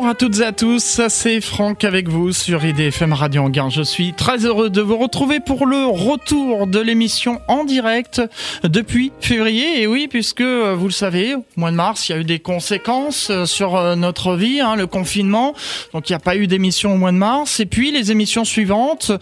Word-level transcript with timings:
Bonjour 0.00 0.12
à 0.12 0.14
toutes 0.14 0.38
et 0.38 0.44
à 0.44 0.52
tous, 0.52 1.02
c'est 1.08 1.42
Franck 1.42 1.84
avec 1.84 2.08
vous 2.08 2.32
sur 2.32 2.64
IDFM 2.64 3.12
Radio 3.12 3.42
Anguin. 3.42 3.68
Je 3.68 3.82
suis 3.82 4.14
très 4.14 4.46
heureux 4.46 4.70
de 4.70 4.80
vous 4.80 4.96
retrouver 4.96 5.40
pour 5.40 5.66
le 5.66 5.84
retour 5.84 6.66
de 6.66 6.80
l'émission 6.80 7.42
en 7.48 7.64
direct 7.64 8.22
depuis 8.62 9.12
février. 9.20 9.82
Et 9.82 9.86
oui, 9.86 10.08
puisque 10.08 10.40
vous 10.40 10.86
le 10.86 10.90
savez, 10.90 11.34
au 11.34 11.44
mois 11.58 11.70
de 11.70 11.76
mars, 11.76 12.08
il 12.08 12.12
y 12.12 12.14
a 12.14 12.18
eu 12.18 12.24
des 12.24 12.38
conséquences 12.38 13.30
sur 13.44 13.94
notre 13.94 14.36
vie, 14.36 14.62
hein, 14.62 14.74
le 14.74 14.86
confinement. 14.86 15.52
Donc 15.92 16.08
il 16.08 16.12
n'y 16.12 16.16
a 16.16 16.20
pas 16.20 16.34
eu 16.34 16.46
d'émission 16.46 16.94
au 16.94 16.96
mois 16.96 17.12
de 17.12 17.18
mars. 17.18 17.60
Et 17.60 17.66
puis 17.66 17.90
les 17.90 18.10
émissions 18.10 18.46
suivantes 18.46 19.12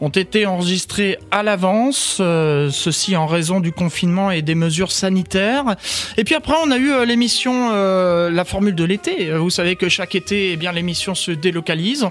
ont 0.00 0.08
été 0.08 0.46
enregistrées 0.46 1.18
à 1.32 1.42
l'avance, 1.42 2.18
euh, 2.20 2.70
ceci 2.70 3.16
en 3.16 3.26
raison 3.26 3.58
du 3.58 3.72
confinement 3.72 4.30
et 4.30 4.42
des 4.42 4.54
mesures 4.54 4.92
sanitaires. 4.92 5.74
Et 6.16 6.22
puis 6.22 6.36
après, 6.36 6.54
on 6.64 6.70
a 6.70 6.76
eu 6.76 6.92
euh, 6.92 7.04
l'émission 7.04 7.70
euh, 7.72 8.30
La 8.30 8.44
Formule 8.44 8.76
de 8.76 8.84
l'été. 8.84 9.32
Vous 9.32 9.50
savez 9.50 9.74
que 9.74 9.88
chaque 9.88 10.14
été, 10.14 10.27
eh 10.36 10.56
bien, 10.56 10.72
l'émission 10.72 11.14
se 11.14 11.30
délocalise. 11.30 12.06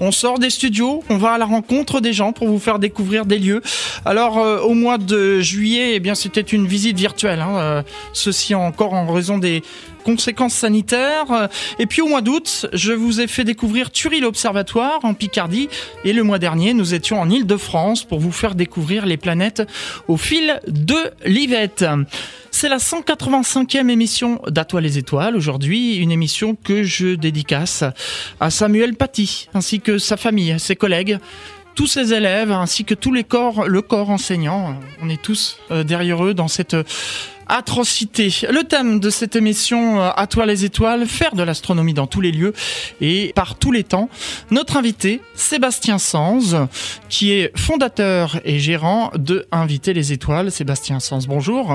On 0.00 0.12
sort 0.12 0.38
des 0.38 0.50
studios, 0.50 1.02
on 1.08 1.16
va 1.16 1.32
à 1.32 1.38
la 1.38 1.46
rencontre 1.46 2.00
des 2.00 2.12
gens 2.12 2.32
pour 2.32 2.48
vous 2.48 2.58
faire 2.58 2.78
découvrir 2.78 3.26
des 3.26 3.38
lieux. 3.38 3.62
Alors, 4.04 4.38
euh, 4.38 4.60
au 4.60 4.74
mois 4.74 4.98
de 4.98 5.40
juillet, 5.40 5.92
eh 5.94 6.00
bien, 6.00 6.14
c'était 6.14 6.40
une 6.40 6.66
visite 6.66 6.98
virtuelle. 6.98 7.40
Hein, 7.40 7.56
euh, 7.56 7.82
ceci 8.12 8.54
encore 8.54 8.94
en 8.94 9.12
raison 9.12 9.38
des 9.38 9.62
conséquences 10.02 10.54
sanitaires. 10.54 11.48
Et 11.78 11.86
puis 11.86 12.02
au 12.02 12.08
mois 12.08 12.20
d'août, 12.20 12.66
je 12.72 12.92
vous 12.92 13.20
ai 13.20 13.26
fait 13.26 13.44
découvrir 13.44 13.90
Turie 13.90 14.20
l'Observatoire 14.20 15.00
en 15.04 15.14
Picardie. 15.14 15.68
Et 16.04 16.12
le 16.12 16.22
mois 16.22 16.38
dernier, 16.38 16.74
nous 16.74 16.94
étions 16.94 17.20
en 17.20 17.30
Île-de-France 17.30 18.04
pour 18.04 18.20
vous 18.20 18.32
faire 18.32 18.54
découvrir 18.54 19.06
les 19.06 19.16
planètes 19.16 19.62
au 20.08 20.16
fil 20.16 20.60
de 20.66 20.96
l'Ivette. 21.24 21.84
C'est 22.50 22.68
la 22.68 22.76
185e 22.76 23.88
émission 23.88 24.40
d'À 24.46 24.66
les 24.80 24.98
étoiles. 24.98 25.36
Aujourd'hui, 25.36 25.96
une 25.96 26.12
émission 26.12 26.54
que 26.54 26.82
je 26.82 27.14
dédicace 27.14 27.82
à 28.40 28.50
Samuel 28.50 28.94
Paty, 28.94 29.48
ainsi 29.54 29.80
que 29.80 29.98
sa 29.98 30.16
famille, 30.16 30.54
ses 30.58 30.76
collègues, 30.76 31.18
tous 31.74 31.86
ses 31.86 32.12
élèves, 32.12 32.52
ainsi 32.52 32.84
que 32.84 32.94
tous 32.94 33.12
les 33.12 33.24
corps, 33.24 33.66
le 33.66 33.82
corps 33.82 34.10
enseignant. 34.10 34.78
On 35.02 35.08
est 35.08 35.20
tous 35.20 35.58
euh, 35.70 35.82
derrière 35.84 36.24
eux 36.24 36.34
dans 36.34 36.48
cette 36.48 36.76
atrocité. 37.52 38.32
Le 38.50 38.64
thème 38.64 38.98
de 38.98 39.10
cette 39.10 39.36
émission 39.36 40.00
euh, 40.00 40.10
À 40.16 40.26
toi 40.26 40.46
les 40.46 40.64
étoiles, 40.64 41.06
faire 41.06 41.34
de 41.34 41.42
l'astronomie 41.42 41.94
dans 41.94 42.06
tous 42.06 42.20
les 42.20 42.32
lieux 42.32 42.54
et 43.00 43.32
par 43.34 43.56
tous 43.56 43.72
les 43.72 43.84
temps. 43.84 44.08
Notre 44.50 44.76
invité, 44.76 45.20
Sébastien 45.34 45.98
Sanz, 45.98 46.56
qui 47.08 47.32
est 47.32 47.56
fondateur 47.56 48.40
et 48.44 48.58
gérant 48.58 49.10
de 49.14 49.46
Inviter 49.52 49.92
les 49.92 50.12
étoiles. 50.12 50.50
Sébastien 50.50 50.98
Sanz, 50.98 51.26
bonjour. 51.26 51.72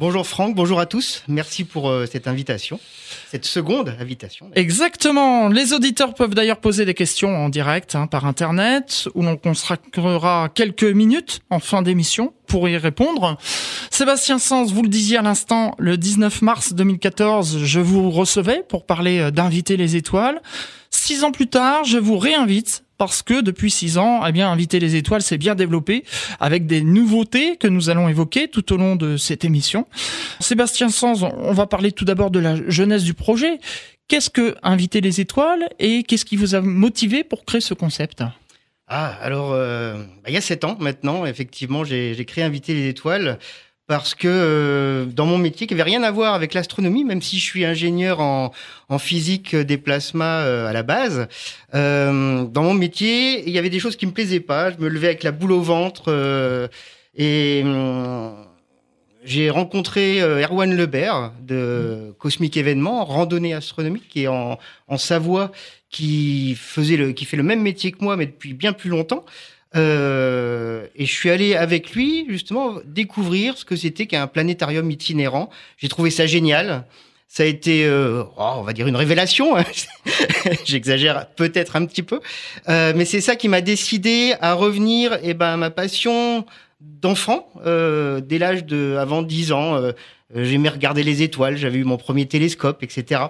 Bonjour 0.00 0.26
Franck, 0.26 0.54
bonjour 0.54 0.80
à 0.80 0.86
tous. 0.86 1.24
Merci 1.28 1.64
pour 1.64 1.90
euh, 1.90 2.06
cette 2.10 2.26
invitation, 2.26 2.80
cette 3.30 3.44
seconde 3.44 3.94
invitation. 4.00 4.50
Exactement. 4.54 5.48
Les 5.48 5.74
auditeurs 5.74 6.14
peuvent 6.14 6.32
d'ailleurs 6.32 6.58
poser 6.58 6.86
des 6.86 6.94
questions 6.94 7.36
en 7.36 7.50
direct 7.50 7.94
hein, 7.94 8.06
par 8.06 8.24
Internet, 8.24 9.10
où 9.14 9.22
l'on 9.22 9.36
consacrera 9.36 10.48
quelques 10.54 10.84
minutes 10.84 11.40
en 11.50 11.60
fin 11.60 11.82
d'émission 11.82 12.32
pour 12.46 12.66
y 12.66 12.78
répondre. 12.78 13.36
Sébastien 13.90 14.38
Sens, 14.38 14.72
vous 14.72 14.80
le 14.80 14.88
disiez 14.88 15.18
à 15.18 15.22
l'instant, 15.22 15.74
le 15.78 15.98
19 15.98 16.40
mars 16.40 16.72
2014, 16.72 17.58
je 17.62 17.80
vous 17.80 18.10
recevais 18.10 18.64
pour 18.66 18.86
parler 18.86 19.18
euh, 19.18 19.30
d'inviter 19.30 19.76
les 19.76 19.96
étoiles. 19.96 20.40
Six 20.88 21.24
ans 21.24 21.30
plus 21.30 21.48
tard, 21.48 21.84
je 21.84 21.98
vous 21.98 22.16
réinvite 22.16 22.84
parce 23.00 23.22
que 23.22 23.40
depuis 23.40 23.70
six 23.70 23.96
ans, 23.96 24.26
eh 24.26 24.30
bien, 24.30 24.50
Inviter 24.50 24.78
les 24.78 24.94
étoiles 24.94 25.22
s'est 25.22 25.38
bien 25.38 25.54
développé 25.54 26.04
avec 26.38 26.66
des 26.66 26.82
nouveautés 26.82 27.56
que 27.56 27.66
nous 27.66 27.88
allons 27.88 28.10
évoquer 28.10 28.48
tout 28.48 28.74
au 28.74 28.76
long 28.76 28.94
de 28.94 29.16
cette 29.16 29.42
émission. 29.42 29.86
Sébastien 30.38 30.90
Sanz, 30.90 31.22
on 31.22 31.52
va 31.54 31.66
parler 31.66 31.92
tout 31.92 32.04
d'abord 32.04 32.30
de 32.30 32.40
la 32.40 32.56
jeunesse 32.68 33.02
du 33.02 33.14
projet. 33.14 33.58
Qu'est-ce 34.06 34.28
que 34.28 34.54
Inviter 34.62 35.00
les 35.00 35.18
étoiles 35.18 35.70
et 35.78 36.02
qu'est-ce 36.02 36.26
qui 36.26 36.36
vous 36.36 36.54
a 36.54 36.60
motivé 36.60 37.24
pour 37.24 37.46
créer 37.46 37.62
ce 37.62 37.72
concept? 37.72 38.22
Ah, 38.86 39.16
alors, 39.22 39.52
euh, 39.54 39.94
bah, 39.94 40.28
il 40.28 40.34
y 40.34 40.36
a 40.36 40.42
sept 40.42 40.64
ans 40.64 40.76
maintenant, 40.78 41.24
effectivement, 41.24 41.84
j'ai 41.84 42.22
créé 42.26 42.44
Inviter 42.44 42.74
les 42.74 42.88
étoiles 42.88 43.38
parce 43.90 44.14
que 44.14 44.28
euh, 44.28 45.04
dans 45.04 45.26
mon 45.26 45.36
métier, 45.36 45.66
qui 45.66 45.74
avait 45.74 45.82
rien 45.82 46.04
à 46.04 46.12
voir 46.12 46.34
avec 46.34 46.54
l'astronomie, 46.54 47.02
même 47.02 47.20
si 47.20 47.40
je 47.40 47.44
suis 47.44 47.64
ingénieur 47.64 48.20
en, 48.20 48.52
physique 49.00 49.56
des 49.56 49.78
plasmas 49.78 50.44
euh, 50.44 50.68
à 50.68 50.72
la 50.72 50.84
base, 50.84 51.26
euh, 51.74 52.44
dans 52.44 52.62
mon 52.62 52.74
métier, 52.74 53.42
il 53.48 53.52
y 53.52 53.58
avait 53.58 53.68
des 53.68 53.80
choses 53.80 53.96
qui 53.96 54.06
me 54.06 54.12
plaisaient 54.12 54.38
pas. 54.38 54.70
Je 54.70 54.76
me 54.78 54.88
levais 54.88 55.08
avec 55.08 55.24
la 55.24 55.32
boule 55.32 55.50
au 55.50 55.60
ventre 55.60 56.70
et 57.16 57.62
hum, 57.64 58.36
j'ai 59.24 59.50
rencontré 59.50 60.20
Erwan 60.20 60.72
Lebert 60.72 61.32
de 61.42 62.14
Cosmic 62.20 62.56
Événements, 62.56 63.04
randonnée 63.04 63.54
astronomique, 63.54 64.08
qui 64.08 64.22
est 64.22 64.28
en, 64.28 64.56
en 64.86 64.98
Savoie, 64.98 65.50
qui 65.88 66.54
faisait 66.54 66.96
le, 66.96 67.10
qui 67.10 67.24
fait 67.24 67.36
le 67.36 67.42
même 67.42 67.60
métier 67.60 67.90
que 67.90 68.04
moi, 68.04 68.16
mais 68.16 68.26
depuis 68.26 68.54
bien 68.54 68.72
plus 68.72 68.88
longtemps. 68.88 69.24
Euh, 69.76 70.86
et 70.96 71.06
je 71.06 71.12
suis 71.12 71.30
allé 71.30 71.54
avec 71.54 71.92
lui 71.92 72.26
justement 72.28 72.74
découvrir 72.84 73.56
ce 73.56 73.64
que 73.64 73.76
c'était 73.76 74.06
qu'un 74.06 74.26
planétarium 74.26 74.90
itinérant. 74.90 75.50
J'ai 75.76 75.88
trouvé 75.88 76.10
ça 76.10 76.26
génial. 76.26 76.84
Ça 77.28 77.44
a 77.44 77.46
été, 77.46 77.84
euh, 77.84 78.24
oh, 78.36 78.52
on 78.56 78.62
va 78.62 78.72
dire, 78.72 78.88
une 78.88 78.96
révélation. 78.96 79.56
hein. 79.56 79.64
J'exagère 80.64 81.28
peut-être 81.36 81.76
un 81.76 81.86
petit 81.86 82.02
peu, 82.02 82.20
Euh, 82.68 82.92
mais 82.96 83.04
c'est 83.04 83.20
ça 83.20 83.36
qui 83.36 83.48
m'a 83.48 83.60
décidé 83.60 84.34
à 84.40 84.54
revenir. 84.54 85.18
Et 85.22 85.34
ben, 85.34 85.52
à 85.52 85.56
ma 85.56 85.70
passion 85.70 86.44
d'enfant, 86.80 87.46
euh, 87.64 88.20
dès 88.20 88.38
l'âge 88.38 88.64
de 88.64 88.96
avant 88.98 89.22
10 89.22 89.52
ans, 89.52 89.76
euh, 89.76 89.92
j'aimais 90.34 90.70
regarder 90.70 91.04
les 91.04 91.22
étoiles. 91.22 91.56
J'avais 91.56 91.78
eu 91.78 91.84
mon 91.84 91.98
premier 91.98 92.26
télescope, 92.26 92.82
etc. 92.82 93.22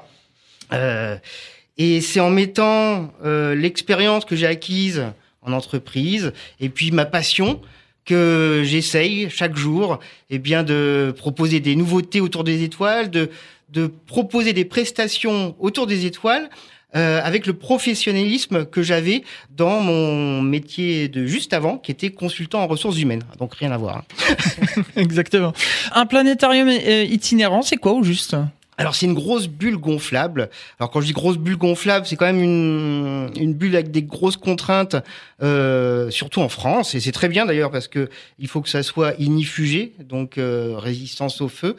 Et 1.76 2.00
c'est 2.00 2.20
en 2.20 2.30
mettant 2.30 3.12
l'expérience 3.24 4.24
que 4.24 4.36
j'ai 4.36 4.46
acquise 4.46 5.06
en 5.42 5.52
entreprise 5.52 6.32
et 6.60 6.68
puis 6.68 6.90
ma 6.90 7.04
passion 7.06 7.60
que 8.04 8.62
j'essaye 8.64 9.28
chaque 9.30 9.56
jour 9.56 10.00
eh 10.30 10.38
bien 10.38 10.62
de 10.62 11.14
proposer 11.16 11.60
des 11.60 11.76
nouveautés 11.76 12.20
autour 12.20 12.44
des 12.44 12.62
étoiles, 12.62 13.10
de, 13.10 13.30
de 13.68 13.86
proposer 14.06 14.52
des 14.52 14.64
prestations 14.64 15.54
autour 15.58 15.86
des 15.86 16.06
étoiles 16.06 16.48
euh, 16.96 17.20
avec 17.22 17.46
le 17.46 17.52
professionnalisme 17.52 18.64
que 18.64 18.82
j'avais 18.82 19.22
dans 19.56 19.80
mon 19.80 20.42
métier 20.42 21.06
de 21.06 21.24
juste 21.24 21.52
avant, 21.52 21.78
qui 21.78 21.92
était 21.92 22.10
consultant 22.10 22.62
en 22.62 22.66
ressources 22.66 22.98
humaines. 22.98 23.22
Donc 23.38 23.54
rien 23.54 23.70
à 23.70 23.76
voir. 23.76 23.98
hein. 23.98 24.82
Exactement. 24.96 25.52
Un 25.92 26.06
planétarium 26.06 26.68
euh, 26.68 27.04
itinérant, 27.04 27.62
c'est 27.62 27.76
quoi 27.76 27.92
au 27.92 28.02
juste? 28.02 28.34
Alors 28.80 28.94
c'est 28.94 29.04
une 29.04 29.14
grosse 29.14 29.46
bulle 29.46 29.76
gonflable. 29.76 30.48
Alors 30.78 30.90
quand 30.90 31.02
je 31.02 31.06
dis 31.06 31.12
grosse 31.12 31.36
bulle 31.36 31.58
gonflable, 31.58 32.06
c'est 32.06 32.16
quand 32.16 32.24
même 32.24 32.42
une, 32.42 33.52
bulle 33.52 33.76
avec 33.76 33.90
des 33.90 34.02
grosses 34.02 34.38
contraintes, 34.38 34.96
euh, 35.42 36.08
surtout 36.08 36.40
en 36.40 36.48
France. 36.48 36.94
Et 36.94 37.00
c'est 37.00 37.12
très 37.12 37.28
bien 37.28 37.44
d'ailleurs 37.44 37.70
parce 37.70 37.88
que 37.88 38.08
il 38.38 38.48
faut 38.48 38.62
que 38.62 38.70
ça 38.70 38.82
soit 38.82 39.12
ignifugé, 39.18 39.92
donc 39.98 40.38
euh, 40.38 40.76
résistance 40.78 41.42
au 41.42 41.48
feu. 41.48 41.76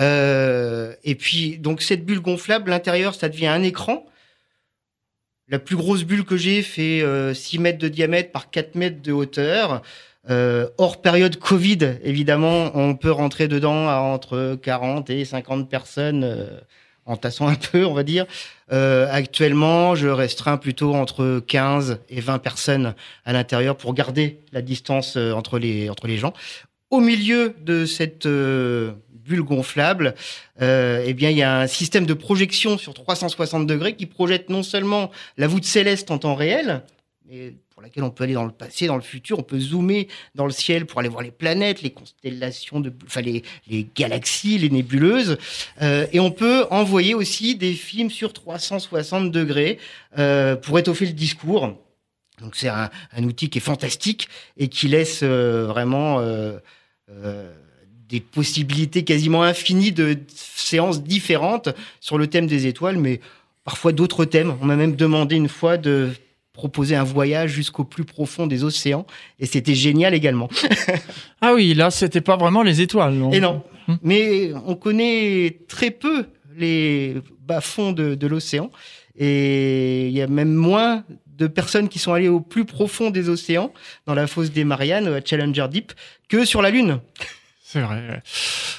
Euh, 0.00 0.92
et 1.04 1.14
puis 1.14 1.58
donc 1.58 1.80
cette 1.80 2.04
bulle 2.04 2.20
gonflable, 2.20 2.70
l'intérieur, 2.70 3.14
ça 3.14 3.28
devient 3.28 3.46
un 3.46 3.62
écran. 3.62 4.04
La 5.46 5.60
plus 5.60 5.76
grosse 5.76 6.02
bulle 6.02 6.24
que 6.24 6.36
j'ai 6.36 6.62
fait 6.62 7.02
euh, 7.02 7.34
6 7.34 7.60
mètres 7.60 7.78
de 7.78 7.86
diamètre 7.88 8.32
par 8.32 8.50
4 8.50 8.74
mètres 8.74 9.00
de 9.00 9.12
hauteur. 9.12 9.82
Euh, 10.30 10.68
hors 10.78 11.02
période 11.02 11.36
Covid, 11.36 11.96
évidemment, 12.04 12.70
on 12.74 12.94
peut 12.94 13.10
rentrer 13.10 13.48
dedans 13.48 13.88
à 13.88 13.96
entre 13.96 14.56
40 14.62 15.10
et 15.10 15.24
50 15.24 15.68
personnes 15.68 16.22
euh, 16.24 16.60
en 17.06 17.16
tassant 17.16 17.48
un 17.48 17.54
peu, 17.54 17.84
on 17.84 17.94
va 17.94 18.02
dire. 18.02 18.26
Euh, 18.72 19.08
actuellement, 19.10 19.94
je 19.94 20.08
restreins 20.08 20.56
plutôt 20.56 20.94
entre 20.94 21.42
15 21.46 22.00
et 22.08 22.20
20 22.20 22.38
personnes 22.38 22.94
à 23.24 23.32
l'intérieur 23.32 23.76
pour 23.76 23.94
garder 23.94 24.40
la 24.52 24.62
distance 24.62 25.16
euh, 25.16 25.32
entre 25.32 25.58
les, 25.58 25.90
entre 25.90 26.06
les 26.06 26.18
gens. 26.18 26.32
Au 26.90 27.00
milieu 27.00 27.54
de 27.60 27.86
cette 27.86 28.26
euh, 28.26 28.92
bulle 29.10 29.42
gonflable, 29.42 30.14
euh, 30.60 31.02
eh 31.04 31.14
bien, 31.14 31.30
il 31.30 31.36
y 31.36 31.42
a 31.42 31.60
un 31.60 31.66
système 31.66 32.06
de 32.06 32.14
projection 32.14 32.78
sur 32.78 32.94
360 32.94 33.66
degrés 33.66 33.94
qui 33.94 34.06
projette 34.06 34.50
non 34.50 34.62
seulement 34.62 35.10
la 35.36 35.46
voûte 35.46 35.64
céleste 35.64 36.10
en 36.10 36.18
temps 36.18 36.34
réel, 36.34 36.82
mais 37.28 37.54
laquelle 37.82 38.04
on 38.04 38.10
peut 38.10 38.24
aller 38.24 38.34
dans 38.34 38.44
le 38.44 38.52
passé, 38.52 38.86
dans 38.86 38.96
le 38.96 39.02
futur, 39.02 39.38
on 39.38 39.42
peut 39.42 39.58
zoomer 39.58 40.08
dans 40.34 40.46
le 40.46 40.52
ciel 40.52 40.86
pour 40.86 41.00
aller 41.00 41.08
voir 41.08 41.22
les 41.22 41.30
planètes, 41.30 41.82
les 41.82 41.90
constellations, 41.90 42.82
enfin 43.04 43.20
les, 43.20 43.42
galaxies, 43.94 44.58
les 44.58 44.70
nébuleuses, 44.70 45.36
euh, 45.80 46.06
et 46.12 46.20
on 46.20 46.30
peut 46.30 46.66
envoyer 46.70 47.14
aussi 47.14 47.56
des 47.56 47.74
films 47.74 48.10
sur 48.10 48.32
360 48.32 49.30
degrés 49.30 49.78
euh, 50.18 50.56
pour 50.56 50.78
étoffer 50.78 51.06
le 51.06 51.12
discours. 51.12 51.76
Donc 52.40 52.56
c'est 52.56 52.68
un, 52.68 52.90
outil 53.18 53.50
qui 53.50 53.58
est 53.58 53.62
fantastique 53.62 54.28
et 54.56 54.68
qui 54.68 54.88
laisse 54.88 55.20
euh, 55.22 55.66
vraiment 55.66 56.20
des 58.08 58.20
possibilités 58.20 59.04
quasiment 59.04 59.42
infinies 59.42 59.92
de 59.92 60.18
séances 60.28 61.02
différentes 61.02 61.68
sur 62.00 62.18
le 62.18 62.26
thème 62.26 62.46
des 62.46 62.66
étoiles, 62.66 62.98
mais 62.98 63.20
parfois 63.64 63.92
d'autres 63.92 64.24
thèmes. 64.24 64.56
On 64.60 64.66
m'a 64.66 64.76
même 64.76 64.96
demandé 64.96 65.36
une 65.36 65.48
fois 65.48 65.76
de 65.78 66.10
proposer 66.52 66.96
un 66.96 67.04
voyage 67.04 67.50
jusqu'au 67.50 67.84
plus 67.84 68.04
profond 68.04 68.46
des 68.46 68.64
océans 68.64 69.06
et 69.38 69.46
c'était 69.46 69.74
génial 69.74 70.14
également. 70.14 70.48
Ah 71.40 71.54
oui, 71.54 71.74
là, 71.74 71.90
c'était 71.90 72.20
pas 72.20 72.36
vraiment 72.36 72.62
les 72.62 72.80
étoiles. 72.80 73.14
Et 73.32 73.40
non, 73.40 73.62
mais 74.02 74.52
on 74.66 74.76
connaît 74.76 75.58
très 75.66 75.90
peu 75.90 76.26
les 76.56 77.16
bas-fonds 77.40 77.92
de, 77.92 78.14
de 78.14 78.26
l'océan 78.26 78.70
Et 79.16 80.06
il 80.06 80.12
y 80.12 80.22
a 80.22 80.26
même 80.26 80.52
moins 80.52 81.04
de 81.26 81.46
personnes 81.46 81.88
qui 81.88 81.98
sont 81.98 82.12
allées 82.12 82.28
au 82.28 82.40
plus 82.40 82.64
profond 82.64 83.10
des 83.10 83.28
océans, 83.28 83.72
dans 84.06 84.14
la 84.14 84.26
fosse 84.26 84.52
des 84.52 84.64
Mariannes, 84.64 85.20
Challenger 85.24 85.66
Deep, 85.68 85.92
que 86.28 86.44
sur 86.44 86.62
la 86.62 86.70
Lune. 86.70 87.00
C'est 87.72 87.80
vrai. 87.80 88.22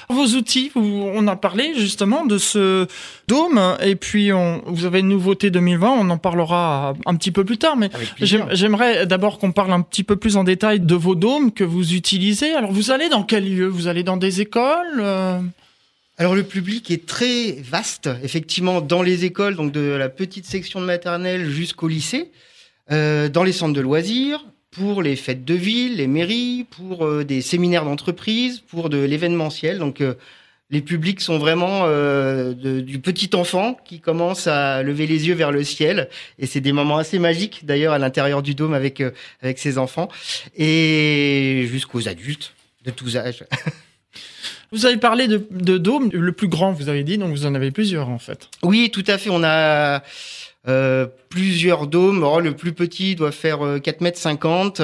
Vos 0.08 0.36
outils, 0.36 0.70
on 0.76 1.26
a 1.26 1.34
parlé 1.34 1.74
justement 1.76 2.24
de 2.24 2.38
ce 2.38 2.86
dôme, 3.26 3.60
et 3.82 3.96
puis 3.96 4.32
on, 4.32 4.62
vous 4.66 4.84
avez 4.84 5.00
une 5.00 5.08
nouveauté 5.08 5.50
2020, 5.50 5.90
on 5.90 6.10
en 6.10 6.16
parlera 6.16 6.94
un 7.04 7.16
petit 7.16 7.32
peu 7.32 7.44
plus 7.44 7.58
tard, 7.58 7.76
mais 7.76 7.90
j'aimerais 8.20 9.04
d'abord 9.04 9.40
qu'on 9.40 9.50
parle 9.50 9.72
un 9.72 9.80
petit 9.80 10.04
peu 10.04 10.14
plus 10.14 10.36
en 10.36 10.44
détail 10.44 10.78
de 10.78 10.94
vos 10.94 11.16
dômes 11.16 11.50
que 11.50 11.64
vous 11.64 11.94
utilisez. 11.94 12.54
Alors 12.54 12.70
vous 12.70 12.92
allez 12.92 13.08
dans 13.08 13.24
quel 13.24 13.52
lieu? 13.52 13.66
Vous 13.66 13.88
allez 13.88 14.04
dans 14.04 14.16
des 14.16 14.40
écoles 14.40 15.00
euh? 15.00 15.40
alors 16.16 16.36
le 16.36 16.44
public 16.44 16.92
est 16.92 17.04
très 17.04 17.50
vaste, 17.62 18.08
effectivement, 18.22 18.80
dans 18.80 19.02
les 19.02 19.24
écoles, 19.24 19.56
donc 19.56 19.72
de 19.72 19.80
la 19.80 20.08
petite 20.08 20.46
section 20.46 20.80
de 20.80 20.86
maternelle 20.86 21.50
jusqu'au 21.50 21.88
lycée, 21.88 22.30
euh, 22.92 23.28
dans 23.28 23.42
les 23.42 23.52
centres 23.52 23.74
de 23.74 23.80
loisirs, 23.80 24.44
pour 24.74 25.02
les 25.02 25.16
fêtes 25.16 25.44
de 25.44 25.54
ville, 25.54 25.96
les 25.96 26.06
mairies, 26.06 26.66
pour 26.68 27.06
euh, 27.06 27.24
des 27.24 27.40
séminaires 27.40 27.84
d'entreprise, 27.84 28.60
pour 28.60 28.90
de 28.90 28.98
l'événementiel. 28.98 29.78
Donc 29.78 30.00
euh, 30.00 30.14
les 30.70 30.80
publics 30.80 31.20
sont 31.20 31.38
vraiment 31.38 31.82
euh, 31.84 32.52
du 32.54 32.98
petit 32.98 33.30
enfant 33.34 33.78
qui 33.84 34.00
commence 34.00 34.46
à 34.48 34.82
lever 34.82 35.06
les 35.06 35.28
yeux 35.28 35.34
vers 35.34 35.52
le 35.52 35.62
ciel. 35.62 36.08
Et 36.38 36.46
c'est 36.46 36.60
des 36.60 36.72
moments 36.72 36.98
assez 36.98 37.18
magiques 37.18 37.64
d'ailleurs 37.64 37.92
à 37.92 37.98
l'intérieur 37.98 38.42
du 38.42 38.54
dôme 38.54 38.74
avec, 38.74 39.02
avec 39.42 39.58
ses 39.58 39.78
enfants. 39.78 40.08
Et 40.56 41.66
jusqu'aux 41.70 42.08
adultes 42.08 42.54
de 42.84 42.90
tous 42.90 43.16
âges. 43.16 43.44
Vous 44.72 44.86
avez 44.86 44.96
parlé 44.96 45.28
de, 45.28 45.46
de 45.52 45.78
dôme, 45.78 46.10
le 46.12 46.32
plus 46.32 46.48
grand, 46.48 46.72
vous 46.72 46.88
avez 46.88 47.04
dit, 47.04 47.16
donc 47.16 47.30
vous 47.30 47.46
en 47.46 47.54
avez 47.54 47.70
plusieurs 47.70 48.08
en 48.08 48.18
fait. 48.18 48.48
Oui, 48.64 48.90
tout 48.90 49.04
à 49.06 49.18
fait. 49.18 49.30
On 49.30 49.44
a 49.44 50.02
euh, 50.66 51.06
plusieurs 51.28 51.86
dômes. 51.86 52.22
Oh, 52.24 52.40
le 52.40 52.54
plus 52.54 52.72
petit 52.72 53.14
doit 53.14 53.32
faire 53.32 53.58
4 53.82 53.96
euh, 53.96 54.04
mètres 54.04 54.18
50 54.18 54.80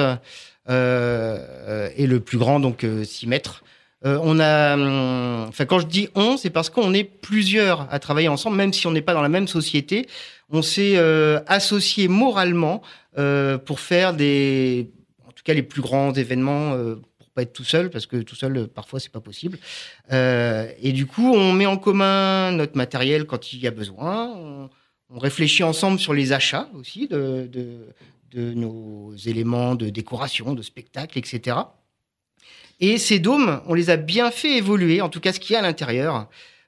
euh, 0.69 1.89
et 1.95 2.05
le 2.05 2.19
plus 2.19 2.37
grand 2.37 2.59
donc 2.59 2.85
6 3.03 3.27
mètres. 3.27 3.63
on 4.03 4.39
a, 4.39 4.75
hum, 4.75 5.45
enfin 5.49 5.65
quand 5.65 5.79
je 5.79 5.87
dis 5.87 6.09
on, 6.13 6.37
c'est 6.37 6.51
parce 6.51 6.69
qu'on 6.69 6.93
est 6.93 7.03
plusieurs 7.03 7.87
à 7.91 7.97
travailler 7.99 8.27
ensemble, 8.27 8.57
même 8.57 8.73
si 8.73 8.85
on 8.85 8.91
n'est 8.91 9.01
pas 9.01 9.13
dans 9.13 9.23
la 9.23 9.29
même 9.29 9.47
société. 9.47 10.07
On 10.51 10.61
s'est 10.61 10.97
associé 11.47 12.07
moralement 12.07 12.81
pour 13.65 13.79
faire 13.79 14.13
des, 14.13 14.91
en 15.27 15.31
tout 15.31 15.43
cas 15.43 15.53
les 15.53 15.63
plus 15.63 15.81
grands 15.81 16.13
événements 16.13 16.75
pour 16.75 17.29
pas 17.33 17.41
être 17.41 17.53
tout 17.53 17.63
seul 17.63 17.89
parce 17.89 18.05
que 18.05 18.17
tout 18.17 18.35
seul 18.35 18.67
parfois 18.67 18.99
c'est 18.99 19.11
pas 19.11 19.21
possible 19.21 19.57
et 20.11 20.91
du 20.91 21.05
coup 21.05 21.33
on 21.33 21.53
met 21.53 21.65
en 21.65 21.77
commun 21.77 22.51
notre 22.51 22.75
matériel 22.75 23.25
quand 23.25 23.53
il 23.53 23.59
y 23.59 23.67
a 23.67 23.71
besoin 23.71 24.69
réfléchit 25.19 25.63
ensemble 25.63 25.99
sur 25.99 26.13
les 26.13 26.33
achats 26.33 26.69
aussi 26.73 27.07
de, 27.07 27.49
de, 27.51 28.53
nos 28.53 29.13
éléments 29.25 29.75
de 29.75 29.89
décoration, 29.89 30.53
de 30.53 30.61
spectacle, 30.61 31.17
etc. 31.17 31.57
Et 32.79 32.97
ces 32.97 33.19
dômes, 33.19 33.61
on 33.67 33.73
les 33.73 33.89
a 33.89 33.97
bien 33.97 34.31
fait 34.31 34.57
évoluer, 34.57 35.01
en 35.01 35.09
tout 35.09 35.19
cas 35.19 35.33
ce 35.33 35.39
qu'il 35.39 35.53
y 35.53 35.55
a 35.55 35.59
à 35.59 35.61
l'intérieur, 35.61 36.27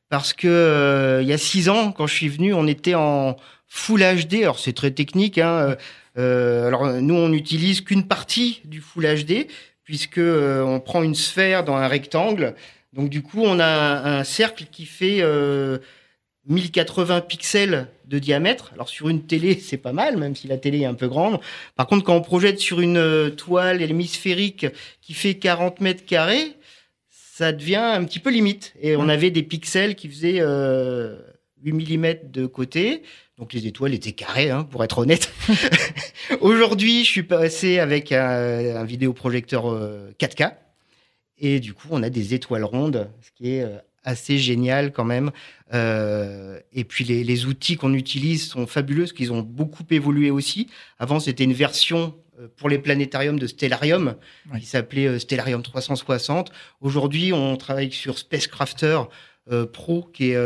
parce 0.09 0.33
que 0.33 0.47
euh, 0.47 1.23
il 1.23 1.27
y 1.27 1.33
a 1.33 1.39
six 1.39 1.69
ans, 1.69 1.91
quand 1.91 2.05
je 2.05 2.13
suis 2.13 2.29
venu, 2.29 2.53
on 2.53 2.67
était 2.67 2.93
en 2.93 3.35
Full 3.67 4.01
HD. 4.01 4.43
Alors 4.43 4.59
c'est 4.59 4.73
très 4.73 4.91
technique. 4.91 5.39
Hein, 5.39 5.49
euh, 5.49 5.75
euh, 6.19 6.67
alors 6.67 6.85
nous, 7.01 7.15
on 7.15 7.29
n'utilise 7.29 7.81
qu'une 7.81 8.07
partie 8.07 8.61
du 8.65 8.79
Full 8.79 9.05
HD, 9.05 9.47
puisque 9.83 10.19
on 10.19 10.79
prend 10.79 11.01
une 11.01 11.15
sphère 11.15 11.63
dans 11.63 11.75
un 11.75 11.87
rectangle. 11.87 12.53
Donc 12.93 13.09
du 13.09 13.23
coup, 13.23 13.41
on 13.43 13.59
a 13.59 14.19
un, 14.19 14.23
cercle 14.23 14.65
qui 14.71 14.85
fait 14.85 15.23
1080 16.47 17.21
pixels 17.21 17.87
de 18.13 18.19
diamètre. 18.19 18.71
Alors 18.73 18.89
sur 18.89 19.09
une 19.09 19.23
télé, 19.23 19.55
c'est 19.59 19.77
pas 19.77 19.91
mal, 19.91 20.17
même 20.17 20.35
si 20.35 20.47
la 20.47 20.57
télé 20.57 20.81
est 20.81 20.85
un 20.85 20.93
peu 20.93 21.07
grande. 21.07 21.39
Par 21.75 21.87
contre, 21.87 22.05
quand 22.05 22.15
on 22.15 22.21
projette 22.21 22.59
sur 22.59 22.79
une 22.79 22.97
euh, 22.97 23.29
toile 23.31 23.81
hémisphérique 23.81 24.67
qui 25.01 25.13
fait 25.13 25.35
40 25.35 25.81
mètres 25.81 26.05
carrés, 26.05 26.55
ça 27.09 27.51
devient 27.51 27.75
un 27.77 28.03
petit 28.05 28.19
peu 28.19 28.29
limite. 28.29 28.73
Et 28.79 28.95
on 28.95 29.09
avait 29.09 29.31
des 29.31 29.43
pixels 29.43 29.95
qui 29.95 30.07
faisaient 30.07 30.35
8 30.35 30.41
euh, 30.41 31.17
mm 31.65 32.31
de 32.31 32.45
côté. 32.45 33.01
Donc 33.39 33.53
les 33.53 33.65
étoiles 33.65 33.95
étaient 33.95 34.11
carrées, 34.11 34.51
hein, 34.51 34.63
pour 34.63 34.83
être 34.83 34.99
honnête. 34.99 35.33
Aujourd'hui, 36.41 37.03
je 37.03 37.09
suis 37.09 37.23
passé 37.23 37.79
avec 37.79 38.11
un, 38.11 38.83
vidéoprojecteur 38.83 39.65
4K. 40.19 40.43
Euh, 40.43 40.49
Et 41.39 41.59
du 41.59 41.73
coup, 41.73 41.87
on 41.89 42.03
a 42.03 42.11
des 42.11 42.35
étoiles 42.35 42.63
rondes, 42.63 43.09
ce 43.21 43.31
qui 43.31 43.55
est 43.55 43.65
assez 44.03 44.37
génial 44.37 44.91
quand 44.91 45.05
même. 45.05 45.31
Euh, 45.73 46.59
et 46.71 46.83
puis 46.83 47.03
les, 47.03 47.45
outils 47.45 47.77
qu'on 47.77 47.93
utilise 47.93 48.47
sont 48.47 48.67
fabuleux, 48.67 49.03
parce 49.03 49.13
qu'ils 49.13 49.33
ont 49.33 49.41
beaucoup 49.41 49.83
évolué 49.89 50.29
aussi. 50.29 50.67
Avant, 50.99 51.19
c'était 51.19 51.43
une 51.43 51.53
version 51.53 52.15
euh, 52.39 52.47
pour 52.57 52.69
les 52.69 52.77
planétariums 52.77 53.39
de 53.39 53.47
Stellarium, 53.47 54.15
qui 54.59 54.65
s'appelait 54.65 55.07
euh, 55.07 55.19
Stellarium 55.19 55.63
360. 55.63 56.51
Aujourd'hui, 56.81 57.33
on 57.33 57.55
travaille 57.57 57.91
sur 57.91 58.17
Spacecrafter 58.17 59.01
Pro, 59.73 60.09
qui 60.13 60.29
est 60.29 60.37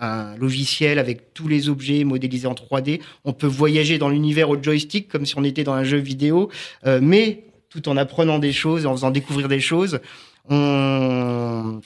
un 0.00 0.36
logiciel 0.38 0.98
avec 0.98 1.34
tous 1.34 1.48
les 1.48 1.68
objets 1.68 2.02
modélisés 2.04 2.46
en 2.46 2.54
3D. 2.54 3.02
On 3.26 3.34
peut 3.34 3.46
voyager 3.46 3.98
dans 3.98 4.08
l'univers 4.08 4.48
au 4.48 4.62
joystick 4.62 5.08
comme 5.08 5.26
si 5.26 5.36
on 5.36 5.44
était 5.44 5.64
dans 5.64 5.74
un 5.74 5.84
jeu 5.84 5.98
vidéo, 5.98 6.50
mais 6.86 7.44
tout 7.68 7.86
en 7.90 7.98
apprenant 7.98 8.38
des 8.38 8.54
choses, 8.54 8.86
en 8.86 8.92
faisant 8.92 9.10
découvrir 9.10 9.48
des 9.48 9.60
choses. 9.60 10.00
On 10.48 11.82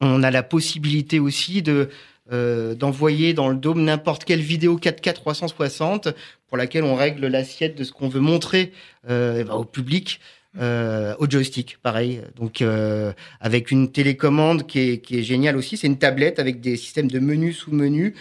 on 0.00 0.22
a 0.22 0.30
la 0.30 0.42
possibilité 0.42 1.18
aussi 1.18 1.62
de 1.62 1.88
euh, 2.32 2.74
d'envoyer 2.74 3.34
dans 3.34 3.48
le 3.48 3.54
dôme 3.54 3.84
n'importe 3.84 4.24
quelle 4.24 4.40
vidéo 4.40 4.80
4K 4.82 5.12
360 5.12 6.08
pour 6.48 6.56
laquelle 6.56 6.82
on 6.82 6.96
règle 6.96 7.28
l'assiette 7.28 7.78
de 7.78 7.84
ce 7.84 7.92
qu'on 7.92 8.08
veut 8.08 8.20
montrer 8.20 8.72
euh, 9.08 9.44
au 9.46 9.64
public. 9.64 10.20
Euh, 10.58 11.14
au 11.18 11.30
joystick, 11.30 11.76
pareil. 11.82 12.22
Donc 12.34 12.64
avec 13.40 13.70
une 13.70 13.92
télécommande 13.92 14.66
qui 14.66 14.80
est, 14.80 14.98
qui 14.98 15.18
est 15.18 15.22
géniale 15.22 15.56
aussi, 15.56 15.76
c'est 15.76 15.86
une 15.86 15.98
tablette 15.98 16.40
avec 16.40 16.60
des 16.60 16.76
systèmes 16.76 17.10
de 17.10 17.20
menus 17.20 17.58
sous 17.58 17.72
menus 17.72 18.14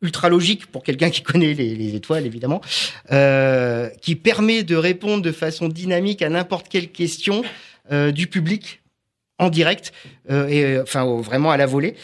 ultra 0.00 0.28
logique 0.28 0.66
pour 0.66 0.82
quelqu'un 0.82 1.10
qui 1.10 1.22
connaît 1.22 1.54
les, 1.54 1.76
les 1.76 1.94
étoiles 1.94 2.26
évidemment, 2.26 2.62
qui 4.00 4.16
permet 4.16 4.64
de 4.64 4.74
répondre 4.74 5.22
de 5.22 5.32
façon 5.32 5.68
dynamique 5.68 6.22
à 6.22 6.30
n'importe 6.30 6.68
quelle 6.68 6.88
question 6.88 7.44
du 7.90 8.26
public 8.26 8.81
en 9.42 9.50
direct, 9.50 9.92
euh, 10.30 10.46
et 10.48 10.64
euh, 10.64 10.82
enfin 10.82 11.04
vraiment 11.20 11.50
à 11.50 11.56
la 11.56 11.66
volée. 11.66 11.94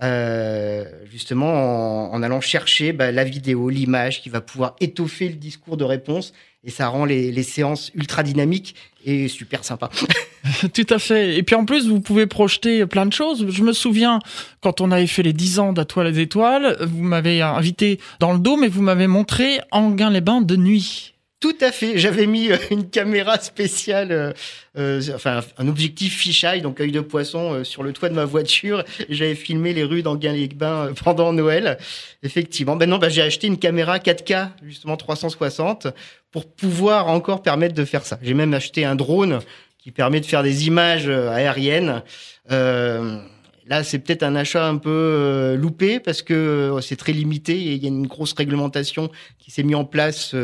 Euh, 0.00 0.84
justement 1.10 2.12
en, 2.12 2.22
allant 2.22 2.40
chercher 2.40 2.92
bah, 2.92 3.10
la 3.10 3.24
vidéo, 3.24 3.68
l'image 3.68 4.22
qui 4.22 4.28
va 4.28 4.40
pouvoir 4.40 4.76
étoffer 4.78 5.28
le 5.28 5.34
discours 5.34 5.76
de 5.76 5.82
réponse 5.82 6.32
et 6.62 6.70
ça 6.70 6.86
rend 6.86 7.04
les, 7.04 7.42
séances 7.42 7.90
ultra 7.96 8.22
dynamiques 8.22 8.76
et 9.04 9.26
super 9.26 9.64
sympa. 9.64 9.90
Tout 10.72 10.86
à 10.90 11.00
fait. 11.00 11.36
Et 11.36 11.42
puis 11.42 11.56
en 11.56 11.64
plus, 11.64 11.88
vous 11.88 12.00
pouvez 12.00 12.26
projeter 12.26 12.86
plein 12.86 13.06
de 13.06 13.12
choses. 13.12 13.46
Je 13.50 13.62
me 13.64 13.72
souviens, 13.72 14.20
quand 14.60 14.80
on 14.80 14.92
avait 14.92 15.08
fait 15.08 15.24
les 15.24 15.32
10 15.32 15.58
ans 15.58 15.72
d'Atoile 15.72 16.12
des 16.12 16.20
Étoiles, 16.20 16.76
vous 16.80 17.02
m'avez 17.02 17.42
invité 17.42 17.98
dans 18.20 18.32
le 18.32 18.38
dôme 18.38 18.62
et 18.62 18.68
vous 18.68 18.82
m'avez 18.82 19.08
montré 19.08 19.58
Anguin-les-Bains 19.72 20.42
de 20.42 20.54
nuit. 20.54 21.14
Tout 21.40 21.56
à 21.60 21.70
fait. 21.70 21.98
J'avais 21.98 22.26
mis 22.26 22.50
euh, 22.50 22.56
une 22.72 22.90
caméra 22.90 23.38
spéciale, 23.38 24.10
euh, 24.10 24.32
euh, 24.76 25.00
enfin 25.14 25.40
un 25.56 25.68
objectif 25.68 26.16
fisheye, 26.16 26.62
donc 26.62 26.80
œil 26.80 26.90
de 26.90 27.00
poisson, 27.00 27.62
sur 27.62 27.84
le 27.84 27.92
toit 27.92 28.08
de 28.08 28.14
ma 28.14 28.24
voiture. 28.24 28.82
J'avais 29.08 29.36
filmé 29.36 29.72
les 29.72 29.84
rues 29.84 30.02
d'Anguin-les-Bains 30.02 30.94
pendant 31.04 31.32
Noël. 31.32 31.78
Effectivement. 32.24 32.74
Maintenant, 32.74 32.98
bah, 32.98 33.08
j'ai 33.08 33.22
acheté 33.22 33.46
une 33.46 33.58
caméra 33.58 33.98
4K, 33.98 34.48
justement 34.64 34.96
360, 34.96 35.86
pour 36.32 36.50
pouvoir 36.50 37.06
encore 37.06 37.42
permettre 37.42 37.74
de 37.74 37.84
faire 37.84 38.04
ça. 38.04 38.18
J'ai 38.20 38.34
même 38.34 38.52
acheté 38.52 38.84
un 38.84 38.96
drone 38.96 39.38
qui 39.78 39.92
permet 39.92 40.20
de 40.20 40.26
faire 40.26 40.42
des 40.42 40.66
images 40.66 41.08
aériennes. 41.08 42.02
Là, 42.50 43.84
c'est 43.84 43.98
peut-être 43.98 44.22
un 44.22 44.34
achat 44.34 44.66
un 44.66 44.78
peu 44.78 45.54
loupé 45.60 46.00
parce 46.00 46.22
que 46.22 46.78
c'est 46.80 46.96
très 46.96 47.12
limité 47.12 47.52
et 47.52 47.74
il 47.74 47.82
y 47.82 47.84
a 47.84 47.88
une 47.88 48.06
grosse 48.06 48.32
réglementation 48.32 49.10
qui 49.38 49.50
s'est 49.50 49.62
mise 49.62 49.76
en 49.76 49.84
place 49.84 50.34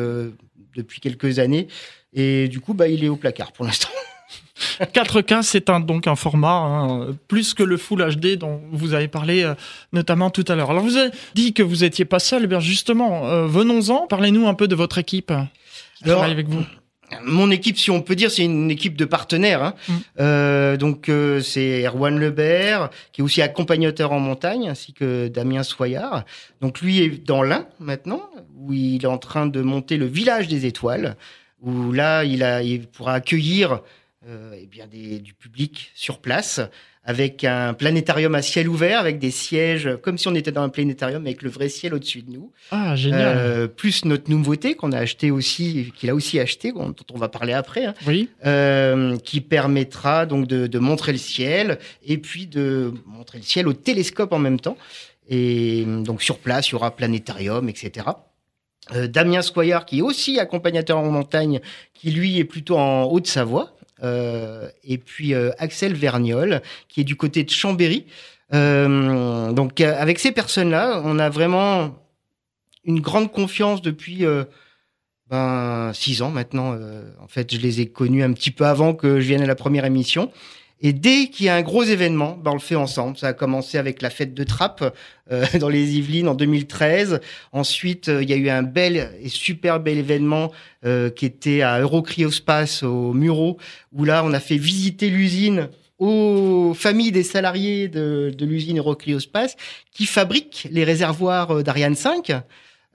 depuis 0.74 1.00
quelques 1.00 1.38
années. 1.38 1.68
Et 2.12 2.48
du 2.48 2.60
coup, 2.60 2.74
bah, 2.74 2.88
il 2.88 3.04
est 3.04 3.08
au 3.08 3.16
placard 3.16 3.52
pour 3.52 3.64
l'instant. 3.64 3.88
4K, 4.80 5.42
c'est 5.42 5.68
un, 5.68 5.80
donc 5.80 6.06
un 6.06 6.16
format 6.16 6.54
hein, 6.54 7.16
plus 7.28 7.54
que 7.54 7.62
le 7.62 7.76
Full 7.76 8.04
HD 8.16 8.36
dont 8.36 8.60
vous 8.72 8.94
avez 8.94 9.08
parlé 9.08 9.42
euh, 9.42 9.54
notamment 9.92 10.30
tout 10.30 10.44
à 10.48 10.54
l'heure. 10.54 10.70
Alors 10.70 10.82
vous 10.82 10.96
avez 10.96 11.10
dit 11.34 11.52
que 11.52 11.62
vous 11.62 11.78
n'étiez 11.78 12.04
pas 12.04 12.18
seul, 12.18 12.44
eh 12.44 12.46
bien 12.46 12.60
justement, 12.60 13.26
euh, 13.26 13.46
venons-en, 13.46 14.06
parlez-nous 14.06 14.46
un 14.46 14.54
peu 14.54 14.68
de 14.68 14.74
votre 14.74 14.98
équipe 14.98 15.32
qui 15.96 16.04
travaille 16.04 16.32
avec 16.32 16.48
vous. 16.48 16.64
Mon 17.22 17.50
équipe, 17.50 17.78
si 17.78 17.90
on 17.90 18.02
peut 18.02 18.14
dire, 18.14 18.30
c'est 18.30 18.44
une 18.44 18.70
équipe 18.70 18.96
de 18.96 19.04
partenaires. 19.04 19.62
Hein. 19.62 19.74
Mm. 19.88 19.92
Euh, 20.20 20.76
donc 20.76 21.10
c'est 21.42 21.84
Erwan 21.86 22.18
Lebert, 22.18 22.90
qui 23.12 23.20
est 23.20 23.24
aussi 23.24 23.42
accompagnateur 23.42 24.12
en 24.12 24.20
montagne, 24.20 24.68
ainsi 24.68 24.92
que 24.92 25.28
Damien 25.28 25.62
Soyard. 25.62 26.24
Donc 26.60 26.80
lui 26.80 27.00
est 27.00 27.26
dans 27.26 27.42
l'Ain 27.42 27.66
maintenant, 27.80 28.22
où 28.56 28.72
il 28.72 29.04
est 29.04 29.08
en 29.08 29.18
train 29.18 29.46
de 29.46 29.60
monter 29.60 29.96
le 29.96 30.06
village 30.06 30.48
des 30.48 30.66
étoiles, 30.66 31.16
où 31.60 31.92
là, 31.92 32.24
il, 32.24 32.42
a, 32.42 32.62
il 32.62 32.86
pourra 32.86 33.14
accueillir 33.14 33.80
euh, 34.26 34.54
eh 34.58 34.66
bien 34.66 34.86
des, 34.86 35.18
du 35.18 35.34
public 35.34 35.92
sur 35.94 36.18
place, 36.18 36.60
avec 37.04 37.44
un 37.44 37.74
planétarium 37.74 38.34
à 38.34 38.42
ciel 38.42 38.68
ouvert, 38.68 38.98
avec 38.98 39.18
des 39.18 39.30
sièges, 39.30 39.90
comme 40.02 40.16
si 40.16 40.26
on 40.28 40.34
était 40.34 40.52
dans 40.52 40.62
un 40.62 40.68
planétarium, 40.70 41.24
avec 41.26 41.42
le 41.42 41.50
vrai 41.50 41.68
ciel 41.68 41.94
au-dessus 41.94 42.22
de 42.22 42.30
nous. 42.30 42.50
Ah, 42.70 42.96
génial. 42.96 43.36
Euh, 43.36 43.66
plus 43.68 44.04
notre 44.06 44.30
nouveauté 44.30 44.74
qu'on 44.74 44.92
a 44.92 44.98
acheté 44.98 45.30
aussi, 45.30 45.92
qu'il 45.96 46.08
a 46.08 46.14
aussi 46.14 46.40
acheté, 46.40 46.72
dont 46.72 46.94
on 47.12 47.18
va 47.18 47.28
parler 47.28 47.52
après, 47.52 47.84
hein, 47.86 47.94
oui. 48.06 48.30
euh, 48.46 49.16
qui 49.18 49.40
permettra 49.40 50.24
donc 50.24 50.46
de, 50.46 50.66
de, 50.66 50.78
montrer 50.78 51.12
le 51.12 51.18
ciel 51.18 51.78
et 52.06 52.18
puis 52.18 52.46
de 52.46 52.94
montrer 53.06 53.38
le 53.38 53.44
ciel 53.44 53.68
au 53.68 53.74
télescope 53.74 54.32
en 54.32 54.38
même 54.38 54.60
temps. 54.60 54.78
Et 55.28 55.84
donc 55.86 56.22
sur 56.22 56.38
place, 56.38 56.68
il 56.68 56.72
y 56.72 56.74
aura 56.74 56.94
planétarium, 56.94 57.68
etc. 57.68 58.06
Euh, 58.92 59.06
Damien 59.06 59.42
Squire, 59.42 59.84
qui 59.84 59.98
est 59.98 60.02
aussi 60.02 60.38
accompagnateur 60.38 60.98
en 60.98 61.10
montagne, 61.10 61.60
qui 61.94 62.10
lui 62.10 62.38
est 62.38 62.44
plutôt 62.44 62.76
en 62.76 63.04
Haute-Savoie. 63.04 63.74
Euh, 64.04 64.68
et 64.84 64.98
puis 64.98 65.34
euh, 65.34 65.50
Axel 65.58 65.94
Verniol, 65.94 66.62
qui 66.88 67.00
est 67.00 67.04
du 67.04 67.16
côté 67.16 67.42
de 67.42 67.50
Chambéry. 67.50 68.06
Euh, 68.52 69.52
donc 69.52 69.80
avec 69.80 70.18
ces 70.18 70.32
personnes-là, 70.32 71.00
on 71.04 71.18
a 71.18 71.30
vraiment 71.30 71.96
une 72.84 73.00
grande 73.00 73.32
confiance 73.32 73.80
depuis 73.80 74.24
ben, 75.30 75.90
six 75.94 76.20
ans 76.20 76.30
maintenant. 76.30 76.78
en 77.20 77.28
fait, 77.28 77.52
je 77.54 77.58
les 77.58 77.80
ai 77.80 77.86
connus 77.86 78.22
un 78.22 78.32
petit 78.32 78.50
peu 78.50 78.66
avant 78.66 78.94
que 78.94 79.20
je 79.20 79.26
vienne 79.26 79.42
à 79.42 79.46
la 79.46 79.54
première 79.54 79.86
émission. 79.86 80.30
Et 80.86 80.92
dès 80.92 81.28
qu'il 81.28 81.46
y 81.46 81.48
a 81.48 81.54
un 81.54 81.62
gros 81.62 81.82
événement, 81.82 82.36
ben 82.36 82.50
on 82.50 82.54
le 82.54 82.60
fait 82.60 82.74
ensemble. 82.74 83.16
Ça 83.16 83.28
a 83.28 83.32
commencé 83.32 83.78
avec 83.78 84.02
la 84.02 84.10
fête 84.10 84.34
de 84.34 84.44
Trappes 84.44 84.94
euh, 85.32 85.46
dans 85.58 85.70
les 85.70 85.96
Yvelines 85.96 86.28
en 86.28 86.34
2013. 86.34 87.20
Ensuite, 87.52 88.10
euh, 88.10 88.22
il 88.22 88.28
y 88.28 88.34
a 88.34 88.36
eu 88.36 88.50
un 88.50 88.62
bel 88.62 89.10
et 89.22 89.30
super 89.30 89.80
bel 89.80 89.96
événement 89.96 90.52
euh, 90.84 91.08
qui 91.08 91.24
était 91.24 91.62
à 91.62 91.80
Eurocriospace 91.80 92.82
au 92.82 93.14
Muro, 93.14 93.56
où 93.92 94.04
là, 94.04 94.22
on 94.26 94.34
a 94.34 94.40
fait 94.40 94.58
visiter 94.58 95.08
l'usine 95.08 95.70
aux 95.98 96.74
familles 96.74 97.12
des 97.12 97.22
salariés 97.22 97.88
de, 97.88 98.34
de 98.36 98.44
l'usine 98.44 98.76
Eurocriospace 98.76 99.56
qui 99.90 100.04
fabriquent 100.04 100.68
les 100.70 100.84
réservoirs 100.84 101.62
d'Ariane 101.62 101.94
5. 101.94 102.30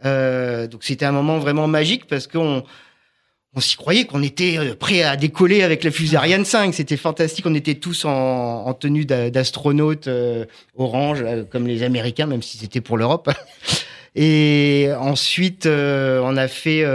donc 0.04 0.84
c'était 0.84 1.06
un 1.06 1.14
moment 1.14 1.40
vraiment 1.40 1.68
magique 1.68 2.06
parce 2.08 2.28
qu'on 2.28 2.64
on 3.60 3.62
s'y 3.62 3.76
croyait 3.76 4.06
qu'on 4.06 4.24
était 4.24 4.58
euh, 4.58 4.74
prêt 4.74 5.04
à 5.04 5.18
décoller 5.18 5.64
avec 5.64 5.84
la 5.84 5.92
fusée 5.92 6.16
Ariane 6.16 6.46
5. 6.46 6.74
C'était 6.74 6.96
fantastique. 6.96 7.46
On 7.46 7.54
était 7.54 7.76
tous 7.76 8.06
en, 8.06 8.12
en 8.66 8.74
tenue 8.74 9.04
d'astronautes 9.04 10.08
euh, 10.08 10.46
orange, 10.78 11.26
comme 11.52 11.68
les 11.68 11.84
Américains, 11.84 12.26
même 12.26 12.42
si 12.42 12.58
c'était 12.58 12.80
pour 12.80 12.98
l'Europe. 12.98 13.30
Et 14.16 14.88
ensuite, 14.98 15.66
euh, 15.66 16.22
on 16.24 16.38
a 16.38 16.48
fait 16.48 16.86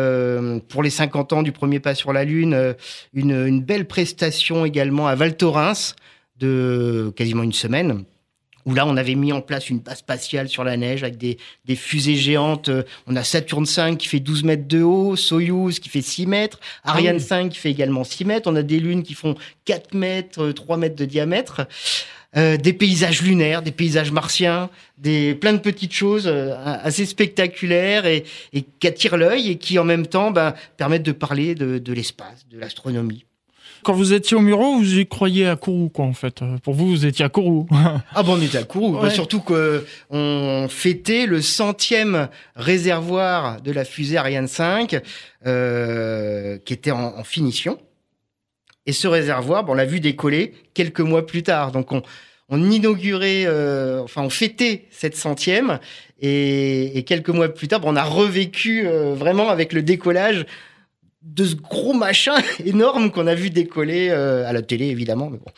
pour 0.68 0.82
les 0.82 0.90
50 0.90 1.34
ans 1.34 1.42
du 1.42 1.52
premier 1.52 1.80
pas 1.80 1.94
sur 1.94 2.14
la 2.14 2.24
Lune 2.24 2.74
une, 3.12 3.46
une 3.46 3.60
belle 3.60 3.86
prestation 3.86 4.64
également 4.64 5.06
à 5.06 5.14
Val 5.14 5.36
Thorens 5.36 5.94
de 6.40 7.12
quasiment 7.14 7.42
une 7.42 7.52
semaine 7.52 8.04
où 8.66 8.74
là, 8.74 8.86
on 8.86 8.96
avait 8.96 9.14
mis 9.14 9.32
en 9.32 9.40
place 9.40 9.70
une 9.70 9.80
base 9.80 9.98
spatiale 9.98 10.48
sur 10.48 10.64
la 10.64 10.76
neige 10.76 11.02
avec 11.02 11.16
des, 11.16 11.38
des 11.64 11.76
fusées 11.76 12.16
géantes. 12.16 12.68
Euh, 12.68 12.82
on 13.06 13.16
a 13.16 13.24
Saturne 13.24 13.66
5 13.66 13.98
qui 13.98 14.08
fait 14.08 14.20
12 14.20 14.44
mètres 14.44 14.68
de 14.68 14.82
haut, 14.82 15.16
Soyuz 15.16 15.78
qui 15.78 15.88
fait 15.88 16.02
6 16.02 16.26
mètres, 16.26 16.60
Ariane 16.84 17.20
5 17.20 17.50
qui 17.50 17.58
fait 17.58 17.70
également 17.70 18.04
6 18.04 18.24
mètres. 18.24 18.50
On 18.50 18.56
a 18.56 18.62
des 18.62 18.80
lunes 18.80 19.02
qui 19.02 19.14
font 19.14 19.34
4 19.64 19.94
mètres, 19.94 20.50
3 20.50 20.76
euh, 20.76 20.78
mètres 20.78 20.96
de 20.96 21.04
diamètre. 21.04 21.66
Euh, 22.36 22.56
des 22.56 22.72
paysages 22.72 23.22
lunaires, 23.22 23.62
des 23.62 23.70
paysages 23.70 24.10
martiens, 24.10 24.68
des 24.98 25.36
plein 25.36 25.52
de 25.52 25.58
petites 25.58 25.92
choses 25.92 26.26
euh, 26.26 26.52
assez 26.56 27.06
spectaculaires 27.06 28.06
et, 28.06 28.24
et 28.52 28.62
qui 28.80 28.88
attirent 28.88 29.16
l'œil 29.16 29.50
et 29.50 29.56
qui 29.56 29.78
en 29.78 29.84
même 29.84 30.04
temps 30.04 30.32
ben, 30.32 30.52
permettent 30.76 31.04
de 31.04 31.12
parler 31.12 31.54
de, 31.54 31.78
de 31.78 31.92
l'espace, 31.92 32.44
de 32.50 32.58
l'astronomie. 32.58 33.24
Quand 33.84 33.92
vous 33.92 34.14
étiez 34.14 34.36
au 34.36 34.40
Muro, 34.40 34.78
vous 34.78 34.98
y 34.98 35.06
croyez 35.06 35.46
à 35.46 35.56
Kourou, 35.56 35.90
quoi, 35.90 36.06
en 36.06 36.14
fait. 36.14 36.40
Pour 36.62 36.72
vous, 36.72 36.88
vous 36.88 37.06
étiez 37.06 37.24
à 37.24 37.28
Kourou. 37.28 37.66
ah 38.14 38.22
bon, 38.22 38.38
on 38.38 38.40
était 38.40 38.58
à 38.58 38.64
Kourou. 38.64 38.96
Ouais. 38.96 39.02
Bah, 39.02 39.10
surtout 39.10 39.40
qu'on 39.40 40.66
fêtait 40.70 41.26
le 41.26 41.42
centième 41.42 42.28
réservoir 42.56 43.60
de 43.60 43.70
la 43.72 43.84
fusée 43.84 44.16
Ariane 44.16 44.48
5, 44.48 45.00
euh, 45.46 46.58
qui 46.64 46.72
était 46.72 46.90
en, 46.90 47.18
en, 47.18 47.24
finition. 47.24 47.78
Et 48.86 48.92
ce 48.92 49.06
réservoir, 49.06 49.64
bon, 49.64 49.72
on 49.72 49.74
l'a 49.74 49.84
vu 49.84 50.00
décoller 50.00 50.54
quelques 50.72 51.00
mois 51.00 51.26
plus 51.26 51.42
tard. 51.42 51.70
Donc, 51.70 51.92
on, 51.92 52.02
on 52.48 52.70
inaugurait, 52.70 53.44
euh, 53.46 54.02
enfin, 54.02 54.22
on 54.22 54.30
fêtait 54.30 54.86
cette 54.90 55.16
centième. 55.16 55.78
Et, 56.20 56.96
et, 56.96 57.02
quelques 57.02 57.30
mois 57.30 57.48
plus 57.48 57.68
tard, 57.68 57.80
bon, 57.80 57.92
on 57.92 57.96
a 57.96 58.04
revécu 58.04 58.86
euh, 58.86 59.14
vraiment 59.14 59.50
avec 59.50 59.72
le 59.72 59.82
décollage 59.82 60.46
de 61.24 61.44
ce 61.44 61.54
gros 61.54 61.92
machin 61.92 62.34
énorme 62.64 63.10
qu'on 63.10 63.26
a 63.26 63.34
vu 63.34 63.50
décoller 63.50 64.08
euh, 64.10 64.48
à 64.48 64.52
la 64.52 64.62
télé 64.62 64.86
évidemment 64.86 65.30
mais 65.30 65.38
bon. 65.38 65.52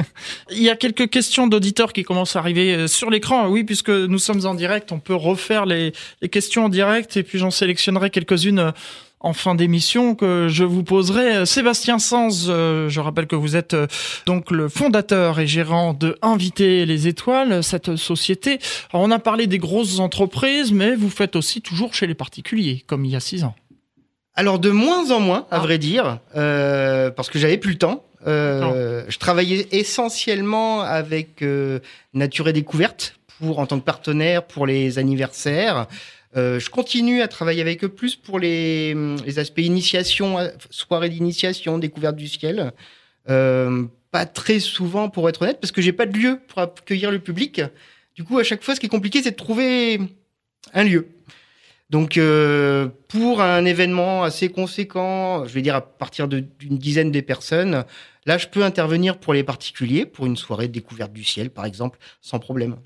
Il 0.50 0.62
y 0.62 0.70
a 0.70 0.76
quelques 0.76 1.10
questions 1.10 1.46
d'auditeurs 1.46 1.92
qui 1.92 2.02
commencent 2.02 2.36
à 2.36 2.38
arriver 2.38 2.74
euh, 2.74 2.86
sur 2.86 3.10
l'écran. 3.10 3.48
Oui, 3.48 3.64
puisque 3.64 3.90
nous 3.90 4.18
sommes 4.18 4.46
en 4.46 4.54
direct, 4.54 4.92
on 4.92 4.98
peut 4.98 5.14
refaire 5.14 5.66
les, 5.66 5.92
les 6.22 6.28
questions 6.28 6.66
en 6.66 6.68
direct 6.68 7.16
et 7.16 7.22
puis 7.22 7.38
j'en 7.38 7.50
sélectionnerai 7.50 8.10
quelques-unes 8.10 8.58
euh, 8.58 8.72
en 9.20 9.32
fin 9.32 9.54
d'émission 9.54 10.14
que 10.14 10.48
je 10.48 10.64
vous 10.64 10.82
poserai. 10.82 11.44
Sébastien 11.46 11.98
Sanz, 11.98 12.46
euh, 12.48 12.88
je 12.88 13.00
rappelle 13.00 13.26
que 13.26 13.36
vous 13.36 13.56
êtes 13.56 13.74
euh, 13.74 13.86
donc 14.26 14.50
le 14.50 14.68
fondateur 14.68 15.40
et 15.40 15.46
gérant 15.46 15.92
de 15.94 16.16
Inviter 16.22 16.86
les 16.86 17.08
étoiles, 17.08 17.62
cette 17.62 17.96
société. 17.96 18.58
Alors, 18.92 19.04
on 19.06 19.10
a 19.10 19.18
parlé 19.18 19.46
des 19.46 19.58
grosses 19.58 19.98
entreprises, 19.98 20.72
mais 20.72 20.94
vous 20.94 21.10
faites 21.10 21.36
aussi 21.36 21.60
toujours 21.60 21.94
chez 21.94 22.06
les 22.06 22.14
particuliers, 22.14 22.84
comme 22.86 23.04
il 23.04 23.12
y 23.12 23.16
a 23.16 23.20
six 23.20 23.44
ans. 23.44 23.54
Alors 24.38 24.60
de 24.60 24.70
moins 24.70 25.10
en 25.10 25.18
moins, 25.18 25.48
à 25.50 25.56
ah. 25.56 25.58
vrai 25.58 25.78
dire, 25.78 26.20
euh, 26.36 27.10
parce 27.10 27.28
que 27.28 27.40
j'avais 27.40 27.58
plus 27.58 27.72
le 27.72 27.78
temps. 27.78 28.04
Euh, 28.24 29.04
je 29.08 29.18
travaillais 29.18 29.66
essentiellement 29.72 30.82
avec 30.82 31.42
euh, 31.42 31.80
Nature 32.14 32.46
et 32.46 32.52
Découverte 32.52 33.18
pour 33.40 33.58
en 33.58 33.66
tant 33.66 33.80
que 33.80 33.84
partenaire 33.84 34.44
pour 34.46 34.64
les 34.64 35.00
anniversaires. 35.00 35.88
Je 36.36 36.70
continue 36.70 37.20
à 37.20 37.26
travailler 37.26 37.60
avec 37.60 37.82
eux 37.82 37.88
plus 37.88 38.14
pour 38.14 38.38
les, 38.38 38.94
les 39.26 39.38
aspects 39.40 39.58
initiation, 39.58 40.36
soirée 40.70 41.08
d'initiation, 41.08 41.78
découverte 41.78 42.14
du 42.14 42.28
ciel. 42.28 42.72
Pas 43.26 44.26
très 44.32 44.60
souvent, 44.60 45.08
pour 45.08 45.28
être 45.28 45.42
honnête, 45.42 45.58
parce 45.60 45.72
que 45.72 45.82
j'ai 45.82 45.92
pas 45.92 46.06
de 46.06 46.16
lieu 46.16 46.38
pour 46.46 46.60
accueillir 46.60 47.10
le 47.10 47.18
public. 47.18 47.60
Du 48.14 48.22
coup, 48.22 48.38
à 48.38 48.44
chaque 48.44 48.62
fois, 48.62 48.76
ce 48.76 48.80
qui 48.80 48.86
est 48.86 48.88
compliqué, 48.88 49.20
c'est 49.20 49.32
de 49.32 49.36
trouver 49.36 50.00
un 50.74 50.84
lieu. 50.84 51.08
Donc, 51.90 52.18
euh, 52.18 52.88
pour 53.08 53.40
un 53.40 53.64
événement 53.64 54.22
assez 54.22 54.50
conséquent, 54.50 55.46
je 55.46 55.54
vais 55.54 55.62
dire 55.62 55.74
à 55.74 55.80
partir 55.80 56.28
d'une 56.28 56.48
dizaine 56.60 57.10
de 57.10 57.20
personnes, 57.20 57.84
là, 58.26 58.36
je 58.36 58.46
peux 58.46 58.62
intervenir 58.62 59.18
pour 59.18 59.32
les 59.32 59.42
particuliers, 59.42 60.04
pour 60.04 60.26
une 60.26 60.36
soirée 60.36 60.68
de 60.68 60.72
découverte 60.72 61.12
du 61.12 61.24
ciel, 61.24 61.48
par 61.50 61.64
exemple, 61.64 61.98
sans 62.20 62.38
problème. 62.38 62.76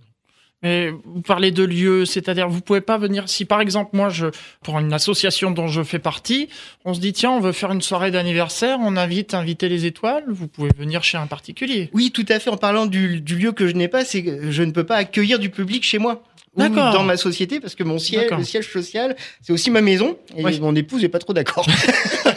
Mais 0.62 0.90
vous 0.90 1.22
parlez 1.22 1.50
de 1.50 1.64
lieux, 1.64 2.04
c'est-à-dire 2.04 2.48
vous 2.48 2.60
pouvez 2.60 2.80
pas 2.80 2.96
venir 2.96 3.28
si 3.28 3.44
par 3.44 3.60
exemple 3.60 3.96
moi 3.96 4.10
je 4.10 4.26
pour 4.62 4.78
une 4.78 4.92
association 4.92 5.50
dont 5.50 5.66
je 5.66 5.82
fais 5.82 5.98
partie, 5.98 6.48
on 6.84 6.94
se 6.94 7.00
dit 7.00 7.12
tiens 7.12 7.32
on 7.32 7.40
veut 7.40 7.50
faire 7.50 7.72
une 7.72 7.82
soirée 7.82 8.12
d'anniversaire, 8.12 8.78
on 8.80 8.96
invite 8.96 9.34
inviter 9.34 9.68
les 9.68 9.86
étoiles, 9.86 10.22
vous 10.28 10.46
pouvez 10.46 10.70
venir 10.78 11.02
chez 11.02 11.18
un 11.18 11.26
particulier. 11.26 11.90
Oui 11.92 12.12
tout 12.12 12.24
à 12.28 12.38
fait. 12.38 12.48
En 12.48 12.56
parlant 12.56 12.86
du, 12.86 13.20
du 13.20 13.34
lieu 13.34 13.50
que 13.50 13.66
je 13.66 13.72
n'ai 13.72 13.88
pas, 13.88 14.04
c'est 14.04 14.22
que 14.22 14.52
je 14.52 14.62
ne 14.62 14.70
peux 14.70 14.84
pas 14.84 14.94
accueillir 14.94 15.40
du 15.40 15.50
public 15.50 15.82
chez 15.82 15.98
moi 15.98 16.22
dans 16.56 17.04
ma 17.04 17.16
société 17.16 17.60
parce 17.60 17.74
que 17.74 17.82
mon 17.82 17.98
siège, 17.98 18.30
le 18.30 18.44
siège 18.44 18.70
social, 18.70 19.16
c'est 19.40 19.52
aussi 19.52 19.70
ma 19.70 19.80
maison 19.80 20.16
et 20.36 20.44
ouais. 20.44 20.58
mon 20.60 20.74
épouse 20.74 21.02
n'est 21.02 21.08
pas 21.08 21.18
trop 21.18 21.32
d'accord. 21.32 21.66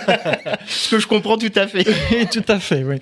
Ce 0.68 0.90
que 0.90 1.00
je 1.00 1.08
comprends 1.08 1.38
tout 1.38 1.52
à 1.56 1.68
fait. 1.68 1.84
tout 2.32 2.44
à 2.48 2.60
fait, 2.60 2.84
oui. 2.84 2.98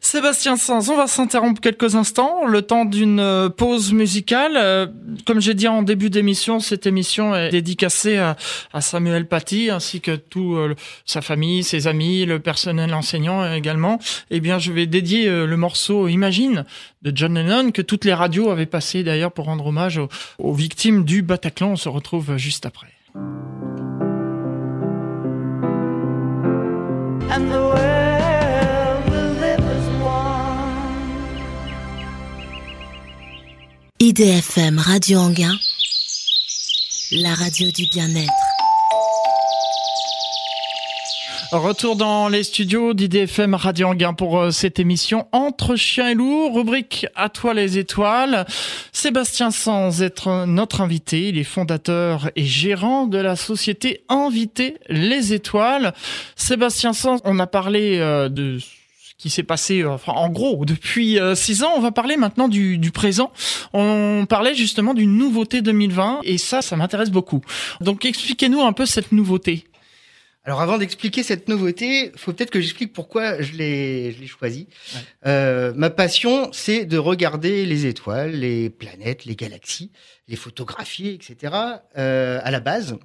Sébastien 0.00 0.56
Sanz, 0.56 0.90
on 0.90 0.96
va 0.96 1.06
s'interrompre 1.06 1.60
quelques 1.60 1.94
instants, 1.94 2.46
le 2.46 2.62
temps 2.62 2.84
d'une 2.84 3.20
euh, 3.20 3.48
pause 3.48 3.92
musicale. 3.92 4.52
Euh, 4.56 4.86
comme 5.26 5.40
j'ai 5.40 5.54
dit 5.54 5.68
en 5.68 5.82
début 5.82 6.10
d'émission, 6.10 6.60
cette 6.60 6.86
émission 6.86 7.34
est 7.34 7.50
dédicacée 7.50 8.16
à, 8.16 8.36
à 8.72 8.80
Samuel 8.80 9.26
Paty 9.26 9.70
ainsi 9.70 10.00
que 10.00 10.14
tout 10.14 10.54
euh, 10.54 10.74
sa 11.04 11.20
famille, 11.20 11.64
ses 11.64 11.86
amis, 11.86 12.26
le 12.26 12.38
personnel 12.38 12.94
enseignant 12.94 13.52
également. 13.52 13.98
Eh 14.30 14.40
bien, 14.40 14.58
je 14.58 14.72
vais 14.72 14.86
dédier 14.86 15.28
le 15.28 15.56
morceau 15.56 16.08
Imagine 16.08 16.64
de 17.04 17.12
John 17.14 17.34
Lennon 17.34 17.70
que 17.70 17.82
toutes 17.82 18.04
les 18.04 18.14
radios 18.14 18.50
avaient 18.50 18.66
passé 18.66 19.04
d'ailleurs 19.04 19.30
pour 19.30 19.44
rendre 19.44 19.66
hommage 19.66 19.98
aux, 19.98 20.08
aux 20.38 20.54
victimes 20.54 21.04
du 21.04 21.22
Bataclan. 21.22 21.72
On 21.72 21.76
se 21.76 21.88
retrouve 21.88 22.36
juste 22.36 22.66
après. 22.66 22.88
And 27.30 27.48
the 27.50 27.58
world 27.58 29.10
will 29.10 29.34
live 29.40 29.60
as 29.60 29.88
one. 30.02 30.74
IDFM 34.00 34.78
Radio 34.78 35.18
Anguin, 35.18 35.56
la 37.12 37.34
radio 37.34 37.70
du 37.70 37.86
bien-être. 37.86 38.43
Retour 41.54 41.94
dans 41.94 42.26
les 42.26 42.42
studios 42.42 42.94
d'IDFM 42.94 43.54
Radio 43.54 43.86
Anguin 43.86 44.12
pour 44.12 44.40
euh, 44.40 44.50
cette 44.50 44.80
émission 44.80 45.28
Entre 45.30 45.76
chien 45.76 46.08
et 46.08 46.14
loup, 46.14 46.52
rubrique 46.52 47.06
À 47.14 47.28
toi 47.28 47.54
les 47.54 47.78
étoiles. 47.78 48.44
Sébastien 48.90 49.52
Sans 49.52 50.02
être 50.02 50.46
notre 50.46 50.80
invité, 50.80 51.28
il 51.28 51.38
est 51.38 51.44
fondateur 51.44 52.28
et 52.34 52.44
gérant 52.44 53.06
de 53.06 53.18
la 53.18 53.36
société 53.36 54.02
Inviter 54.08 54.78
les 54.88 55.32
étoiles. 55.32 55.94
Sébastien 56.34 56.92
Sans, 56.92 57.20
on 57.24 57.38
a 57.38 57.46
parlé 57.46 57.98
euh, 58.00 58.28
de 58.28 58.58
qui 59.16 59.30
s'est 59.30 59.44
passé, 59.44 59.84
enfin, 59.84 60.12
en 60.12 60.28
gros, 60.28 60.64
depuis 60.64 61.18
six 61.34 61.62
ans. 61.62 61.70
On 61.76 61.80
va 61.80 61.92
parler 61.92 62.16
maintenant 62.16 62.48
du, 62.48 62.78
du 62.78 62.90
présent. 62.90 63.30
On 63.72 64.26
parlait 64.28 64.56
justement 64.56 64.92
d'une 64.92 65.16
nouveauté 65.16 65.62
2020 65.62 66.20
et 66.24 66.36
ça, 66.36 66.62
ça 66.62 66.76
m'intéresse 66.76 67.10
beaucoup. 67.10 67.40
Donc, 67.80 68.04
expliquez-nous 68.04 68.60
un 68.60 68.72
peu 68.72 68.86
cette 68.86 69.12
nouveauté. 69.12 69.64
Alors 70.46 70.60
avant 70.60 70.76
d'expliquer 70.76 71.22
cette 71.22 71.48
nouveauté, 71.48 72.10
il 72.12 72.18
faut 72.18 72.34
peut-être 72.34 72.50
que 72.50 72.60
j'explique 72.60 72.92
pourquoi 72.92 73.40
je 73.40 73.52
l'ai 73.52 74.14
choisi. 74.26 74.68
Euh, 75.24 75.72
ma 75.74 75.88
passion, 75.88 76.50
c'est 76.52 76.84
de 76.84 76.98
regarder 76.98 77.64
les 77.64 77.86
étoiles, 77.86 78.32
les 78.32 78.68
planètes, 78.68 79.24
les 79.24 79.36
galaxies, 79.36 79.90
les 80.28 80.36
photographier, 80.36 81.14
etc. 81.14 81.54
Euh, 81.96 82.40
à 82.42 82.50
la 82.50 82.60
base, 82.60 82.98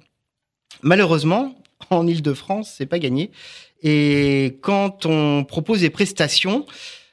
malheureusement, 0.82 1.54
en 1.88 2.06
Île-de-France, 2.06 2.74
c'est 2.76 2.84
pas 2.84 2.98
gagné. 2.98 3.30
Et 3.82 4.58
quand 4.60 5.06
on 5.06 5.44
propose 5.44 5.80
des 5.80 5.88
prestations, 5.88 6.66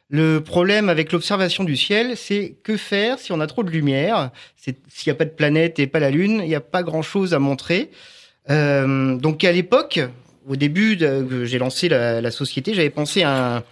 le 0.10 0.40
problème 0.40 0.90
avec 0.90 1.14
l'observation 1.14 1.64
du 1.64 1.78
ciel, 1.78 2.18
c'est 2.18 2.58
que 2.64 2.76
faire 2.76 3.20
si 3.20 3.32
on 3.32 3.40
a 3.40 3.48
trop 3.48 3.64
de 3.64 3.70
lumière? 3.70 4.32
S'il 4.58 4.76
n'y 5.06 5.12
a 5.12 5.16
pas 5.16 5.24
de 5.26 5.30
planète 5.30 5.80
et 5.80 5.88
pas 5.88 6.00
la 6.00 6.12
Lune, 6.12 6.42
il 6.44 6.50
n'y 6.50 6.56
a 6.56 6.62
pas 6.62 6.84
grand-chose 6.84 7.34
à 7.34 7.40
montrer. 7.40 7.92
Euh, 8.50 9.16
donc 9.16 9.44
à 9.44 9.52
l'époque, 9.52 10.00
au 10.48 10.56
début 10.56 10.98
que 10.98 11.46
j'ai 11.46 11.60
lancé 11.60 11.90
la, 11.90 12.32
société, 12.32 12.74
j'avais 12.74 12.90
pensé 12.90 13.24
à, 13.24 13.64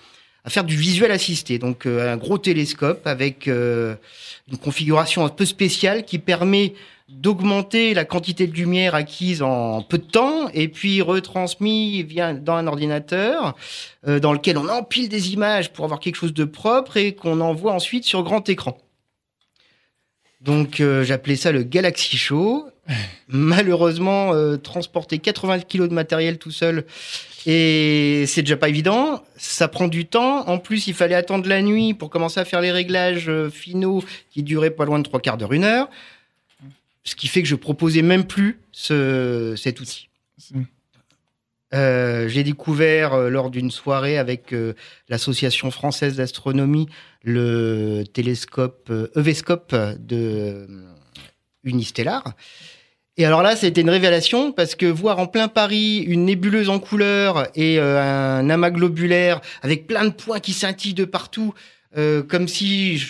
faire 0.48 0.64
du 0.64 0.76
visuel 0.76 1.12
assisté, 1.12 1.58
donc 1.58 1.88
euh, 1.88 2.14
un 2.14 2.18
gros 2.18 2.38
télescope 2.38 3.08
avec 3.08 3.48
euh, 3.48 3.96
une 4.52 4.58
configuration 4.58 5.26
un 5.26 5.30
peu 5.30 5.46
spéciale 5.46 6.06
qui 6.06 6.20
permet 6.20 6.74
d'augmenter 7.10 7.94
la 7.94 8.06
quantité 8.06 8.46
de 8.46 8.54
lumière 8.54 8.96
acquise 8.96 9.42
en 9.42 9.82
peu 9.82 9.98
de 9.98 10.04
temps 10.04 10.50
et 10.54 10.68
puis 10.68 11.02
retransmis 11.02 12.04
via 12.04 12.34
dans 12.34 12.56
un 12.56 12.66
ordinateur 12.66 13.56
dans 14.08 14.34
lequel 14.34 14.58
on 14.58 14.68
empile 14.70 15.08
des 15.08 15.32
images 15.32 15.72
pour 15.72 15.86
avoir 15.86 16.00
quelque 16.00 16.16
chose 16.16 16.34
de 16.34 16.46
propre 16.46 16.98
et 16.98 17.14
qu'on 17.14 17.42
envoie 17.42 17.74
ensuite 17.74 18.06
sur 18.06 18.24
grand 18.24 18.50
écran. 18.50 18.80
Donc 20.42 20.82
j'appelais 21.04 21.36
ça 21.36 21.52
le 21.52 21.62
Galaxy 21.62 22.18
Show 22.18 22.72
Malheureusement, 23.28 24.34
euh, 24.34 24.58
transporter 24.58 25.20
80 25.20 25.62
kilos 25.62 25.90
de 25.90 25.94
matériel 25.94 26.38
tout 26.38 26.52
seul, 26.52 26.86
et 27.46 28.26
c'est 28.28 28.42
déjà 28.42 28.58
pas 28.58 28.70
évident. 28.70 29.24
Ça 29.38 29.68
prend 29.68 29.88
du 29.88 30.06
temps. 30.06 30.48
En 30.48 30.58
plus, 30.58 30.88
il 30.88 30.94
fallait 30.94 31.16
attendre 31.16 31.48
la 31.48 31.62
nuit 31.62 31.94
pour 31.94 32.10
commencer 32.10 32.40
à 32.40 32.46
faire 32.46 32.62
les 32.62 32.72
réglages 32.72 33.30
euh, 33.30 33.50
finaux 33.50 34.04
qui 34.32 34.44
duraient 34.44 34.72
pas 34.72 34.86
loin 34.86 35.00
de 35.00 35.04
trois 35.04 35.20
quarts 35.20 35.38
d'heure, 35.38 35.54
une 35.54 35.64
heure. 35.64 35.90
Ce 37.04 37.16
qui 37.16 37.28
fait 37.28 37.44
que 37.44 37.48
je 37.48 37.56
proposais 37.56 38.02
même 38.02 38.26
plus 38.26 38.60
ce, 38.72 39.54
cet 39.56 39.80
outil. 39.80 40.10
Euh, 41.74 42.28
j'ai 42.28 42.44
découvert 42.44 43.16
lors 43.30 43.52
d'une 43.52 43.70
soirée 43.70 44.18
avec 44.18 44.56
l'association 45.08 45.70
française 45.70 46.16
d'astronomie 46.16 46.88
le 47.24 48.04
télescope 48.12 48.92
Evescope 49.16 49.76
de 50.00 50.68
Unistellar 51.64 52.24
et 53.18 53.26
alors 53.26 53.42
là, 53.42 53.56
c'était 53.56 53.82
une 53.82 53.90
révélation 53.90 54.52
parce 54.52 54.76
que 54.76 54.86
voir 54.86 55.20
en 55.20 55.28
plein 55.28 55.48
Paris 55.48 56.00
une 56.00 56.26
nébuleuse 56.26 56.70
en 56.70 56.80
couleur 56.80 57.48
et 57.56 57.80
euh, 57.80 58.02
un 58.02 58.50
amas 58.50 58.72
globulaire 58.72 59.40
avec 59.62 59.88
plein 59.88 60.04
de 60.04 60.10
points 60.10 60.42
qui 60.42 60.52
scintillent 60.52 60.94
de 60.94 61.06
partout, 61.06 61.54
euh, 61.98 62.24
comme 62.24 62.50
si, 62.50 63.02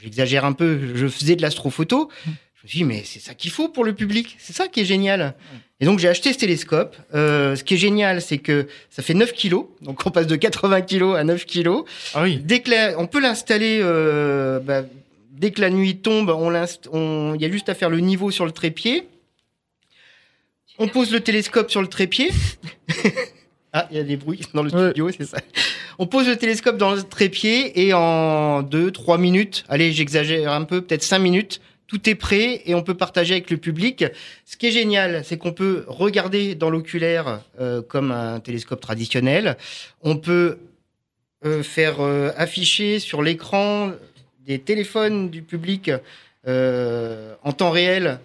j'exagère 0.00 0.44
un 0.44 0.52
peu, 0.52 0.78
je 0.94 1.08
faisais 1.08 1.34
de 1.34 1.42
l'astrophoto. 1.42 2.08
Je 2.24 2.30
me 2.30 2.68
suis 2.68 2.78
dit, 2.78 2.84
mais 2.84 3.02
c'est 3.04 3.18
ça 3.18 3.34
qu'il 3.34 3.50
faut 3.50 3.68
pour 3.68 3.84
le 3.84 3.94
public. 3.94 4.36
C'est 4.38 4.52
ça 4.52 4.68
qui 4.68 4.80
est 4.80 4.84
génial. 4.84 5.34
Et 5.80 5.86
donc, 5.86 5.98
j'ai 5.98 6.08
acheté 6.08 6.32
ce 6.32 6.38
télescope. 6.38 6.96
Euh, 7.14 7.56
ce 7.56 7.64
qui 7.64 7.74
est 7.74 7.78
génial, 7.78 8.22
c'est 8.22 8.38
que 8.38 8.68
ça 8.90 9.02
fait 9.02 9.14
9 9.14 9.32
kilos. 9.32 9.66
Donc, 9.82 10.06
on 10.06 10.10
passe 10.10 10.28
de 10.28 10.36
80 10.36 10.82
kilos 10.82 11.16
à 11.16 11.24
9 11.24 11.46
kilos. 11.46 11.84
Ah 12.14 12.22
oui. 12.22 12.40
Dès 12.44 12.60
que 12.60 12.96
on 12.96 13.08
peut 13.08 13.20
l'installer, 13.20 13.80
bah, 14.64 14.82
dès 15.32 15.50
que 15.50 15.60
la 15.60 15.70
nuit 15.70 15.96
tombe, 15.96 16.30
on, 16.30 17.34
il 17.34 17.40
y 17.40 17.44
a 17.44 17.50
juste 17.50 17.68
à 17.68 17.74
faire 17.74 17.90
le 17.90 17.98
niveau 17.98 18.30
sur 18.30 18.46
le 18.46 18.52
trépied. 18.52 19.08
On 20.78 20.88
pose 20.88 21.12
le 21.12 21.20
télescope 21.20 21.70
sur 21.70 21.82
le 21.82 21.88
trépied. 21.88 22.30
ah, 23.72 23.88
il 23.90 23.96
y 23.96 24.00
a 24.00 24.04
des 24.04 24.16
bruits 24.16 24.42
dans 24.54 24.62
le 24.62 24.70
studio, 24.70 25.10
c'est 25.10 25.26
ça. 25.26 25.38
On 25.98 26.06
pose 26.06 26.28
le 26.28 26.36
télescope 26.36 26.76
dans 26.76 26.94
le 26.94 27.02
trépied 27.02 27.86
et 27.86 27.92
en 27.92 28.62
2-3 28.62 29.18
minutes, 29.18 29.64
allez, 29.68 29.92
j'exagère 29.92 30.52
un 30.52 30.62
peu, 30.62 30.80
peut-être 30.82 31.02
5 31.02 31.18
minutes, 31.18 31.60
tout 31.88 32.08
est 32.08 32.14
prêt 32.14 32.62
et 32.66 32.76
on 32.76 32.82
peut 32.82 32.94
partager 32.94 33.34
avec 33.34 33.50
le 33.50 33.56
public. 33.56 34.04
Ce 34.44 34.56
qui 34.56 34.68
est 34.68 34.70
génial, 34.70 35.24
c'est 35.24 35.38
qu'on 35.38 35.52
peut 35.52 35.84
regarder 35.88 36.54
dans 36.54 36.70
l'oculaire 36.70 37.40
euh, 37.60 37.82
comme 37.82 38.12
un 38.12 38.38
télescope 38.38 38.80
traditionnel. 38.80 39.56
On 40.02 40.16
peut 40.16 40.58
euh, 41.44 41.64
faire 41.64 42.00
euh, 42.00 42.30
afficher 42.36 43.00
sur 43.00 43.22
l'écran 43.22 43.92
des 44.46 44.60
téléphones 44.60 45.30
du 45.30 45.42
public 45.42 45.90
en 46.46 47.52
temps 47.52 47.70
réel 47.70 48.20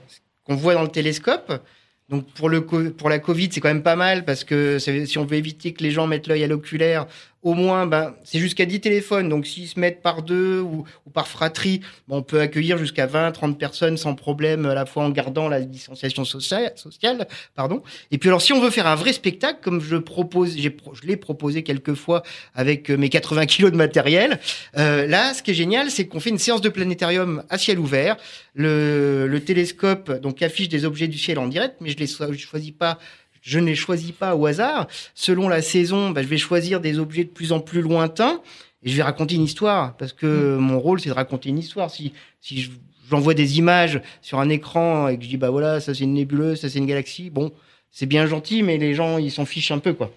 qu'on 0.46 0.56
voit 0.56 0.76
dans 0.76 0.84
le 0.84 0.88
télescope. 0.88 1.62
Donc 2.10 2.26
pour, 2.34 2.50
le, 2.50 2.66
pour 2.66 3.10
la 3.10 3.20
Covid, 3.20 3.50
c'est 3.52 3.62
quand 3.62 3.70
même 3.70 3.84
pas 3.84 3.96
mal 3.96 4.26
parce 4.26 4.44
que 4.44 4.78
si 4.80 5.18
on 5.18 5.26
veut 5.26 5.38
éviter 5.38 5.74
que 5.74 5.84
les 5.84 5.92
gens 5.92 6.06
mettent 6.06 6.28
l'œil 6.28 6.44
à 6.44 6.48
l'oculaire, 6.48 7.08
au 7.44 7.54
moins, 7.54 7.86
ben, 7.86 8.16
c'est 8.24 8.40
jusqu'à 8.40 8.66
10 8.66 8.80
téléphones. 8.80 9.28
Donc, 9.28 9.46
s'ils 9.46 9.68
se 9.68 9.80
mettent 9.80 10.02
par 10.02 10.24
deux 10.24 10.62
ou, 10.62 10.86
par 11.14 11.28
fratrie, 11.28 11.82
ben, 12.08 12.18
on 12.18 12.22
peut 12.24 12.40
accueillir 12.40 12.78
jusqu'à 12.78 13.06
20, 13.06 13.34
30 13.34 13.60
personnes 13.60 13.98
sans 13.98 14.16
problème, 14.16 14.66
à 14.66 14.74
la 14.74 14.86
fois 14.86 15.04
en 15.04 15.10
gardant 15.10 15.50
la 15.50 15.60
distanciation 15.62 16.24
sociale, 16.24 16.72
sociale. 16.76 17.28
Pardon. 17.54 17.84
Et 18.12 18.18
puis, 18.18 18.30
alors, 18.30 18.42
si 18.42 18.54
on 18.54 18.62
veut 18.62 18.70
faire 18.70 18.88
un 18.88 18.96
vrai 18.96 19.12
spectacle, 19.12 19.60
comme 19.62 19.82
je 19.82 19.98
propose, 19.98 20.58
je 20.58 21.08
l'ai 21.08 21.18
proposé 21.18 21.64
quelques 21.64 21.94
fois 21.94 22.24
avec 22.56 22.90
euh, 22.90 22.98
mes 22.98 23.10
80 23.10 23.46
kilos 23.46 23.72
de 23.72 23.78
matériel, 23.78 24.40
euh, 24.78 25.06
là, 25.06 25.34
ce 25.34 25.44
qui 25.44 25.52
est 25.52 25.56
génial, 25.56 25.92
c'est 25.92 26.08
qu'on 26.08 26.22
fait 26.22 26.30
une 26.30 26.40
séance 26.40 26.62
de 26.62 26.70
planétarium 26.70 27.44
à 27.50 27.58
ciel 27.58 27.78
ouvert. 27.78 28.16
Le, 28.56 29.28
le 29.28 29.40
télescope, 29.42 30.12
donc, 30.22 30.42
affiche 30.42 30.70
des 30.70 30.86
objets 30.86 31.10
du 31.10 31.18
ciel 31.18 31.40
en 31.40 31.48
direct, 31.48 31.76
mais 31.82 31.90
je 31.90 32.02
ne 32.02 32.38
choisis 32.38 32.72
pas 32.72 33.00
je 33.44 33.60
ne 33.60 33.66
les 33.66 33.76
choisis 33.76 34.14
pas 34.14 34.36
au 34.36 34.46
hasard. 34.46 34.88
Selon 35.14 35.50
la 35.50 35.62
saison, 35.62 36.10
bah, 36.10 36.24
je 36.24 36.28
vais 36.28 36.38
choisir 36.38 36.80
des 36.80 36.98
objets 36.98 37.26
de 37.26 37.30
plus 37.30 37.52
en 37.52 37.60
plus 37.60 37.82
lointains 37.82 38.42
et 38.84 38.90
je 38.90 38.96
vais 38.96 39.04
raconter 39.04 39.36
une 39.36 39.44
histoire 39.44 39.96
parce 39.98 40.14
que 40.14 40.26
mm. 40.26 40.58
mon 40.58 40.80
rôle 40.80 41.00
c'est 41.00 41.10
de 41.10 41.14
raconter 41.14 41.50
une 41.50 41.60
histoire. 41.60 41.92
Si 41.92 42.14
si 42.40 42.72
j'envoie 43.10 43.34
des 43.34 43.60
images 43.60 44.02
sur 44.22 44.40
un 44.40 44.50
écran 44.50 45.10
et 45.10 45.18
que 45.18 45.24
je 45.24 45.30
dis 45.30 45.38
bah 45.38 45.50
voilà 45.50 45.82
ça 45.82 45.94
c'est 45.94 46.06
une 46.06 46.14
nébuleuse, 46.14 46.62
ça 46.62 46.70
c'est 46.70 46.80
une 46.80 46.86
galaxie, 46.86 47.30
bon 47.30 47.52
c'est 47.92 48.06
bien 48.06 48.26
gentil 48.26 48.64
mais 48.64 48.78
les 48.78 48.94
gens 48.94 49.18
ils 49.18 49.32
s'en 49.32 49.46
fichent 49.46 49.72
un 49.72 49.80
peu 49.80 49.94
quoi. 49.94 50.12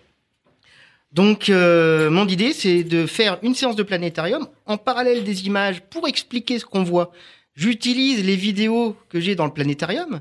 Donc 1.10 1.50
euh, 1.50 2.10
mon 2.10 2.28
idée 2.28 2.52
c'est 2.52 2.84
de 2.84 3.06
faire 3.06 3.38
une 3.42 3.56
séance 3.56 3.74
de 3.74 3.82
planétarium 3.82 4.46
en 4.66 4.76
parallèle 4.76 5.24
des 5.24 5.46
images 5.46 5.80
pour 5.80 6.06
expliquer 6.06 6.60
ce 6.60 6.64
qu'on 6.64 6.84
voit. 6.84 7.10
J'utilise 7.56 8.24
les 8.24 8.36
vidéos 8.36 8.96
que 9.08 9.18
j'ai 9.18 9.34
dans 9.34 9.46
le 9.46 9.52
planétarium 9.52 10.20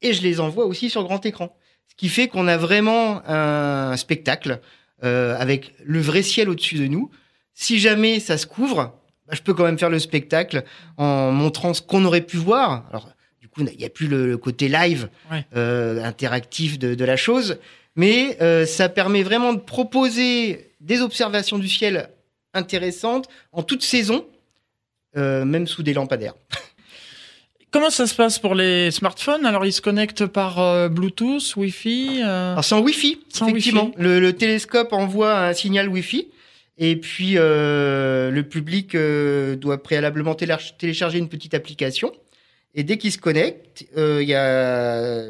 et 0.00 0.14
je 0.14 0.22
les 0.22 0.40
envoie 0.40 0.64
aussi 0.64 0.88
sur 0.88 1.04
grand 1.04 1.24
écran. 1.26 1.54
Ce 1.88 1.94
qui 1.96 2.08
fait 2.08 2.28
qu'on 2.28 2.48
a 2.48 2.56
vraiment 2.56 3.22
un 3.28 3.96
spectacle 3.96 4.60
euh, 5.04 5.34
avec 5.36 5.74
le 5.84 6.00
vrai 6.00 6.22
ciel 6.22 6.48
au-dessus 6.48 6.76
de 6.76 6.86
nous. 6.86 7.10
Si 7.54 7.80
jamais 7.80 8.20
ça 8.20 8.38
se 8.38 8.46
couvre, 8.46 8.94
bah, 9.26 9.32
je 9.32 9.42
peux 9.42 9.52
quand 9.52 9.64
même 9.64 9.78
faire 9.78 9.90
le 9.90 9.98
spectacle 9.98 10.62
en 10.96 11.32
montrant 11.32 11.74
ce 11.74 11.82
qu'on 11.82 12.04
aurait 12.04 12.20
pu 12.20 12.36
voir. 12.36 12.84
Alors, 12.90 13.08
du 13.40 13.48
coup, 13.48 13.62
il 13.62 13.76
n'y 13.76 13.84
a 13.84 13.88
plus 13.88 14.06
le, 14.06 14.38
côté 14.38 14.68
live, 14.68 15.08
euh, 15.56 16.04
interactif 16.04 16.78
de, 16.78 17.04
la 17.04 17.16
chose, 17.16 17.58
mais 17.96 18.36
euh, 18.40 18.64
ça 18.64 18.88
permet 18.88 19.24
vraiment 19.24 19.52
de 19.52 19.58
proposer 19.58 20.70
des 20.80 21.00
observations 21.00 21.58
du 21.58 21.68
ciel 21.68 22.08
intéressantes 22.54 23.28
en 23.50 23.64
toute 23.64 23.82
saison, 23.82 24.24
même 25.16 25.66
sous 25.66 25.82
des 25.82 25.94
lampadaires. 25.94 26.34
Comment 27.72 27.88
ça 27.88 28.06
se 28.06 28.14
passe 28.14 28.38
pour 28.38 28.54
les 28.54 28.90
smartphones? 28.90 29.46
Alors, 29.46 29.64
ils 29.64 29.72
se 29.72 29.80
connectent 29.80 30.26
par 30.26 30.60
euh, 30.60 30.90
Bluetooth, 30.90 31.56
Wi-Fi 31.56 32.20
euh... 32.22 32.52
Alors, 32.52 32.64
c'est 32.64 32.74
en 32.74 32.82
Wi-Fi, 32.82 33.18
effectivement. 33.40 33.90
Le, 33.96 34.20
le, 34.20 34.34
télescope 34.34 34.92
envoie 34.92 35.38
un 35.38 35.54
signal 35.54 35.88
Wi-Fi. 35.88 36.28
Et 36.76 36.96
puis, 36.96 37.38
euh, 37.38 38.30
le 38.30 38.42
public 38.42 38.94
euh, 38.94 39.56
doit 39.56 39.82
préalablement 39.82 40.34
télécharger 40.34 41.16
une 41.16 41.30
petite 41.30 41.54
application. 41.54 42.12
Et 42.74 42.84
dès 42.84 42.98
qu'il 42.98 43.10
se 43.10 43.16
connecte, 43.16 43.86
il 43.96 44.28
y 44.28 44.34
a 44.34 45.24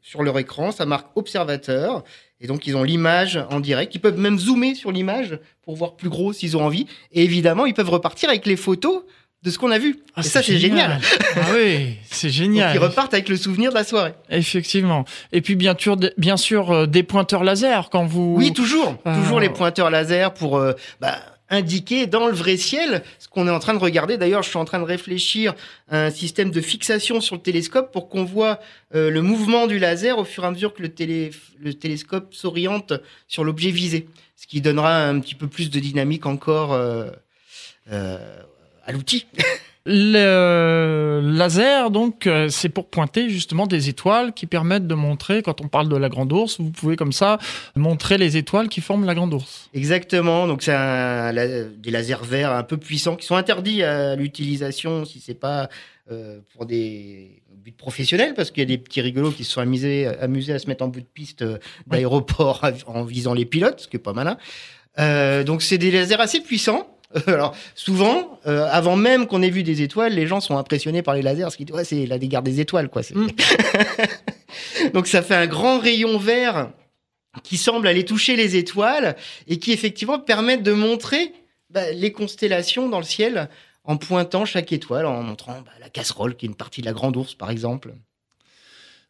sur 0.00 0.22
leur 0.22 0.38
écran, 0.38 0.70
ça 0.70 0.86
marque 0.86 1.08
observateur. 1.16 2.04
Et 2.40 2.46
donc, 2.46 2.68
ils 2.68 2.76
ont 2.76 2.84
l'image 2.84 3.44
en 3.50 3.58
direct. 3.58 3.96
Ils 3.96 4.00
peuvent 4.00 4.18
même 4.18 4.38
zoomer 4.38 4.76
sur 4.76 4.92
l'image 4.92 5.40
pour 5.62 5.74
voir 5.74 5.96
plus 5.96 6.08
gros 6.08 6.32
s'ils 6.32 6.56
ont 6.56 6.64
envie. 6.64 6.86
Et 7.10 7.24
évidemment, 7.24 7.66
ils 7.66 7.74
peuvent 7.74 7.90
repartir 7.90 8.28
avec 8.28 8.46
les 8.46 8.56
photos 8.56 9.02
de 9.42 9.50
ce 9.50 9.58
qu'on 9.58 9.70
a 9.70 9.78
vu. 9.78 9.98
Ah, 10.14 10.20
et 10.20 10.24
ça, 10.24 10.42
c'est 10.42 10.58
génial. 10.58 11.00
ah 11.36 11.40
oui, 11.54 11.96
c'est 12.10 12.30
génial. 12.30 12.68
Donc, 12.74 12.82
ils 12.82 12.84
repartent 12.84 13.14
avec 13.14 13.28
le 13.28 13.36
souvenir 13.36 13.70
de 13.70 13.74
la 13.76 13.84
soirée. 13.84 14.14
Effectivement. 14.30 15.04
Et 15.32 15.40
puis, 15.40 15.54
bien 15.54 15.76
sûr, 15.78 15.96
bien 16.16 16.36
sûr 16.36 16.70
euh, 16.70 16.86
des 16.86 17.02
pointeurs 17.02 17.44
laser 17.44 17.88
quand 17.90 18.04
vous. 18.04 18.34
Oui, 18.36 18.52
toujours. 18.52 18.96
Ah. 19.04 19.16
Toujours 19.16 19.40
les 19.40 19.50
pointeurs 19.50 19.90
laser 19.90 20.34
pour 20.34 20.56
euh, 20.56 20.72
bah, 21.00 21.18
indiquer 21.50 22.06
dans 22.06 22.26
le 22.26 22.32
vrai 22.32 22.56
ciel 22.56 23.02
ce 23.18 23.28
qu'on 23.28 23.46
est 23.46 23.50
en 23.50 23.58
train 23.58 23.74
de 23.74 23.78
regarder. 23.78 24.16
D'ailleurs, 24.16 24.42
je 24.42 24.48
suis 24.48 24.58
en 24.58 24.64
train 24.64 24.78
de 24.78 24.84
réfléchir 24.84 25.54
à 25.90 26.04
un 26.06 26.10
système 26.10 26.50
de 26.50 26.60
fixation 26.60 27.20
sur 27.20 27.36
le 27.36 27.42
télescope 27.42 27.92
pour 27.92 28.08
qu'on 28.08 28.24
voit 28.24 28.60
euh, 28.94 29.10
le 29.10 29.22
mouvement 29.22 29.66
du 29.66 29.78
laser 29.78 30.18
au 30.18 30.24
fur 30.24 30.44
et 30.44 30.46
à 30.46 30.50
mesure 30.50 30.74
que 30.74 30.82
le, 30.82 30.90
télé, 30.90 31.30
le 31.58 31.74
télescope 31.74 32.34
s'oriente 32.34 32.92
sur 33.26 33.44
l'objet 33.44 33.70
visé, 33.70 34.08
ce 34.36 34.46
qui 34.46 34.60
donnera 34.60 35.06
un 35.06 35.20
petit 35.20 35.34
peu 35.34 35.46
plus 35.46 35.70
de 35.70 35.80
dynamique 35.80 36.26
encore 36.26 36.72
euh, 36.72 37.10
euh, 37.92 38.18
à 38.88 38.92
l'outil. 38.92 39.26
Le 39.86 41.20
laser, 41.22 41.90
donc, 41.90 42.26
euh, 42.26 42.48
c'est 42.50 42.68
pour 42.68 42.88
pointer 42.88 43.30
justement 43.30 43.66
des 43.66 43.88
étoiles 43.88 44.34
qui 44.34 44.46
permettent 44.46 44.86
de 44.86 44.94
montrer, 44.94 45.40
quand 45.42 45.62
on 45.62 45.68
parle 45.68 45.88
de 45.88 45.96
la 45.96 46.10
grande 46.10 46.30
ours, 46.32 46.60
vous 46.60 46.70
pouvez 46.70 46.96
comme 46.96 47.12
ça 47.12 47.38
montrer 47.74 48.18
les 48.18 48.36
étoiles 48.36 48.68
qui 48.68 48.82
forment 48.82 49.06
la 49.06 49.14
grande 49.14 49.32
ours. 49.32 49.70
Exactement. 49.72 50.46
Donc, 50.46 50.62
c'est 50.62 50.72
des 50.72 51.90
lasers 51.90 52.24
verts 52.24 52.52
un 52.52 52.64
peu 52.64 52.76
puissants 52.76 53.16
qui 53.16 53.24
sont 53.24 53.36
interdits 53.36 53.82
à 53.82 54.14
l'utilisation 54.14 55.06
si 55.06 55.20
c'est 55.20 55.34
pas 55.34 55.70
euh, 56.10 56.40
pour 56.54 56.66
des 56.66 57.42
buts 57.52 57.72
professionnels, 57.72 58.32
parce 58.34 58.50
qu'il 58.50 58.62
y 58.62 58.66
a 58.66 58.76
des 58.76 58.78
petits 58.78 59.02
rigolos 59.02 59.30
qui 59.30 59.44
se 59.44 59.52
sont 59.52 59.60
amusés, 59.60 60.06
amusés 60.06 60.54
à 60.54 60.58
se 60.58 60.66
mettre 60.66 60.84
en 60.84 60.88
bout 60.88 61.00
de 61.00 61.06
piste 61.06 61.42
euh, 61.42 61.58
d'aéroport 61.86 62.62
en 62.86 63.04
visant 63.04 63.34
les 63.34 63.44
pilotes, 63.44 63.80
ce 63.80 63.88
qui 63.88 63.96
est 63.96 64.00
pas 64.00 64.12
malin. 64.12 64.38
Euh, 64.98 65.44
donc, 65.44 65.62
c'est 65.62 65.78
des 65.78 65.90
lasers 65.90 66.20
assez 66.20 66.40
puissants. 66.40 66.97
Alors 67.26 67.56
souvent, 67.74 68.38
euh, 68.46 68.68
avant 68.70 68.96
même 68.96 69.26
qu'on 69.26 69.42
ait 69.42 69.50
vu 69.50 69.62
des 69.62 69.82
étoiles, 69.82 70.12
les 70.12 70.26
gens 70.26 70.40
sont 70.40 70.56
impressionnés 70.56 71.02
par 71.02 71.14
les 71.14 71.22
lasers, 71.22 71.42
parce 71.42 71.56
qu'ils 71.56 71.66
disent 71.66 71.74
ouais, 71.74 71.84
c'est 71.84 72.06
la 72.06 72.18
guerre 72.18 72.42
des 72.42 72.60
étoiles, 72.60 72.88
quoi. 72.88 73.02
Mm. 73.14 73.28
Donc 74.94 75.06
ça 75.06 75.22
fait 75.22 75.34
un 75.34 75.46
grand 75.46 75.78
rayon 75.78 76.18
vert 76.18 76.70
qui 77.42 77.56
semble 77.56 77.86
aller 77.86 78.04
toucher 78.04 78.36
les 78.36 78.56
étoiles 78.56 79.16
et 79.46 79.58
qui 79.58 79.72
effectivement 79.72 80.18
permettent 80.18 80.62
de 80.62 80.72
montrer 80.72 81.32
bah, 81.70 81.92
les 81.92 82.12
constellations 82.12 82.88
dans 82.88 82.98
le 82.98 83.04
ciel 83.04 83.48
en 83.84 83.96
pointant 83.96 84.44
chaque 84.44 84.72
étoile, 84.72 85.06
en 85.06 85.22
montrant 85.22 85.60
bah, 85.62 85.72
la 85.80 85.88
casserole 85.88 86.36
qui 86.36 86.46
est 86.46 86.48
une 86.48 86.54
partie 86.54 86.80
de 86.80 86.86
la 86.86 86.92
grande 86.92 87.16
ours 87.16 87.34
par 87.34 87.50
exemple. 87.50 87.94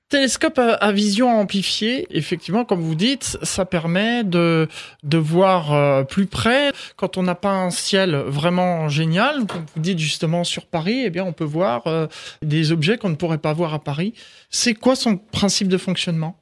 Télescope 0.09 0.59
à, 0.59 0.91
vision 0.93 1.29
amplifiée, 1.39 2.07
effectivement, 2.09 2.65
comme 2.65 2.81
vous 2.81 2.95
dites, 2.95 3.37
ça 3.43 3.67
permet 3.67 4.25
de, 4.25 4.67
de 5.03 5.19
voir 5.19 5.75
euh, 5.75 6.03
plus 6.03 6.25
près. 6.25 6.73
Quand 6.97 7.19
on 7.19 7.23
n'a 7.23 7.35
pas 7.35 7.53
un 7.53 7.71
ciel 7.71 8.17
vraiment 8.17 8.89
génial, 8.89 9.45
comme 9.45 9.67
vous 9.75 9.83
dites 9.83 9.99
justement 9.99 10.45
sur 10.45 10.65
Paris, 10.65 11.03
eh 11.05 11.11
bien, 11.11 11.25
on 11.25 11.35
peut 11.35 11.45
voir 11.45 11.87
euh, 11.87 12.07
des 12.41 12.73
objets 12.73 12.97
qu'on 12.97 13.11
ne 13.11 13.17
pourrait 13.17 13.37
pas 13.37 13.53
voir 13.53 13.75
à 13.75 13.81
Paris. 13.81 14.15
C'est 14.49 14.73
quoi 14.73 14.97
son 14.97 15.19
principe 15.19 15.69
de 15.69 15.77
fonctionnement? 15.77 16.39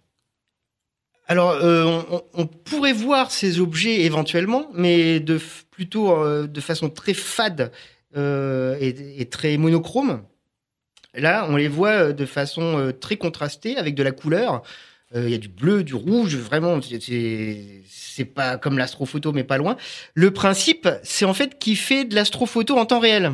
Alors, 1.26 1.50
euh, 1.50 2.02
on, 2.34 2.46
pourrait 2.46 2.92
voir 2.92 3.32
ces 3.32 3.58
objets 3.58 4.02
éventuellement, 4.02 4.68
mais 4.74 5.18
de 5.18 5.40
plutôt 5.72 6.46
de 6.46 6.60
façon 6.60 6.88
très 6.88 7.14
fade 7.14 7.72
et 8.14 9.28
très 9.28 9.56
monochrome. 9.56 10.22
Là, 11.16 11.46
on 11.48 11.56
les 11.56 11.68
voit 11.68 11.90
euh, 12.08 12.12
de 12.12 12.26
façon 12.26 12.78
euh, 12.78 12.92
très 12.92 13.16
contrastée 13.16 13.76
avec 13.76 13.94
de 13.94 14.02
la 14.02 14.12
couleur. 14.12 14.62
Euh, 15.14 15.24
Il 15.26 15.30
y 15.30 15.34
a 15.34 15.38
du 15.38 15.48
bleu, 15.48 15.84
du 15.84 15.94
rouge, 15.94 16.36
vraiment. 16.36 16.80
c'est- 16.82 17.82
pas 18.34 18.56
comme 18.56 18.78
l'astrophoto, 18.78 19.32
mais 19.32 19.44
pas 19.44 19.58
loin. 19.58 19.76
Le 20.14 20.30
principe, 20.32 20.88
c'est 21.02 21.26
en 21.26 21.34
fait 21.34 21.58
qu'il 21.58 21.76
fait 21.76 22.04
de 22.06 22.14
l'astrophoto 22.14 22.76
en 22.78 22.86
temps 22.86 22.98
réel. 22.98 23.32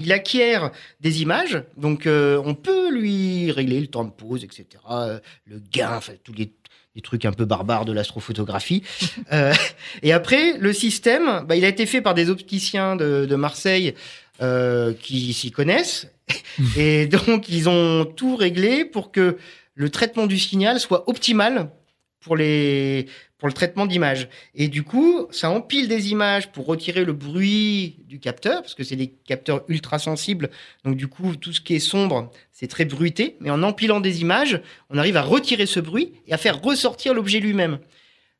Il 0.00 0.10
acquiert 0.12 0.70
des 1.00 1.20
images, 1.22 1.62
donc 1.76 2.06
euh, 2.06 2.40
on 2.46 2.54
peut 2.54 2.90
lui 2.90 3.50
régler 3.52 3.80
le 3.80 3.88
temps 3.88 4.04
de 4.04 4.10
pause, 4.10 4.42
etc. 4.44 4.66
euh, 4.90 5.18
le 5.44 5.58
gain, 5.70 5.90
enfin 5.96 6.12
tous 6.24 6.32
les, 6.32 6.52
les 6.94 7.02
trucs 7.02 7.24
un 7.24 7.32
peu 7.32 7.44
barbares 7.44 7.84
de 7.84 7.92
l'astrophotographie. 7.92 8.82
Et 10.02 10.12
après, 10.12 10.56
le 10.58 10.72
système, 10.72 11.44
bah, 11.46 11.56
il 11.56 11.64
a 11.64 11.68
été 11.68 11.86
fait 11.86 12.00
par 12.00 12.14
des 12.14 12.30
opticiens 12.30 12.96
de, 12.96 13.26
de 13.26 13.36
Marseille 13.36 13.94
euh, 14.40 14.92
qui 14.94 15.32
s'y 15.32 15.50
connaissent. 15.50 16.08
et 16.76 17.06
donc, 17.06 17.48
ils 17.48 17.68
ont 17.68 18.04
tout 18.04 18.36
réglé 18.36 18.84
pour 18.84 19.10
que 19.10 19.38
le 19.74 19.90
traitement 19.90 20.26
du 20.26 20.38
signal 20.38 20.80
soit 20.80 21.08
optimal 21.08 21.70
pour, 22.20 22.36
les, 22.36 23.06
pour 23.38 23.48
le 23.48 23.54
traitement 23.54 23.86
d'images. 23.86 24.28
Et 24.54 24.68
du 24.68 24.82
coup, 24.82 25.26
ça 25.30 25.50
empile 25.50 25.88
des 25.88 26.10
images 26.10 26.50
pour 26.50 26.66
retirer 26.66 27.04
le 27.04 27.12
bruit 27.12 27.96
du 28.06 28.18
capteur, 28.18 28.62
parce 28.62 28.74
que 28.74 28.84
c'est 28.84 28.96
des 28.96 29.08
capteurs 29.08 29.64
ultra 29.68 29.98
sensibles. 29.98 30.50
Donc 30.84 30.96
du 30.96 31.06
coup, 31.06 31.36
tout 31.36 31.52
ce 31.52 31.60
qui 31.60 31.76
est 31.76 31.80
sombre, 31.80 32.30
c'est 32.52 32.66
très 32.66 32.84
bruité. 32.84 33.36
Mais 33.40 33.50
en 33.50 33.62
empilant 33.62 34.00
des 34.00 34.20
images, 34.20 34.60
on 34.90 34.98
arrive 34.98 35.16
à 35.16 35.22
retirer 35.22 35.66
ce 35.66 35.80
bruit 35.80 36.12
et 36.26 36.32
à 36.32 36.38
faire 36.38 36.60
ressortir 36.60 37.14
l'objet 37.14 37.40
lui-même. 37.40 37.78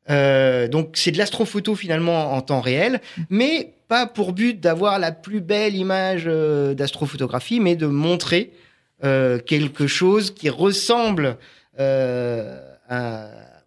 Euh, 0.09 0.67
donc 0.67 0.91
c'est 0.95 1.11
de 1.11 1.17
l'astrophoto 1.17 1.75
finalement 1.75 2.33
en 2.33 2.41
temps 2.41 2.61
réel, 2.61 2.99
mais 3.29 3.73
pas 3.89 4.07
pour 4.07 4.31
but 4.31 4.57
d'avoir 4.57 4.99
la 4.99 5.11
plus 5.11 5.41
belle 5.41 5.75
image 5.75 6.23
euh, 6.27 6.73
d'astrophotographie, 6.73 7.59
mais 7.59 7.75
de 7.75 7.87
montrer 7.87 8.53
euh, 9.03 9.39
quelque 9.39 9.87
chose 9.87 10.31
qui 10.31 10.49
ressemble 10.49 11.37
euh, 11.79 12.59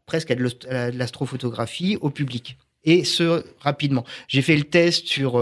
presque 0.06 0.30
à 0.30 0.35
de 0.35 0.98
l'astrophotographie 0.98 1.98
au 2.00 2.11
public. 2.11 2.56
Et 2.85 3.04
ce, 3.04 3.44
rapidement. 3.61 4.04
J'ai 4.28 4.42
fait 4.42 4.56
le 4.56 4.64
test 4.64 5.06
sur 5.06 5.40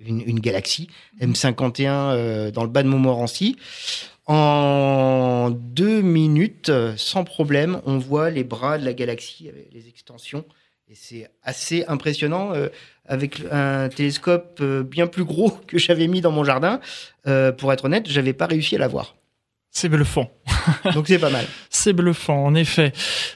une, 0.00 0.40
galaxie 0.40 0.88
M51 1.20 1.86
euh, 1.88 2.50
dans 2.50 2.64
le 2.64 2.70
bas 2.70 2.82
de 2.82 2.88
Montmorency. 2.88 3.56
En 4.26 5.50
deux 5.50 6.00
minutes, 6.00 6.70
sans 6.96 7.24
problème, 7.24 7.80
on 7.86 7.98
voit 7.98 8.30
les 8.30 8.44
bras 8.44 8.78
de 8.78 8.84
la 8.84 8.94
galaxie 8.94 9.50
les 9.72 9.88
extensions. 9.88 10.44
C'est 10.94 11.30
assez 11.42 11.84
impressionnant. 11.86 12.54
euh, 12.54 12.68
avec 13.06 13.42
un 13.50 13.88
télescope 13.88 14.58
euh, 14.60 14.82
bien 14.82 15.06
plus 15.06 15.24
gros 15.24 15.50
que 15.66 15.78
j'avais 15.78 16.06
mis 16.06 16.20
dans 16.20 16.30
mon 16.30 16.44
jardin, 16.44 16.80
euh, 17.26 17.52
pour 17.52 17.72
être 17.72 17.84
honnête, 17.84 18.08
j'avais 18.08 18.32
pas 18.32 18.46
réussi 18.46 18.76
à 18.76 18.78
l'avoir. 18.78 19.16
C'est 19.74 19.88
bluffant. 19.88 20.30
Donc 20.94 21.08
c'est 21.08 21.18
pas 21.18 21.30
mal. 21.30 21.46
C'est 21.70 21.94
bluffant, 21.94 22.44
en 22.44 22.54
effet. 22.54 22.92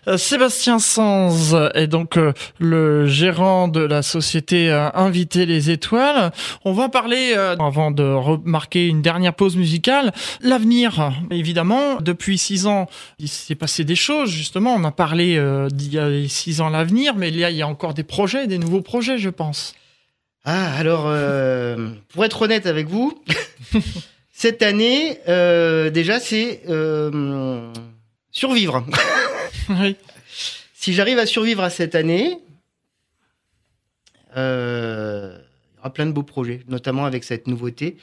Euh, 0.07 0.19
Sébastien 0.19 0.79
Sanz 0.79 1.57
est 1.75 1.87
donc 1.87 2.19
euh, 2.19 2.35
le 2.59 3.07
gérant 3.07 3.69
de 3.69 3.81
la 3.81 4.03
société 4.03 4.71
euh, 4.71 4.91
Inviter 4.93 5.47
les 5.47 5.71
Étoiles. 5.71 6.31
On 6.67 6.75
va 6.75 6.91
parler, 6.91 7.33
avant 7.33 7.91
de 7.91 8.03
remarquer 8.03 8.87
une 8.87 9.01
dernière 9.01 9.33
pause 9.33 9.57
musicale, 9.57 10.13
l'avenir. 10.43 11.11
Évidemment, 11.31 12.03
depuis 12.03 12.37
six 12.37 12.67
ans, 12.67 12.87
il 13.19 13.29
s'est 13.29 13.55
passé 13.55 13.85
des 13.85 13.97
choses, 13.97 14.31
justement. 14.31 14.75
On 14.75 14.85
a 14.85 14.93
parlé 14.93 15.43
d'il 15.71 15.95
y 15.95 15.99
a 15.99 16.29
six 16.29 16.61
ans 16.61 16.69
l'avenir, 16.69 17.15
mais 17.17 17.31
il 17.31 17.39
y, 17.39 17.45
a, 17.45 17.51
il 17.51 17.57
y 17.57 17.63
a 17.63 17.69
encore 17.69 17.95
des 17.95 18.05
projets, 18.05 18.47
des 18.47 18.59
nouveaux 18.59 18.83
projets, 18.83 19.17
je 19.17 19.31
pense. 19.31 19.75
Ah, 20.45 20.75
alors, 20.77 21.05
pour 22.11 22.25
être 22.27 22.43
honnête 22.43 22.67
avec 22.67 22.89
vous, 22.89 23.19
cette 24.39 24.61
année, 24.61 25.19
euh, 25.29 25.89
déjà, 25.89 26.21
c'est 26.21 26.61
euh, 26.69 27.73
survivre. 28.31 28.85
oui. 29.71 29.97
si 30.75 30.93
j'arrive 30.93 31.19
à 31.19 31.25
survivre 31.25 31.63
à 31.63 31.71
cette 31.71 31.95
année, 31.95 32.39
euh, 34.37 35.39
il 35.73 35.77
y 35.77 35.79
aura 35.79 35.91
plein 35.91 36.05
de 36.05 36.13
beaux 36.13 36.23
projets, 36.23 36.61
notamment 36.69 37.07
avec 37.07 37.25
cette 37.25 37.47
nouveauté, 37.47 37.97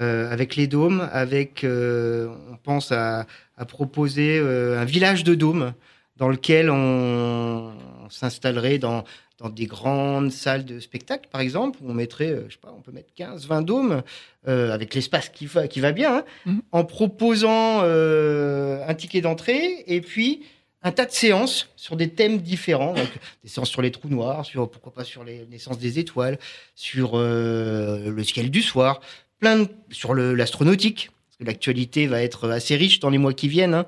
avec 0.00 0.56
les 0.56 0.68
dômes, 0.68 1.06
avec, 1.12 1.66
on 1.66 2.56
pense 2.62 2.90
à, 2.90 3.26
à 3.58 3.64
proposer 3.66 4.38
un 4.38 4.86
village 4.86 5.22
de 5.22 5.34
dômes 5.34 5.74
dans 6.16 6.30
lequel 6.30 6.70
on, 6.70 7.74
on 8.04 8.08
s'installerait 8.08 8.78
dans, 8.78 9.04
dans 9.38 9.48
des 9.48 9.66
grandes 9.66 10.30
salles 10.30 10.64
de 10.64 10.78
spectacle, 10.78 11.28
par 11.30 11.40
exemple, 11.40 11.80
où 11.82 11.90
on 11.90 11.94
mettrait, 11.94 12.30
euh, 12.30 12.44
je 12.48 12.54
sais 12.54 12.60
pas, 12.60 12.72
on 12.76 12.80
peut 12.80 12.92
mettre 12.92 13.12
15, 13.14 13.46
20 13.46 13.62
dômes, 13.62 14.02
euh, 14.46 14.72
avec 14.72 14.94
l'espace 14.94 15.28
qui 15.28 15.46
va, 15.46 15.66
qui 15.66 15.80
va 15.80 15.90
bien, 15.92 16.18
hein, 16.18 16.24
Mhm. 16.46 16.62
en 16.72 16.84
proposant 16.84 17.80
euh, 17.82 18.84
un 18.86 18.94
ticket 18.94 19.20
d'entrée 19.20 19.82
et 19.88 20.00
puis 20.00 20.42
un 20.82 20.92
tas 20.92 21.06
de 21.06 21.10
séances 21.12 21.68
sur 21.76 21.96
des 21.96 22.10
thèmes 22.10 22.38
différents, 22.38 22.92
donc 22.94 23.08
des 23.42 23.48
séances 23.48 23.70
sur 23.70 23.82
les 23.82 23.90
trous 23.90 24.08
noirs, 24.08 24.44
sur 24.44 24.70
pourquoi 24.70 24.92
pas 24.92 25.04
sur 25.04 25.24
les 25.24 25.46
naissances 25.46 25.78
des 25.78 25.98
étoiles, 25.98 26.38
sur 26.74 27.12
euh, 27.14 28.10
le 28.10 28.22
ciel 28.22 28.50
du 28.50 28.62
soir, 28.62 29.00
plein 29.40 29.60
de, 29.60 29.68
sur 29.90 30.14
l'astronautique. 30.14 31.10
L'actualité 31.44 32.06
va 32.06 32.22
être 32.22 32.50
assez 32.50 32.76
riche 32.76 33.00
dans 33.00 33.10
les 33.10 33.18
mois 33.18 33.32
qui 33.32 33.48
viennent, 33.48 33.74
hein, 33.74 33.86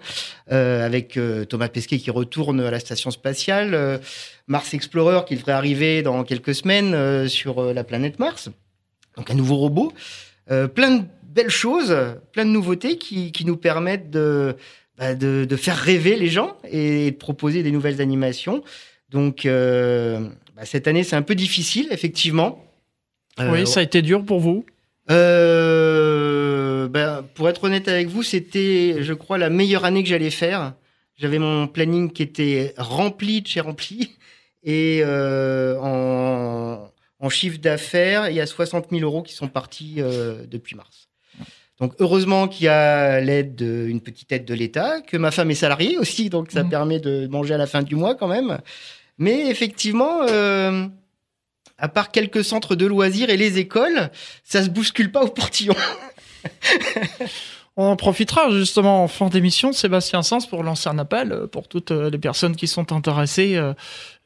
euh, 0.53 0.85
avec 0.85 1.16
euh, 1.16 1.45
Thomas 1.45 1.69
Pesquet 1.69 1.99
qui 1.99 2.11
retourne 2.11 2.61
à 2.61 2.71
la 2.71 2.79
station 2.79 3.11
spatiale, 3.11 3.75
euh, 3.75 3.99
Mars 4.47 4.75
Explorer 4.75 5.21
qui 5.27 5.35
devrait 5.37 5.53
arriver 5.53 6.03
dans 6.03 6.23
quelques 6.25 6.55
semaines 6.55 7.29
sur 7.29 7.73
la 7.75 7.85
planète 7.85 8.19
Mars, 8.19 8.51
donc 9.16 9.31
un 9.31 9.35
nouveau 9.35 9.57
robot, 9.57 9.92
plein 10.47 10.99
de 10.99 11.05
belles 11.25 11.51
choses, 11.51 11.97
plein 12.33 12.45
de 12.45 12.51
nouveautés 12.51 12.97
qui, 12.97 13.33
qui 13.33 13.45
nous 13.45 13.57
permettent 13.57 14.11
de, 14.11 14.55
bah, 14.99 15.14
de, 15.14 15.45
de 15.45 15.57
faire 15.57 15.77
rêver 15.77 16.16
les 16.16 16.29
gens 16.29 16.57
et 16.71 17.11
de 17.11 17.16
proposer 17.16 17.62
des 17.62 17.73
nouvelles 17.73 18.01
animations. 18.01 18.62
Donc, 19.11 19.47
bah, 19.47 20.64
cette 20.64 20.87
année, 20.87 21.03
c'est 21.03 21.16
un 21.16 21.23
peu 21.23 21.35
difficile, 21.35 21.88
effectivement. 21.90 22.64
Oui, 23.38 23.66
ça 23.66 23.81
a 23.81 23.83
été 23.83 24.01
dur 24.01 24.25
pour 24.25 24.40
vous? 24.40 24.64
euh, 25.11 26.15
ben, 26.88 27.25
pour 27.35 27.49
être 27.49 27.64
honnête 27.64 27.88
avec 27.88 28.09
vous, 28.09 28.22
c'était, 28.22 28.96
je 29.01 29.12
crois, 29.12 29.38
la 29.38 29.51
meilleure 29.51 29.85
année 29.85 30.03
que 30.03 30.09
j'allais 30.09 30.31
faire. 30.31 30.75
J'avais 31.16 31.38
mon 31.38 31.66
planning 31.66 32.11
qui 32.11 32.22
était 32.22 32.75
rempli 32.77 33.42
de 33.42 33.46
chez 33.46 33.61
rempli. 33.61 34.16
Et 34.62 35.01
euh, 35.05 35.79
en, 35.81 36.90
en 37.20 37.29
chiffre 37.29 37.59
d'affaires. 37.59 38.29
Il 38.31 38.37
y 38.37 38.40
a 38.40 38.46
60 38.46 38.88
000 38.90 39.03
euros 39.03 39.22
qui 39.22 39.33
sont 39.33 39.49
partis 39.49 39.96
depuis 40.51 40.75
mars. 40.75 41.09
Donc 41.79 41.92
heureusement 41.99 42.49
qu'il 42.49 42.64
y 42.64 42.68
a 42.68 43.20
l'aide, 43.20 43.61
une 43.61 44.01
petite 44.01 44.33
aide 44.33 44.44
de 44.44 44.55
l'État, 44.55 45.01
que 45.03 45.16
ma 45.16 45.31
femme 45.31 45.51
est 45.51 45.55
salariée 45.55 45.99
aussi, 45.99 46.31
donc 46.31 46.51
ça 46.51 46.64
mmh. 46.64 46.70
permet 46.70 47.01
de 47.01 47.27
manger 47.27 47.55
à 47.55 47.59
la 47.59 47.66
fin 47.66 47.83
du 47.83 47.96
mois 47.96 48.14
quand 48.14 48.29
même. 48.29 48.59
Mais 49.18 49.51
effectivement, 49.51 50.22
euh, 50.22 50.87
à 51.77 51.88
part 51.88 52.12
quelques 52.12 52.44
centres 52.44 52.77
de 52.77 52.87
loisirs 52.87 53.29
et 53.29 53.37
les 53.37 53.59
écoles, 53.59 54.11
ça 54.42 54.62
se 54.62 54.70
bouscule 54.70 55.12
pas 55.12 55.22
au 55.22 55.29
portillon. 55.29 55.75
On 57.78 57.88
en 57.88 57.96
profitera 57.96 58.50
justement 58.50 59.04
en 59.04 59.09
fin 59.09 59.28
d'émission, 59.28 59.72
Sébastien 59.72 60.22
Sens, 60.22 60.46
pour 60.46 60.62
lancer 60.62 60.88
un 60.88 60.98
appel 60.98 61.32
euh, 61.32 61.46
pour 61.46 61.68
toutes 61.68 61.90
euh, 61.90 62.09
les 62.09 62.16
personnes 62.16 62.56
qui 62.56 62.66
sont 62.68 62.90
intéressées, 62.90 63.61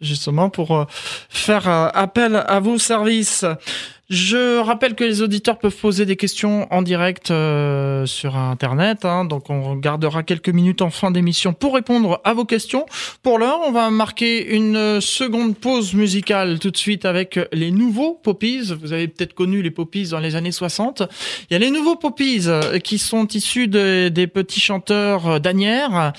justement 0.00 0.50
pour 0.50 0.86
faire 1.28 1.68
appel 1.68 2.36
à 2.46 2.60
vos 2.60 2.78
services. 2.78 3.44
Je 4.10 4.58
rappelle 4.58 4.96
que 4.96 5.04
les 5.04 5.22
auditeurs 5.22 5.56
peuvent 5.56 5.76
poser 5.76 6.04
des 6.04 6.16
questions 6.16 6.66
en 6.72 6.82
direct 6.82 7.30
euh, 7.30 8.06
sur 8.06 8.36
Internet, 8.36 9.04
hein, 9.04 9.24
donc 9.24 9.50
on 9.50 9.76
gardera 9.76 10.24
quelques 10.24 10.48
minutes 10.48 10.82
en 10.82 10.90
fin 10.90 11.12
d'émission 11.12 11.52
pour 11.52 11.74
répondre 11.74 12.20
à 12.24 12.34
vos 12.34 12.44
questions. 12.44 12.86
Pour 13.22 13.38
l'heure, 13.38 13.60
on 13.64 13.70
va 13.70 13.88
marquer 13.90 14.56
une 14.56 15.00
seconde 15.00 15.56
pause 15.56 15.94
musicale 15.94 16.58
tout 16.58 16.72
de 16.72 16.76
suite 16.76 17.04
avec 17.04 17.38
les 17.52 17.70
nouveaux 17.70 18.14
Poppies. 18.20 18.74
Vous 18.82 18.92
avez 18.92 19.06
peut-être 19.06 19.34
connu 19.34 19.62
les 19.62 19.70
Poppies 19.70 20.08
dans 20.08 20.18
les 20.18 20.34
années 20.34 20.50
60. 20.50 21.04
Il 21.48 21.52
y 21.52 21.56
a 21.56 21.60
les 21.60 21.70
nouveaux 21.70 21.94
Poppies 21.94 22.48
euh, 22.48 22.80
qui 22.80 22.98
sont 22.98 23.28
issus 23.28 23.68
des 23.68 24.26
petits 24.26 24.60
chanteurs 24.60 25.38
d'Anières 25.38 26.12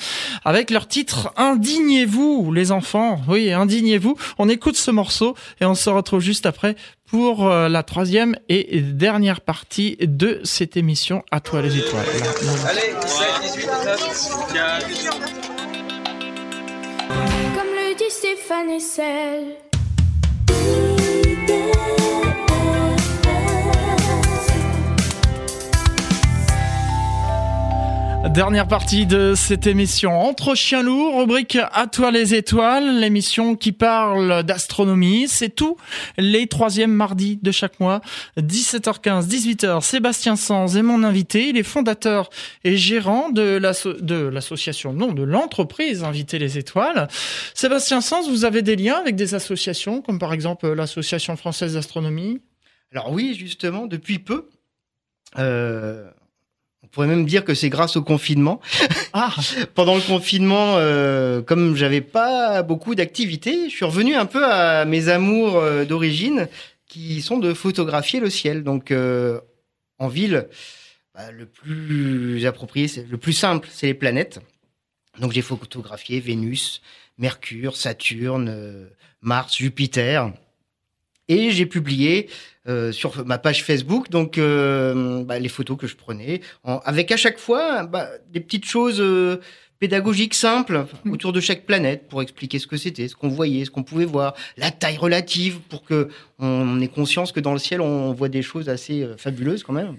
avec 0.46 0.72
leur 0.72 0.88
titre 0.88 1.34
Indignez-vous 1.36 2.54
les 2.54 2.72
enfants. 2.72 3.20
Oui, 3.28 3.52
indignez-vous. 3.52 4.16
On 4.38 4.48
écoute 4.48 4.78
ce 4.78 4.92
morceau 4.92 5.36
et 5.60 5.66
on 5.66 5.76
se 5.76 5.90
retrouve 5.90 6.22
juste 6.22 6.46
après 6.46 6.78
pour 7.12 7.46
euh, 7.46 7.68
la 7.68 7.84
troisième 7.84 8.38
et 8.48 8.80
dernière 8.80 9.42
partie 9.42 9.98
de 10.00 10.40
cette 10.46 10.78
émission 10.78 11.24
À 11.30 11.42
toi 11.42 11.62
les 11.62 11.78
étoiles. 11.78 12.06
Allez, 12.70 12.94
17, 13.02 13.28
18, 13.42 13.70
19, 14.88 15.10
Comme 17.54 17.74
le 17.76 17.96
dit 17.98 18.10
Stéphane 18.10 18.70
Essel. 18.70 19.71
Dernière 28.30 28.68
partie 28.68 29.08
de 29.08 29.34
cette 29.36 29.66
émission 29.66 30.22
Entre 30.22 30.54
chiens 30.56 30.84
lourds, 30.84 31.20
rubrique 31.20 31.58
À 31.74 31.88
toi 31.88 32.12
les 32.12 32.36
étoiles, 32.36 33.00
l'émission 33.00 33.56
qui 33.56 33.72
parle 33.72 34.44
d'astronomie. 34.44 35.28
C'est 35.28 35.50
tout 35.50 35.76
les 36.18 36.48
troisièmes 36.48 36.94
mardis 36.94 37.40
de 37.42 37.52
chaque 37.52 37.80
mois, 37.80 38.00
17h15, 38.38 39.28
18h. 39.28 39.82
Sébastien 39.82 40.36
Sanz 40.36 40.78
est 40.78 40.84
mon 40.84 41.04
invité. 41.04 41.50
Il 41.50 41.58
est 41.58 41.64
fondateur 41.64 42.30
et 42.64 42.78
gérant 42.78 43.30
de 43.30 43.60
l'association, 44.30 44.94
non, 44.94 45.14
de 45.14 45.24
l'entreprise 45.24 46.04
Inviter 46.04 46.38
les 46.38 46.58
étoiles. 46.58 47.08
Sébastien 47.56 48.02
Sanz, 48.02 48.30
vous 48.30 48.46
avez 48.46 48.62
des 48.62 48.76
liens 48.76 48.96
avec 48.96 49.16
des 49.16 49.34
associations, 49.34 50.02
comme 50.02 50.20
par 50.20 50.32
exemple 50.32 50.72
l'Association 50.72 51.36
française 51.36 51.74
d'astronomie? 51.74 52.40
Alors 52.92 53.12
oui, 53.12 53.36
justement, 53.38 53.88
depuis 53.88 54.20
peu. 54.20 54.48
Euh, 55.40 56.10
pourrait 56.92 57.08
même 57.08 57.26
dire 57.26 57.46
que 57.46 57.54
c'est 57.54 57.70
grâce 57.70 57.96
au 57.96 58.04
confinement. 58.04 58.60
Ah. 59.14 59.36
Pendant 59.76 59.96
le 59.96 60.02
confinement, 60.02 60.76
euh, 60.78 61.42
comme 61.42 61.76
j'avais 61.76 62.00
pas 62.00 62.64
beaucoup 62.64 62.96
d'activités, 62.96 63.70
je 63.70 63.76
suis 63.76 63.84
revenu 63.84 64.16
un 64.16 64.26
peu 64.26 64.46
à 64.46 64.86
mes 64.86 65.10
amours 65.10 65.58
euh, 65.58 65.84
d'origine, 65.84 66.48
qui 66.88 67.22
sont 67.22 67.38
de 67.38 67.54
photographier 67.54 68.20
le 68.20 68.30
ciel. 68.30 68.64
Donc 68.64 68.92
euh, 68.92 69.40
en 70.00 70.08
ville, 70.08 70.48
bah, 71.14 71.32
le 71.32 71.46
plus 71.46 72.46
approprié, 72.46 72.88
le 73.10 73.18
plus 73.18 73.34
simple, 73.34 73.68
c'est 73.72 73.88
les 73.88 73.94
planètes. 73.94 74.40
Donc 75.20 75.32
j'ai 75.32 75.42
photographié 75.42 76.20
Vénus, 76.20 76.82
Mercure, 77.18 77.76
Saturne, 77.76 78.50
euh, 78.50 78.90
Mars, 79.22 79.58
Jupiter. 79.58 80.34
Et 81.28 81.52
j'ai 81.52 81.66
publié 81.66 82.30
euh, 82.68 82.92
sur 82.92 83.26
ma 83.26 83.40
page 83.40 83.64
Facebook, 83.64 84.12
donc 84.12 84.38
euh, 84.38 85.24
bah, 85.24 85.40
les 85.40 85.50
photos 85.50 85.76
que 85.80 85.88
je 85.88 85.96
prenais, 85.96 86.42
avec 86.64 87.12
à 87.12 87.18
chaque 87.18 87.40
fois 87.40 87.88
bah, 87.88 88.08
des 88.30 88.40
petites 88.40 88.66
choses 88.66 89.02
euh, 89.02 89.38
pédagogiques 89.80 90.36
simples 90.36 90.86
mmh. 91.04 91.12
autour 91.12 91.34
de 91.34 91.40
chaque 91.40 91.66
planète 91.66 92.08
pour 92.08 92.22
expliquer 92.22 92.60
ce 92.60 92.68
que 92.68 92.78
c'était, 92.78 93.08
ce 93.08 93.16
qu'on 93.16 93.30
voyait, 93.30 93.66
ce 93.66 93.72
qu'on 93.72 93.82
pouvait 93.82 94.06
voir, 94.06 94.36
la 94.58 94.70
taille 94.70 94.98
relative 94.98 95.60
pour 95.70 95.84
que 95.84 96.10
on 96.38 96.80
ait 96.82 96.88
conscience 96.88 97.32
que 97.32 97.40
dans 97.40 97.54
le 97.54 97.58
ciel 97.58 97.82
on 97.82 98.14
voit 98.14 98.30
des 98.30 98.44
choses 98.44 98.70
assez 98.70 99.10
fabuleuses 99.18 99.64
quand 99.64 99.74
même. 99.74 99.98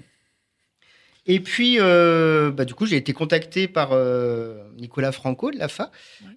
Et 1.27 1.41
puis, 1.41 1.79
bah, 1.79 2.65
du 2.65 2.75
coup, 2.75 2.87
j'ai 2.87 2.97
été 2.97 3.13
contacté 3.13 3.67
par 3.67 3.91
Nicolas 4.77 5.11
Franco 5.13 5.51
de 5.51 5.59
l'AFA, 5.59 5.91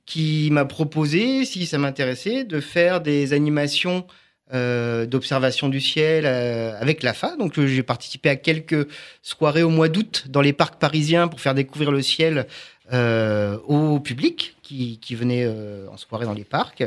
qui 0.06 0.50
m'a 0.52 0.66
proposé, 0.66 1.46
si 1.46 1.68
ça 1.68 1.78
m'intéressait, 1.80 2.44
de 2.44 2.60
faire 2.60 3.02
des 3.02 3.34
animations 3.34 4.06
euh, 4.54 5.08
d'observation 5.08 5.70
du 5.70 5.82
ciel 5.82 6.26
euh, 6.28 6.80
avec 6.80 7.02
l'AFA. 7.02 7.36
Donc 7.36 7.58
euh, 7.58 7.66
j'ai 7.66 7.82
participé 7.82 8.30
à 8.30 8.36
quelques 8.36 8.88
soirées 9.24 9.64
au 9.64 9.72
mois 9.72 9.90
d'août 9.90 10.26
dans 10.30 10.42
les 10.42 10.54
parcs 10.54 10.76
parisiens 10.76 11.28
pour 11.28 11.42
faire 11.42 11.56
découvrir 11.56 11.92
le 11.92 12.04
ciel 12.04 12.46
au 12.92 14.00
public 14.00 14.56
qui, 14.62 15.00
qui 15.00 15.16
venait 15.16 15.48
en 15.92 15.98
soirée 15.98 16.26
dans 16.26 16.34
les 16.34 16.44
parcs. 16.44 16.84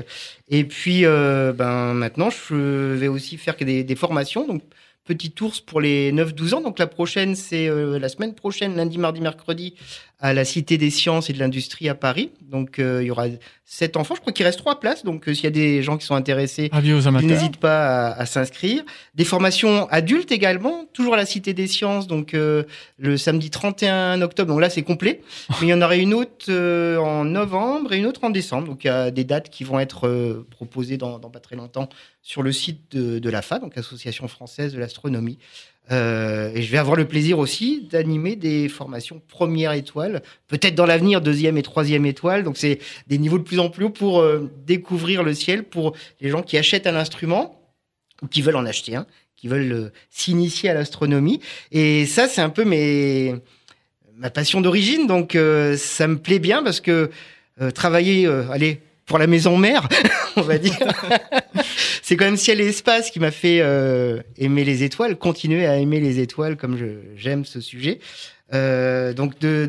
Et 0.49 0.63
puis 0.63 1.03
ben, 1.03 1.93
maintenant, 1.95 2.31
je 2.31 2.95
vais 2.95 3.09
aussi 3.09 3.37
faire 3.37 3.57
des, 3.57 3.83
des 3.83 3.97
formations. 3.97 4.47
Donc 4.47 4.63
petit 5.05 5.35
ours 5.41 5.61
pour 5.61 5.81
les 5.81 6.13
9-12 6.13 6.55
ans. 6.55 6.61
Donc 6.61 6.79
la 6.79 6.87
prochaine, 6.87 7.35
c'est 7.35 7.69
la 7.69 8.09
semaine 8.09 8.35
prochaine, 8.37 8.77
lundi, 8.77 8.97
mardi, 8.97 9.21
mercredi, 9.21 9.75
à 10.19 10.35
la 10.35 10.45
Cité 10.45 10.79
des 10.79 10.91
Sciences 10.91 11.31
et 11.31 11.33
de 11.33 11.39
l'Industrie 11.39 11.89
à 11.89 11.95
Paris. 11.95 12.31
Donc 12.43 12.77
il 12.79 13.05
y 13.05 13.11
aura 13.11 13.27
sept 13.71 13.99
enfants. 13.99 14.15
Je 14.15 14.21
crois 14.23 14.33
qu'il 14.33 14.47
reste 14.47 14.59
trois 14.59 14.81
places. 14.81 15.05
Donc, 15.05 15.29
euh, 15.29 15.35
s'il 15.35 15.45
y 15.45 15.47
a 15.47 15.51
des 15.51 15.83
gens 15.83 15.99
qui 15.99 16.07
sont 16.07 16.15
intéressés, 16.15 16.71
n'hésite 17.23 17.59
pas 17.59 18.09
à, 18.09 18.25
s'inscrire. 18.25 18.83
Des 19.15 19.25
formations 19.25 19.87
adultes 19.91 20.33
également, 20.33 20.87
toujours 20.95 21.15
à 21.15 21.17
la 21.19 21.27
Cité 21.27 21.53
des 21.53 21.67
Sciences. 21.67 22.07
Donc, 22.07 22.33
euh, 22.33 22.65
le 22.97 23.19
samedi 23.19 23.51
31 23.51 24.23
octobre. 24.23 24.51
Donc 24.51 24.63
là, 24.63 24.71
c'est 24.71 24.83
complet. 24.83 25.21
Mais 25.61 25.67
il 25.67 25.69
y 25.69 25.75
en 25.75 25.83
aura 25.83 25.97
une 25.97 26.15
autre 26.15 26.47
euh, 26.49 26.97
en 26.97 27.25
novembre 27.25 27.93
et 27.93 27.99
une 27.99 28.07
autre 28.07 28.25
en 28.25 28.31
décembre. 28.31 28.67
Donc, 28.67 28.85
il 28.85 28.87
y 28.87 28.91
a 28.91 29.11
des 29.11 29.25
dates 29.25 29.51
qui 29.51 29.65
vont 29.65 29.79
être 29.79 30.47
proposées 30.51 30.97
dans, 30.97 31.19
dans, 31.19 31.29
pas 31.29 31.41
très 31.41 31.57
longtemps 31.57 31.91
sur 32.23 32.43
le 32.43 32.53
site 32.53 32.97
de, 32.97 33.19
de 33.19 33.31
l'AFA, 33.31 33.59
donc 33.59 33.77
Association 33.77 34.29
française 34.29 34.73
de 34.73 34.79
l'astronomie. 34.79 35.39
Euh, 35.91 36.53
et 36.55 36.63
je 36.63 36.71
vais 36.71 36.79
avoir 36.79 36.97
le 36.97 37.07
plaisir 37.07 37.39
aussi 37.39 37.87
d'animer 37.91 38.37
des 38.37 38.69
formations 38.69 39.23
première 39.29 39.73
étoile, 39.73 40.23
peut-être 40.47 40.75
dans 40.75 40.87
l'avenir 40.87 41.21
deuxième 41.21 41.57
et 41.57 41.63
troisième 41.63 42.05
étoile. 42.07 42.43
Donc 42.45 42.57
c'est 42.57 42.79
des 43.07 43.19
niveaux 43.19 43.39
de 43.39 43.45
plus 43.45 43.59
en 43.59 43.71
plus 43.71 43.87
hauts 43.87 43.91
pour 43.91 44.21
euh, 44.21 44.51
découvrir 44.67 45.23
le 45.23 45.35
ciel 45.35 45.65
pour 45.65 45.95
les 46.21 46.29
gens 46.29 46.43
qui 46.43 46.59
achètent 46.59 46.87
un 46.87 46.97
instrument 46.97 47.61
ou 48.23 48.27
qui 48.27 48.43
veulent 48.43 48.57
en 48.57 48.67
acheter 48.67 48.97
un, 48.97 49.07
qui 49.37 49.49
veulent 49.49 49.73
euh, 49.73 49.93
s'initier 50.11 50.69
à 50.69 50.75
l'astronomie. 50.75 51.41
Et 51.73 52.05
ça, 52.05 52.29
c'est 52.29 52.43
un 52.43 52.51
peu 52.51 52.65
ma 54.17 54.31
passion 54.31 54.61
d'origine. 54.61 55.07
Donc 55.07 55.33
ça 55.77 56.09
me 56.09 56.19
plaît 56.19 56.41
bien 56.41 56.63
parce 56.63 56.81
que 56.81 57.11
travailler, 57.75 58.27
allez, 58.27 58.81
pour 59.09 59.19
la 59.19 59.27
maison 59.27 59.57
mère, 59.57 59.89
on 60.37 60.43
va 60.43 60.59
dire. 60.59 60.79
c'est 62.03 62.17
quand 62.17 62.27
même 62.27 62.37
ciel 62.37 62.61
et 62.61 62.67
espace 62.67 63.11
qui 63.11 63.19
m'a 63.19 63.33
fait 63.33 63.61
euh, 63.61 64.23
aimer 64.37 64.65
les 64.65 64.85
étoiles, 64.85 65.17
continuer 65.17 65.67
à 65.67 65.79
aimer 65.79 65.99
les 65.99 66.21
étoiles 66.21 66.57
comme 66.57 66.79
j'aime 67.17 67.45
ce 67.45 67.61
sujet. 67.61 67.99
Euh, 68.55 69.13
donc 69.13 69.39
de, 69.41 69.69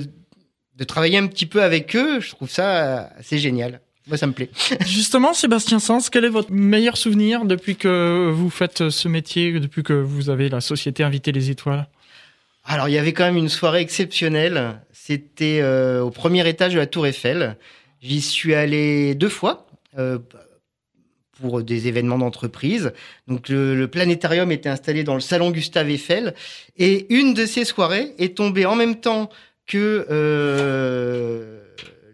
de 0.75 0.83
travailler 0.83 1.17
un 1.17 1.27
petit 1.27 1.45
peu 1.45 1.63
avec 1.63 1.95
eux, 1.95 2.19
je 2.19 2.29
trouve 2.29 2.49
ça 2.49 3.09
assez 3.17 3.39
génial. 3.39 3.81
Moi, 4.07 4.17
ça 4.17 4.27
me 4.27 4.33
plaît. 4.33 4.49
Justement, 4.87 5.33
Sébastien 5.33 5.79
Sens, 5.79 6.09
quel 6.09 6.25
est 6.25 6.29
votre 6.29 6.51
meilleur 6.51 6.97
souvenir 6.97 7.45
depuis 7.45 7.75
que 7.75 8.31
vous 8.33 8.49
faites 8.49 8.89
ce 8.89 9.07
métier, 9.07 9.59
depuis 9.59 9.83
que 9.83 9.93
vous 9.93 10.29
avez 10.29 10.49
la 10.49 10.61
société 10.61 11.03
Inviter 11.03 11.31
les 11.31 11.51
étoiles? 11.51 11.87
Alors, 12.65 12.89
il 12.89 12.93
y 12.93 12.97
avait 12.97 13.13
quand 13.13 13.25
même 13.25 13.37
une 13.37 13.49
soirée 13.49 13.81
exceptionnelle. 13.81 14.79
C'était 14.91 15.59
euh, 15.61 16.01
au 16.01 16.09
premier 16.09 16.47
étage 16.47 16.73
de 16.73 16.79
la 16.79 16.87
Tour 16.87 17.07
Eiffel. 17.07 17.55
J'y 18.01 18.21
suis 18.21 18.53
allé 18.53 19.13
deux 19.15 19.29
fois 19.29 19.67
euh, 19.97 20.19
pour 21.41 21.61
des 21.63 21.87
événements 21.87 22.17
d'entreprise. 22.17 22.93
Donc 23.27 23.49
le, 23.49 23.85
planétarium 23.87 24.51
était 24.51 24.69
installé 24.69 25.03
dans 25.03 25.15
le 25.15 25.19
salon 25.19 25.51
Gustave 25.51 25.89
Eiffel 25.89 26.33
et 26.77 27.13
une 27.13 27.33
de 27.33 27.45
ces 27.45 27.65
soirées 27.65 28.13
est 28.17 28.37
tombée 28.37 28.65
en 28.65 28.75
même 28.75 28.95
temps 28.95 29.29
que 29.65 30.05
euh, 30.09 31.61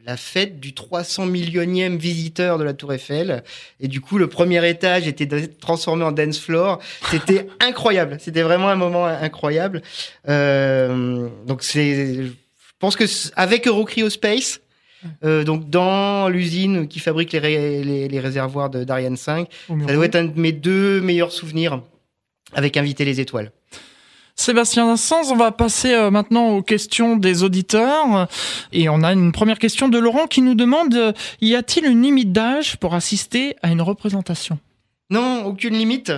la 0.06 0.18
fête 0.18 0.60
du 0.60 0.74
300 0.74 1.26
millionième 1.28 1.98
visiteur 1.98 2.58
de 2.58 2.64
la 2.64 2.74
Tour 2.74 2.94
Eiffel. 2.94 3.44
Et 3.80 3.88
du 3.88 4.02
coup, 4.02 4.18
le 4.18 4.28
premier 4.28 4.68
étage 4.68 5.08
était 5.08 5.48
transformé 5.48 6.04
en 6.04 6.12
dance 6.12 6.40
floor. 6.40 6.80
C'était 7.10 7.48
incroyable. 7.60 8.18
C'était 8.20 8.44
vraiment 8.44 8.70
un 8.70 8.76
moment 8.76 9.06
incroyable. 9.06 9.82
Euh, 10.28 11.28
donc 11.46 11.64
c'est, 11.64 12.26
je 12.26 12.32
pense 12.80 12.96
que 12.96 13.06
avec 13.36 13.68
Eurocryospace, 13.68 14.62
euh, 15.24 15.44
donc 15.44 15.70
dans 15.70 16.30
l'usine 16.30 16.88
qui 16.88 17.00
fabrique 17.00 17.32
les, 17.34 17.40
ré- 17.40 17.84
les- 17.84 18.08
les 18.08 18.20
réservoirs 18.20 18.70
de- 18.70 18.84
d'Ariane 18.84 19.18
5. 19.18 19.48
au 19.70 19.80
Ça 19.88 19.94
doit 19.94 20.06
être 20.06 20.16
un 20.16 20.26
de 20.26 20.40
mes 20.40 20.52
deux 20.52 21.02
meilleurs 21.02 21.32
souvenirs 21.32 21.82
avec 22.54 22.78
Inviter 22.78 23.06
les 23.06 23.20
étoiles. 23.20 23.52
Sébastien 24.38 24.98
Sanz, 24.98 25.32
on 25.32 25.38
va 25.38 25.52
passer 25.52 25.94
euh, 25.94 26.12
maintenant 26.12 26.50
aux 26.50 26.62
questions 26.62 27.16
des 27.16 27.44
auditeurs. 27.44 28.28
Et 28.74 28.90
on 28.90 29.02
a 29.02 29.14
une 29.14 29.32
première 29.32 29.60
question 29.60 29.88
de 29.88 29.98
Laurent 29.98 30.28
qui 30.28 30.42
nous 30.42 30.56
demande 30.56 30.94
euh, 30.94 31.14
y 31.42 31.56
a-t-il 31.56 31.86
une 31.86 32.02
limite 32.02 32.34
d'âge 32.34 32.76
pour 32.78 32.96
assister 32.96 33.56
à 33.64 33.70
une 33.72 33.82
représentation? 33.82 34.60
Non, 35.10 35.46
aucune 35.46 35.76
limite. 35.76 36.12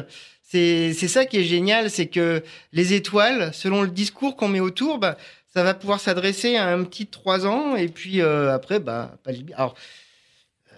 C'est 0.49 0.93
c'est 0.93 1.09
ça 1.09 1.25
qui 1.25 1.37
est 1.37 1.43
génial, 1.43 1.91
c'est 1.91 2.07
que 2.07 2.41
les 2.71 2.93
étoiles, 2.93 3.51
selon 3.53 3.81
le 3.81 3.89
discours 3.89 4.35
qu'on 4.37 4.47
met 4.47 4.61
autour, 4.61 4.97
bah, 4.97 5.17
ça 5.57 5.63
va 5.63 5.73
pouvoir 5.73 5.99
s'adresser 5.99 6.55
à 6.55 6.67
un 6.67 6.83
petit 6.83 7.05
de 7.05 7.09
3 7.09 7.47
ans 7.47 7.75
et 7.75 7.87
puis 7.87 8.21
euh, 8.21 8.53
après, 8.53 8.79
bah, 8.79 9.15
pas. 9.23 9.31
Alors, 9.55 9.73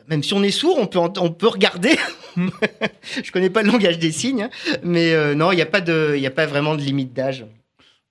même 0.07 0.23
si 0.23 0.33
on 0.33 0.41
est 0.41 0.51
sourd, 0.51 0.77
on 0.79 0.87
peut, 0.87 0.99
on 0.99 1.31
peut 1.31 1.47
regarder. 1.49 1.97
Je 3.21 3.29
connais 3.33 3.49
pas 3.49 3.61
le 3.61 3.71
langage 3.73 3.99
des 3.99 4.13
signes, 4.13 4.43
hein, 4.43 4.49
mais 4.81 5.11
euh, 5.11 5.35
non, 5.35 5.51
il 5.51 5.57
n'y 5.57 5.61
a, 5.61 5.65
pas 5.65 5.81
de- 5.81 6.13
il 6.15 6.21
y 6.21 6.25
a 6.27 6.31
pas 6.31 6.45
vraiment 6.45 6.75
de 6.75 6.81
limite 6.81 7.11
d'âge. 7.11 7.45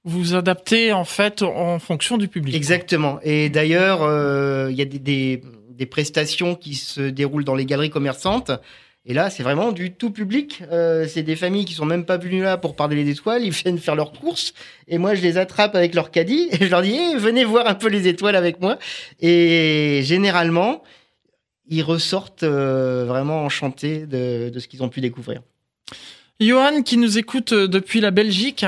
Vous 0.04 0.34
adaptez 0.34 0.92
en 0.92 1.04
fait 1.04 1.40
en 1.40 1.78
fonction 1.78 2.18
du 2.18 2.28
public. 2.28 2.54
Exactement. 2.54 3.18
Et 3.22 3.48
d'ailleurs, 3.48 4.02
euh, 4.02 4.68
il 4.70 4.76
y 4.76 4.82
a 4.82 4.84
des, 4.84 4.98
des- 4.98 5.42
des 5.70 5.86
prestations 5.86 6.54
qui 6.54 6.74
se 6.74 7.00
déroulent 7.00 7.44
dans 7.44 7.54
les 7.54 7.64
galeries 7.64 7.88
commerçantes. 7.88 8.50
Et 9.10 9.14
là, 9.14 9.30
c'est 9.30 9.42
vraiment 9.42 9.72
du 9.72 9.90
tout 9.94 10.10
public. 10.10 10.62
Euh, 10.70 11.06
c'est 11.08 11.22
des 11.22 11.34
familles 11.34 11.64
qui 11.64 11.72
sont 11.72 11.86
même 11.86 12.04
pas 12.04 12.18
venues 12.18 12.42
là 12.42 12.58
pour 12.58 12.76
parler 12.76 13.02
des 13.02 13.10
étoiles. 13.10 13.42
Ils 13.42 13.50
viennent 13.50 13.78
faire 13.78 13.96
leurs 13.96 14.12
courses. 14.12 14.52
Et 14.86 14.98
moi, 14.98 15.14
je 15.14 15.22
les 15.22 15.38
attrape 15.38 15.74
avec 15.74 15.94
leur 15.94 16.10
caddie 16.10 16.48
et 16.52 16.66
je 16.66 16.70
leur 16.70 16.82
dis 16.82 16.94
Eh, 16.94 17.16
venez 17.16 17.44
voir 17.44 17.66
un 17.66 17.74
peu 17.74 17.88
les 17.88 18.06
étoiles 18.06 18.36
avec 18.36 18.60
moi. 18.60 18.78
Et 19.18 20.02
généralement, 20.04 20.82
ils 21.70 21.82
ressortent 21.82 22.42
euh, 22.42 23.06
vraiment 23.06 23.44
enchantés 23.44 24.06
de, 24.06 24.50
de 24.50 24.58
ce 24.58 24.68
qu'ils 24.68 24.82
ont 24.82 24.90
pu 24.90 25.00
découvrir. 25.00 25.40
Johan 26.38 26.82
qui 26.82 26.98
nous 26.98 27.16
écoute 27.18 27.52
euh, 27.52 27.66
depuis 27.66 28.00
la 28.00 28.10
Belgique 28.10 28.66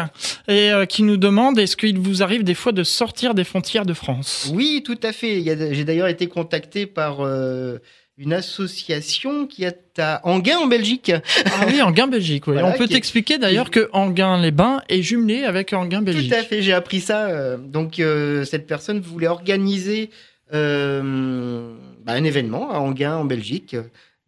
et 0.48 0.70
qui 0.88 1.02
nous 1.02 1.18
demande 1.18 1.58
est-ce 1.58 1.76
qu'il 1.76 1.98
vous 1.98 2.22
arrive 2.22 2.44
des 2.44 2.54
fois 2.54 2.72
de 2.72 2.82
sortir 2.82 3.34
des 3.34 3.44
frontières 3.44 3.84
de 3.84 3.92
France? 3.92 4.50
Oui, 4.54 4.82
tout 4.84 4.98
à 5.02 5.12
fait. 5.12 5.44
J'ai 5.44 5.84
d'ailleurs 5.84 6.08
été 6.08 6.28
contacté 6.28 6.86
par 6.86 7.20
euh, 7.20 7.78
une 8.20 8.34
association 8.34 9.46
qui 9.46 9.64
est 9.64 9.98
à 9.98 10.20
Anguin 10.24 10.58
en 10.58 10.66
Belgique. 10.66 11.10
Ah 11.46 11.64
oui, 11.66 11.80
Anguin 11.80 12.06
Belgique. 12.06 12.46
Oui. 12.46 12.52
Voilà, 12.60 12.68
on 12.68 12.78
peut 12.78 12.86
t'expliquer 12.86 13.38
d'ailleurs 13.38 13.70
que 13.70 13.88
Anguin-les-Bains 13.94 14.82
est 14.90 15.00
jumelé 15.00 15.44
avec 15.44 15.72
Anguin 15.72 16.02
Belgique. 16.02 16.30
Tout 16.30 16.36
à 16.36 16.42
fait, 16.42 16.60
j'ai 16.60 16.74
appris 16.74 17.00
ça. 17.00 17.28
euh, 17.28 17.56
Donc, 17.56 17.98
euh, 17.98 18.44
cette 18.44 18.66
personne 18.66 19.00
voulait 19.00 19.26
organiser 19.26 20.10
euh, 20.52 21.72
bah, 22.04 22.12
un 22.12 22.24
événement 22.24 22.70
à 22.70 22.78
Anguin, 22.78 23.16
en 23.16 23.24
Belgique. 23.24 23.74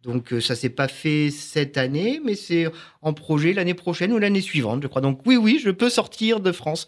Donc, 0.03 0.33
ça 0.41 0.55
s'est 0.55 0.69
pas 0.69 0.87
fait 0.87 1.29
cette 1.29 1.77
année, 1.77 2.19
mais 2.25 2.33
c'est 2.33 2.65
en 3.03 3.13
projet 3.13 3.53
l'année 3.53 3.75
prochaine 3.75 4.11
ou 4.11 4.17
l'année 4.17 4.41
suivante, 4.41 4.81
je 4.81 4.87
crois. 4.87 5.01
Donc, 5.01 5.19
oui, 5.27 5.37
oui, 5.37 5.61
je 5.63 5.69
peux 5.69 5.89
sortir 5.89 6.39
de 6.39 6.51
France 6.51 6.87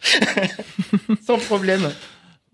sans 1.26 1.38
problème. 1.38 1.92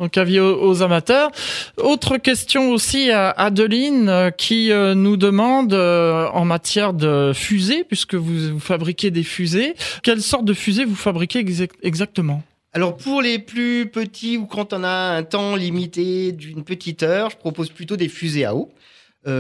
Donc 0.02 0.18
avis 0.18 0.40
aux, 0.40 0.82
amateurs. 0.82 1.30
Autre 1.78 2.18
question 2.18 2.72
aussi 2.72 3.12
à 3.12 3.30
Adeline 3.30 4.10
euh, 4.10 4.32
qui 4.32 4.72
euh, 4.72 4.96
nous 4.96 5.16
demande 5.16 5.74
euh, 5.74 6.26
en 6.34 6.44
matière 6.44 6.94
de 6.94 7.34
fusées, 7.36 7.84
puisque 7.84 8.16
vous, 8.16 8.60
fabriquez 8.60 9.12
des 9.12 9.22
fusées, 9.22 9.76
quelle 10.02 10.24
sorte 10.24 10.44
de 10.44 10.56
fusée 10.56 10.86
vous 10.86 10.96
fabriquez 10.96 11.38
exact- 11.38 11.76
exactement? 11.84 12.42
Alors 12.74 12.98
pour 12.98 13.22
les 13.22 13.38
plus 13.38 13.92
petits 13.92 14.38
ou 14.38 14.48
quand 14.48 14.74
on 14.74 14.84
a 14.84 14.90
un 14.90 15.22
temps 15.22 15.56
limité 15.56 16.32
d'une 16.32 16.64
petite 16.64 17.04
heure, 17.04 17.30
je 17.30 17.38
propose 17.38 17.70
plutôt 17.70 17.96
des 17.96 18.10
fusées 18.10 18.46
à 18.46 18.56
eau, 18.56 18.72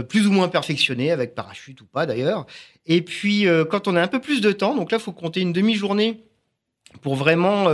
plus 0.09 0.27
ou 0.27 0.31
moins 0.31 0.47
perfectionnées 0.47 1.09
avec 1.09 1.33
parachute 1.33 1.81
ou 1.81 1.85
pas 1.85 2.05
d'ailleurs. 2.05 2.45
Et 2.85 3.01
puis 3.01 3.47
quand 3.69 3.87
on 3.87 3.95
a 3.95 4.01
un 4.01 4.07
peu 4.07 4.19
plus 4.19 4.41
de 4.41 4.51
temps, 4.51 4.75
donc 4.75 4.91
là 4.91 4.97
il 4.97 5.01
faut 5.01 5.13
compter 5.13 5.39
une 5.39 5.53
demi-journée 5.53 6.21
pour 7.01 7.15
vraiment 7.15 7.67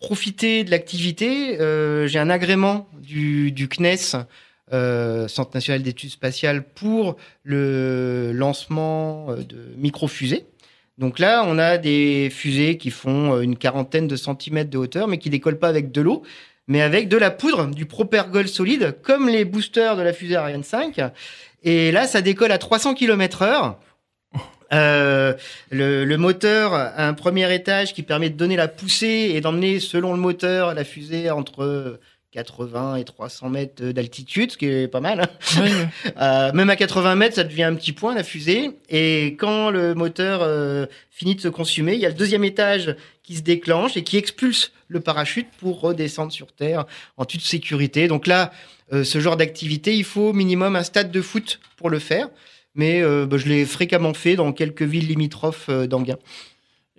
profiter 0.00 0.64
de 0.64 0.70
l'activité. 0.70 1.60
Euh, 1.60 2.06
J'ai 2.06 2.18
un 2.18 2.30
agrément 2.30 2.88
du, 3.00 3.52
CNES. 3.68 4.16
euh, 4.72 5.28
Centre 5.28 5.52
national 5.54 5.82
d'études 5.82 6.10
spatiales 6.10 6.62
pour 6.62 7.16
le 7.42 8.32
lancement 8.34 9.30
euh, 9.30 9.36
de 9.36 9.74
micro-fusées. 9.76 10.44
Donc 10.98 11.18
là, 11.18 11.44
on 11.46 11.58
a 11.58 11.78
des 11.78 12.28
fusées 12.30 12.76
qui 12.76 12.90
font 12.90 13.40
une 13.40 13.56
quarantaine 13.56 14.08
de 14.08 14.16
centimètres 14.16 14.68
de 14.70 14.78
hauteur, 14.78 15.06
mais 15.06 15.18
qui 15.18 15.30
décollent 15.30 15.58
pas 15.58 15.68
avec 15.68 15.92
de 15.92 16.00
l'eau, 16.00 16.22
mais 16.66 16.82
avec 16.82 17.08
de 17.08 17.16
la 17.16 17.30
poudre, 17.30 17.66
du 17.68 17.86
propergol 17.86 18.48
solide, 18.48 18.96
comme 19.02 19.28
les 19.28 19.44
boosters 19.44 19.96
de 19.96 20.02
la 20.02 20.12
fusée 20.12 20.34
Ariane 20.34 20.64
5. 20.64 21.00
Et 21.62 21.92
là, 21.92 22.06
ça 22.06 22.20
décolle 22.20 22.50
à 22.50 22.58
300 22.58 22.94
km 22.94 23.42
heure. 23.42 23.78
Euh, 24.72 25.34
le, 25.70 26.04
le 26.04 26.16
moteur 26.16 26.74
a 26.74 27.06
un 27.06 27.14
premier 27.14 27.52
étage 27.54 27.94
qui 27.94 28.02
permet 28.02 28.30
de 28.30 28.36
donner 28.36 28.56
la 28.56 28.68
poussée 28.68 29.32
et 29.34 29.40
d'emmener, 29.40 29.80
selon 29.80 30.12
le 30.12 30.18
moteur, 30.18 30.74
la 30.74 30.84
fusée 30.84 31.30
entre 31.30 31.98
80 32.32 32.96
et 32.96 33.04
300 33.04 33.48
mètres 33.48 33.82
d'altitude, 33.86 34.52
ce 34.52 34.58
qui 34.58 34.66
est 34.66 34.88
pas 34.88 35.00
mal. 35.00 35.20
hein. 35.20 35.60
Oui. 35.62 35.70
Euh, 36.20 36.52
même 36.52 36.68
à 36.68 36.76
80 36.76 37.14
mètres, 37.14 37.36
ça 37.36 37.44
devient 37.44 37.62
un 37.62 37.74
petit 37.74 37.92
point, 37.92 38.14
la 38.14 38.24
fusée. 38.24 38.70
Et 38.90 39.36
quand 39.38 39.70
le 39.70 39.94
moteur 39.94 40.40
euh, 40.42 40.86
finit 41.10 41.36
de 41.36 41.40
se 41.40 41.48
consumer, 41.48 41.94
il 41.94 42.00
y 42.00 42.06
a 42.06 42.08
le 42.10 42.14
deuxième 42.14 42.44
étage 42.44 42.94
qui 43.22 43.36
se 43.36 43.42
déclenche 43.42 43.96
et 43.96 44.02
qui 44.02 44.16
expulse 44.16 44.72
le 44.88 45.00
parachute 45.00 45.48
pour 45.58 45.80
redescendre 45.80 46.32
sur 46.32 46.52
Terre 46.52 46.84
en 47.16 47.24
toute 47.24 47.40
sécurité. 47.42 48.08
Donc 48.08 48.26
là, 48.26 48.52
ce 48.90 49.20
genre 49.20 49.36
d'activité, 49.36 49.94
il 49.94 50.04
faut 50.04 50.30
au 50.30 50.32
minimum 50.32 50.76
un 50.76 50.82
stade 50.82 51.10
de 51.10 51.20
foot 51.20 51.60
pour 51.76 51.90
le 51.90 51.98
faire. 51.98 52.28
Mais 52.78 53.02
euh, 53.02 53.26
bah, 53.26 53.36
je 53.36 53.46
l'ai 53.46 53.66
fréquemment 53.66 54.14
fait 54.14 54.36
dans 54.36 54.52
quelques 54.52 54.82
villes 54.82 55.08
limitrophes 55.08 55.66
euh, 55.68 55.86
d'Anguin. 55.86 56.16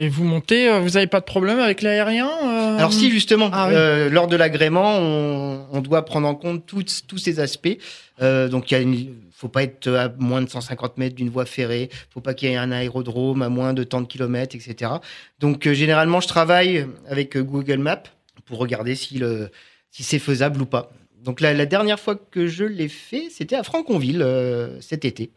Et 0.02 0.08
vous 0.08 0.24
montez, 0.24 0.70
euh, 0.70 0.80
vous 0.80 0.92
n'avez 0.92 1.08
pas 1.08 1.20
de 1.20 1.26
problème 1.26 1.60
avec 1.60 1.82
l'aérien 1.82 2.30
euh 2.30 2.78
Alors 2.78 2.94
si 2.94 3.12
justement, 3.12 3.50
Ah 3.52 3.68
oui. 3.68 3.74
euh, 3.76 4.10
lors 4.10 4.28
de 4.28 4.38
l'agrément, 4.38 4.98
on, 4.98 5.65
on 5.72 5.82
doit 5.82 6.06
prendre 6.06 6.28
en 6.28 6.36
compte 6.36 6.65
tous 6.65 7.04
tous 7.06 7.18
ces 7.18 7.42
aspects. 7.42 7.78
Euh, 8.22 8.48
donc 8.48 8.72
il 8.72 8.82
une, 8.82 9.15
faut 9.34 9.50
pas 9.50 9.63
être 9.63 9.89
à 9.89 10.10
moins 10.18 10.42
de 10.42 10.50
150 10.50 10.98
mètres 10.98 11.15
d'une 11.15 11.30
voie 11.30 11.46
ferrée, 11.46 11.89
faut 12.13 12.22
pas 12.22 12.34
qu'il 12.34 12.50
y 12.50 12.54
ait 12.54 12.58
un 12.58 12.72
aérodrome 12.72 13.42
à 13.42 13.50
moins 13.50 13.74
de 13.74 13.84
tant 13.84 14.00
de 14.02 14.08
kilomètres, 14.08 14.56
etc. 14.56 14.92
Donc 15.39 15.70
généralement, 15.70 16.22
je 16.22 16.28
travaille 16.30 16.86
avec 17.10 17.38
Google 17.38 17.80
Maps 17.80 18.04
pour 18.46 18.58
regarder 18.60 18.96
si 18.96 19.18
le 19.18 19.50
si 19.92 20.04
c'est 20.04 20.20
faisable 20.20 20.62
ou 20.62 20.65
pas. 20.65 20.92
Donc 21.24 21.42
la, 21.42 21.54
la 21.54 21.65
dernière 21.65 22.00
fois 22.00 22.15
que 22.15 22.48
je 22.48 22.63
l'ai 22.63 22.88
fait, 22.89 23.28
c'était 23.30 23.56
à 23.58 23.63
Franconville 23.63 24.26
cet 24.80 25.04
été. 25.04 25.32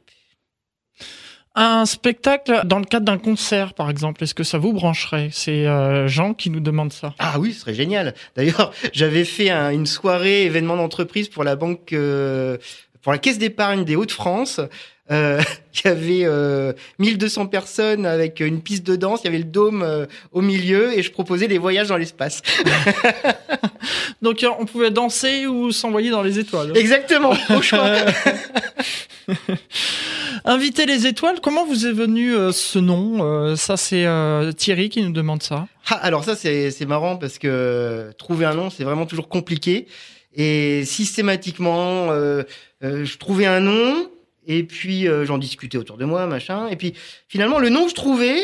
Un 1.54 1.84
spectacle 1.84 2.62
dans 2.64 2.78
le 2.78 2.86
cadre 2.86 3.04
d'un 3.04 3.18
concert, 3.18 3.74
par 3.74 3.90
exemple, 3.90 4.24
est-ce 4.24 4.34
que 4.34 4.42
ça 4.44 4.56
vous 4.56 4.72
brancherait? 4.72 5.28
C'est 5.32 5.66
euh, 5.66 6.08
Jean 6.08 6.32
qui 6.32 6.48
nous 6.48 6.60
demande 6.60 6.94
ça. 6.94 7.12
Ah 7.18 7.38
oui, 7.38 7.52
ce 7.52 7.60
serait 7.60 7.74
génial. 7.74 8.14
D'ailleurs, 8.36 8.72
j'avais 8.94 9.24
fait 9.24 9.50
un- 9.50 9.70
une 9.70 9.84
soirée 9.84 10.44
événement 10.46 10.76
d'entreprise 10.78 11.28
pour 11.28 11.44
la 11.44 11.54
banque, 11.56 11.92
euh, 11.92 12.56
pour 13.02 13.12
la 13.12 13.18
caisse 13.18 13.36
d'épargne 13.38 13.84
des 13.84 13.96
Hauts-de-France. 13.96 14.60
Euh, 15.10 15.42
il 15.74 15.88
y 15.88 15.90
avait 15.90 16.20
euh, 16.24 16.72
1200 16.98 17.46
personnes 17.48 18.06
avec 18.06 18.40
une 18.40 18.62
piste 18.62 18.86
de 18.86 18.96
danse, 18.96 19.20
il 19.22 19.26
y 19.26 19.28
avait 19.28 19.36
le 19.38 19.44
dôme 19.44 19.82
euh, 19.82 20.06
au 20.30 20.40
milieu 20.40 20.96
et 20.96 21.02
je 21.02 21.10
proposais 21.12 21.48
des 21.48 21.58
voyages 21.58 21.88
dans 21.88 21.98
l'espace. 21.98 22.40
Donc 24.22 24.46
on 24.58 24.64
pouvait 24.64 24.90
danser 24.90 25.46
ou 25.46 25.70
s'envoyer 25.72 26.08
dans 26.10 26.22
les 26.22 26.38
étoiles. 26.38 26.72
Exactement, 26.76 27.34
au 27.54 27.60
choix. 27.60 27.90
Inviter 30.44 30.86
les 30.86 31.06
étoiles, 31.06 31.40
comment 31.40 31.64
vous 31.64 31.86
est 31.86 31.92
venu 31.92 32.34
euh, 32.34 32.52
ce 32.52 32.78
nom 32.78 33.24
Euh, 33.24 33.56
Ça, 33.56 33.76
c'est 33.76 34.06
euh, 34.06 34.52
Thierry 34.52 34.88
qui 34.88 35.02
nous 35.02 35.12
demande 35.12 35.42
ça. 35.42 35.66
Ah, 35.88 35.96
alors 36.02 36.24
ça, 36.24 36.34
c'est 36.36 36.86
marrant 36.86 37.16
parce 37.16 37.38
que 37.38 38.12
trouver 38.18 38.46
un 38.46 38.54
nom, 38.54 38.70
c'est 38.70 38.84
vraiment 38.84 39.06
toujours 39.06 39.28
compliqué. 39.28 39.86
Et 40.34 40.84
systématiquement, 40.84 42.08
je 42.80 43.18
trouvais 43.18 43.46
un 43.46 43.60
nom 43.60 44.08
et 44.46 44.62
puis 44.62 45.06
j'en 45.24 45.36
discutais 45.38 45.76
autour 45.76 45.98
de 45.98 46.04
moi, 46.06 46.26
machin. 46.26 46.68
Et 46.68 46.76
puis 46.76 46.94
finalement, 47.28 47.58
le 47.58 47.68
nom 47.68 47.84
que 47.84 47.90
je 47.90 47.94
trouvais, 47.94 48.40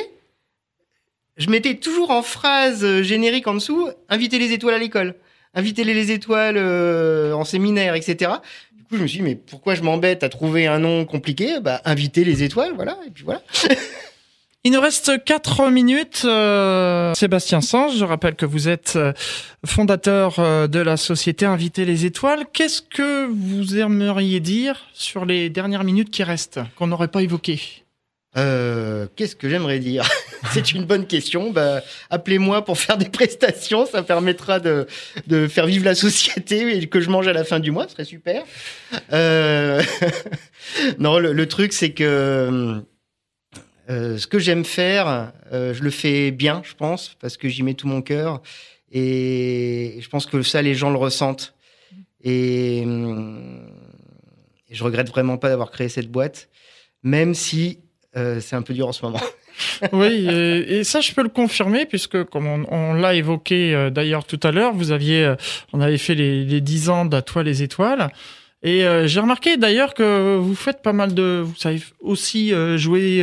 je 1.38 1.48
mettais 1.48 1.76
toujours 1.76 2.10
en 2.10 2.22
phrase 2.22 3.02
générique 3.02 3.46
en 3.46 3.54
dessous, 3.54 3.88
inviter 4.10 4.38
les 4.38 4.52
étoiles 4.52 4.74
à 4.74 4.78
l'école, 4.78 5.14
inviter 5.54 5.84
les 5.84 5.94
les 5.94 6.12
étoiles 6.12 6.58
en 7.32 7.44
séminaire, 7.44 7.94
etc. 7.94 8.32
Coup, 8.89 8.97
je 8.97 9.03
me 9.03 9.07
suis 9.07 9.18
dit, 9.18 9.24
mais 9.24 9.34
pourquoi 9.34 9.74
je 9.74 9.82
m'embête 9.82 10.22
à 10.22 10.28
trouver 10.28 10.66
un 10.66 10.78
nom 10.78 11.05
compliqué? 11.05 11.61
Bah, 11.61 11.80
inviter 11.84 12.24
les 12.24 12.43
étoiles, 12.43 12.72
voilà. 12.74 12.97
Et 13.07 13.11
puis 13.11 13.24
voilà. 13.24 13.43
Il 14.64 14.72
nous 14.72 14.80
reste 14.80 15.24
4 15.24 15.70
minutes. 15.70 16.22
euh, 16.24 17.14
Sébastien 17.14 17.61
Sange, 17.61 17.97
je 17.97 18.05
rappelle 18.05 18.34
que 18.34 18.45
vous 18.45 18.68
êtes 18.68 18.95
euh, 18.97 19.12
fondateur 19.64 20.39
euh, 20.41 20.66
de 20.66 20.80
la 20.80 20.97
société 20.97 21.47
Inviter 21.47 21.84
les 21.84 22.07
étoiles. 22.07 22.45
Qu'est-ce 22.53 22.82
que 22.82 23.26
vous 23.26 23.76
aimeriez 23.78 24.41
dire 24.41 24.86
sur 24.93 25.24
les 25.24 25.49
dernières 25.49 25.84
minutes 25.84 26.11
qui 26.11 26.22
restent, 26.24 26.61
qu'on 26.76 26.89
n'aurait 26.89 27.09
pas 27.09 27.22
évoquées? 27.22 27.61
Euh, 28.36 29.07
Qu'est-ce 29.16 29.36
que 29.36 29.49
j'aimerais 29.49 29.78
dire? 29.78 30.09
c'est 30.53 30.72
une 30.72 30.84
bonne 30.84 31.07
question. 31.07 31.51
Bah, 31.51 31.82
appelez-moi 32.11 32.64
pour 32.64 32.78
faire 32.78 32.97
des 32.97 33.09
prestations, 33.09 33.86
ça 33.86 34.03
permettra 34.03 34.61
de, 34.61 34.86
faire 35.49 35.66
vivre 35.66 35.84
la 35.84 35.95
société 35.95 36.76
et 36.76 36.86
que 36.86 37.01
je 37.01 37.11
mange 37.11 37.28
à 37.28 37.32
la 37.32 37.45
fin 37.45 37.61
du 37.61 37.70
mois, 37.70 37.86
ce 37.86 37.93
serait 37.93 38.05
super. 38.05 38.45
Euh... 39.12 39.82
non, 40.99 41.18
le, 41.18 41.49
truc 41.49 41.72
c'est 41.72 41.93
que 41.93 42.82
euh, 43.91 44.18
ce 44.18 44.26
que 44.26 44.39
j'aime 44.39 44.64
faire, 44.64 45.32
euh, 45.53 45.72
je 45.72 45.82
le 45.82 45.91
fais 45.91 46.30
bien, 46.30 46.62
je 46.64 46.74
pense, 46.74 47.16
parce 47.20 47.36
que 47.36 47.49
j'y 47.49 47.62
mets 47.62 47.74
tout 47.74 47.89
mon 47.89 48.03
cœur. 48.03 48.43
Et 48.91 49.99
je 50.01 50.09
pense 50.09 50.26
que 50.26 50.43
ça, 50.43 50.62
les 50.62 50.74
gens 50.74 50.91
le 50.91 50.99
ressentent. 50.99 51.55
Et, 52.22 52.80
et 52.80 54.74
je 54.74 54.84
regrette 54.84 55.09
vraiment 55.09 55.39
pas 55.39 55.49
d'avoir 55.49 55.70
créé 55.70 55.89
cette 55.89 56.11
boîte, 56.11 56.49
même 57.03 57.34
si 57.34 57.78
c'est 58.14 58.55
un 58.55 58.62
peu 58.62 58.74
dur 58.74 58.89
en 58.89 58.93
ce 58.93 59.05
moment. 59.05 59.20
oui, 59.92 60.26
et, 60.28 60.78
et, 60.78 60.84
ça 60.84 61.00
je 61.00 61.12
peux 61.12 61.22
le 61.22 61.28
confirmer 61.28 61.86
puisque 61.86 62.24
comme 62.24 62.46
on, 62.46 62.64
on 62.70 62.94
l'a 62.94 63.14
évoqué 63.14 63.74
euh, 63.74 63.90
d'ailleurs 63.90 64.24
tout 64.24 64.40
à 64.42 64.50
l'heure, 64.50 64.72
vous 64.72 64.92
aviez, 64.92 65.24
euh, 65.24 65.36
on 65.72 65.80
avait 65.80 65.98
fait 65.98 66.14
les, 66.14 66.44
les 66.44 66.61
10 66.61 66.90
ans 66.90 67.04
d'À 67.04 67.22
toi 67.22 67.42
les 67.42 67.62
étoiles. 67.62 68.11
Et 68.64 68.84
euh, 68.84 69.06
j'ai 69.06 69.20
remarqué 69.20 69.56
d'ailleurs 69.56 69.94
que 69.94 70.36
vous 70.36 70.56
faites 70.56 70.82
pas 70.82 70.92
mal 70.92 71.14
de, 71.14 71.42
vous 71.44 71.54
savez 71.56 71.80
aussi 72.00 72.52
jouer 72.76 73.22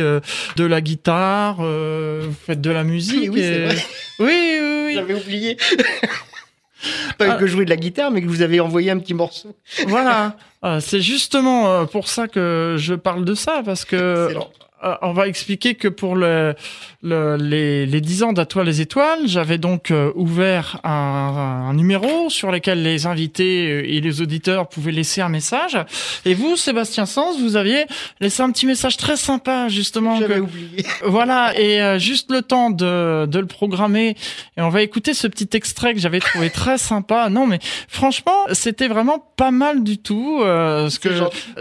de 0.56 0.64
la 0.64 0.80
guitare, 0.80 1.56
vous 1.56 2.34
faites 2.46 2.60
de 2.60 2.70
la 2.70 2.84
musique. 2.84 3.30
Oui, 3.32 3.40
et... 3.40 3.64
vrai. 3.64 3.76
oui, 4.18 4.58
oui, 4.60 4.82
oui. 4.86 4.94
J'avais 4.94 5.14
oublié. 5.14 5.58
pas 7.18 7.32
ah. 7.32 7.36
que 7.36 7.46
jouer 7.46 7.66
de 7.66 7.70
la 7.70 7.76
guitare, 7.76 8.10
mais 8.10 8.22
que 8.22 8.28
vous 8.28 8.40
avez 8.40 8.60
envoyé 8.60 8.90
un 8.90 8.98
petit 8.98 9.12
morceau. 9.12 9.54
voilà, 9.88 10.36
ah, 10.62 10.80
c'est 10.80 11.00
justement 11.00 11.84
pour 11.84 12.08
ça 12.08 12.28
que 12.28 12.76
je 12.78 12.94
parle 12.94 13.26
de 13.26 13.34
ça 13.34 13.60
parce 13.62 13.84
que 13.84 14.30
on 15.02 15.12
va 15.12 15.28
expliquer 15.28 15.74
que 15.74 15.88
pour 15.88 16.16
le, 16.16 16.54
le, 17.02 17.36
les, 17.36 17.86
les 17.86 18.00
10 18.00 18.22
ans 18.24 18.32
d'À 18.32 18.46
les 18.62 18.80
étoiles, 18.80 19.26
j'avais 19.26 19.58
donc 19.58 19.90
euh, 19.90 20.12
ouvert 20.14 20.80
un, 20.84 20.90
un, 21.68 21.74
numéro 21.74 22.30
sur 22.30 22.50
lequel 22.50 22.82
les 22.82 23.06
invités 23.06 23.68
euh, 23.68 23.82
et 23.86 24.00
les 24.00 24.22
auditeurs 24.22 24.68
pouvaient 24.68 24.92
laisser 24.92 25.20
un 25.20 25.28
message. 25.28 25.78
Et 26.24 26.34
vous, 26.34 26.56
Sébastien 26.56 27.06
Sens, 27.06 27.38
vous 27.40 27.56
aviez 27.56 27.86
laissé 28.20 28.42
un 28.42 28.50
petit 28.50 28.66
message 28.66 28.96
très 28.96 29.16
sympa, 29.16 29.68
justement. 29.68 30.18
J'avais 30.18 30.38
oublié. 30.38 30.84
Voilà, 31.04 31.58
et 31.58 31.80
euh, 31.80 31.98
juste 31.98 32.30
le 32.30 32.42
temps 32.42 32.70
de, 32.70 33.26
de 33.26 33.38
le 33.38 33.46
programmer. 33.46 34.16
Et 34.56 34.62
on 34.62 34.68
va 34.68 34.82
écouter 34.82 35.14
ce 35.14 35.26
petit 35.26 35.48
extrait 35.56 35.94
que 35.94 36.00
j'avais 36.00 36.20
trouvé 36.20 36.50
très 36.50 36.78
sympa. 36.78 37.28
Non, 37.28 37.46
mais 37.46 37.58
franchement, 37.88 38.46
c'était 38.52 38.88
vraiment 38.88 39.24
pas 39.36 39.50
mal 39.50 39.84
du 39.84 39.98
tout. 39.98 40.40
Euh, 40.42 40.88
ce 40.88 40.98
que 40.98 41.10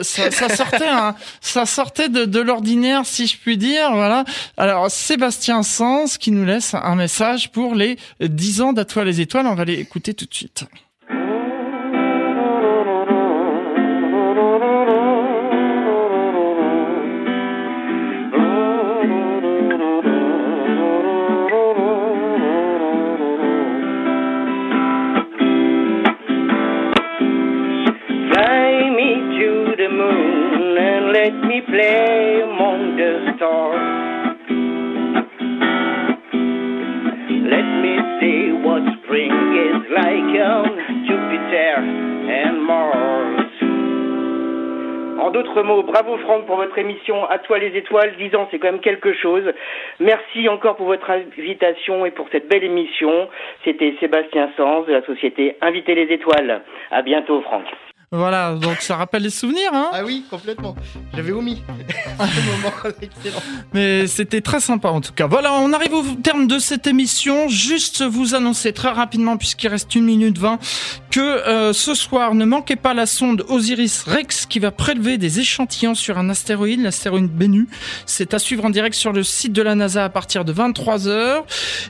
ça, 0.02 0.32
ça, 0.32 0.50
sortait, 0.50 0.88
un, 0.88 1.16
ça 1.42 1.66
sortait 1.66 2.10
de, 2.10 2.26
de 2.26 2.40
l'ordinaire 2.40 3.05
si 3.06 3.28
je 3.28 3.38
puis 3.38 3.58
dire. 3.58 3.92
Voilà. 3.94 4.26
Alors, 4.58 4.92
Sébastien 4.92 5.64
Sens 5.64 6.18
qui 6.18 6.32
nous 6.32 6.46
laisse 6.46 6.74
un 6.74 6.96
message 6.96 7.52
pour 7.52 7.76
les 7.76 7.98
10 8.20 8.62
ans 8.62 8.74
d'À 8.74 8.86
toi 8.86 9.04
les 9.04 9.22
étoiles. 9.22 9.48
On 9.48 9.56
va 9.56 9.66
l'écouter 9.66 10.14
tout 10.14 10.26
de 10.26 10.34
suite. 10.34 10.66
Émission 46.78 47.26
À 47.30 47.40
toi 47.40 47.60
les 47.60 47.76
étoiles. 47.78 48.16
10 48.18 48.36
ans, 48.36 48.48
c'est 48.52 48.60
quand 48.60 48.72
même 48.72 48.82
quelque 48.82 49.14
chose. 49.14 49.44
Merci 50.00 50.48
encore 50.50 50.76
pour 50.76 50.88
votre 50.88 51.10
invitation 51.10 52.06
et 52.06 52.12
pour 52.12 52.28
cette 52.32 52.48
belle 52.48 52.64
émission. 52.64 53.30
C'était 53.64 53.96
Sébastien 54.00 54.50
Sens 54.58 54.86
de 54.88 54.94
la 54.94 55.02
société 55.04 55.56
Inviter 55.62 55.96
les 55.96 56.14
étoiles. 56.14 56.62
À 56.92 57.02
bientôt 57.02 57.42
Franck. 57.42 57.66
Voilà, 58.12 58.54
donc 58.56 58.82
ça 58.82 58.96
rappelle 58.96 59.24
les 59.24 59.30
souvenirs, 59.30 59.72
hein 59.74 59.90
Ah 59.92 60.04
oui, 60.06 60.24
complètement. 60.30 60.76
J'avais 61.14 61.32
omis 61.32 61.62
ce 62.20 62.52
moment 62.52 62.96
excellent. 63.02 63.42
Mais 63.74 64.08
c'était 64.08 64.42
très 64.42 64.60
sympa 64.60 64.90
en 64.90 65.02
tout 65.02 65.14
cas. 65.14 65.28
Voilà, 65.28 65.54
on 65.54 65.74
arrive 65.74 65.94
au 65.94 66.04
terme 66.24 66.48
de 66.48 66.60
cette 66.60 66.88
émission. 66.88 67.48
Juste 67.48 68.04
vous 68.04 68.36
annoncer 68.36 68.74
très 68.74 68.90
rapidement, 68.90 69.38
puisqu'il 69.38 69.68
reste 69.68 69.96
une 69.96 70.06
minute 70.06 70.38
20, 70.38 70.60
que 71.12 71.20
euh, 71.20 71.74
ce 71.74 71.94
soir, 71.94 72.36
ne 72.36 72.46
manquez 72.46 72.76
pas 72.76 72.94
la 72.94 73.06
sonde 73.06 73.46
Osiris 73.50 74.04
Rex 74.04 74.46
qui 74.46 74.60
va 74.60 74.72
prélever 74.72 75.18
des 75.18 75.40
échantillons 75.40 75.96
sur 75.96 76.18
un 76.18 76.30
astéroïde, 76.30 76.82
l'astéroïde 76.82 77.32
Bennu. 77.32 77.68
C'est 78.06 78.34
à 78.34 78.40
suivre 78.40 78.66
en 78.66 78.70
direct 78.70 78.96
sur 78.96 79.14
le 79.14 79.24
site 79.24 79.54
de 79.54 79.62
la 79.62 79.76
NASA 79.76 80.04
à 80.06 80.10
partir 80.10 80.46
de 80.46 80.54
23h. 80.54 81.44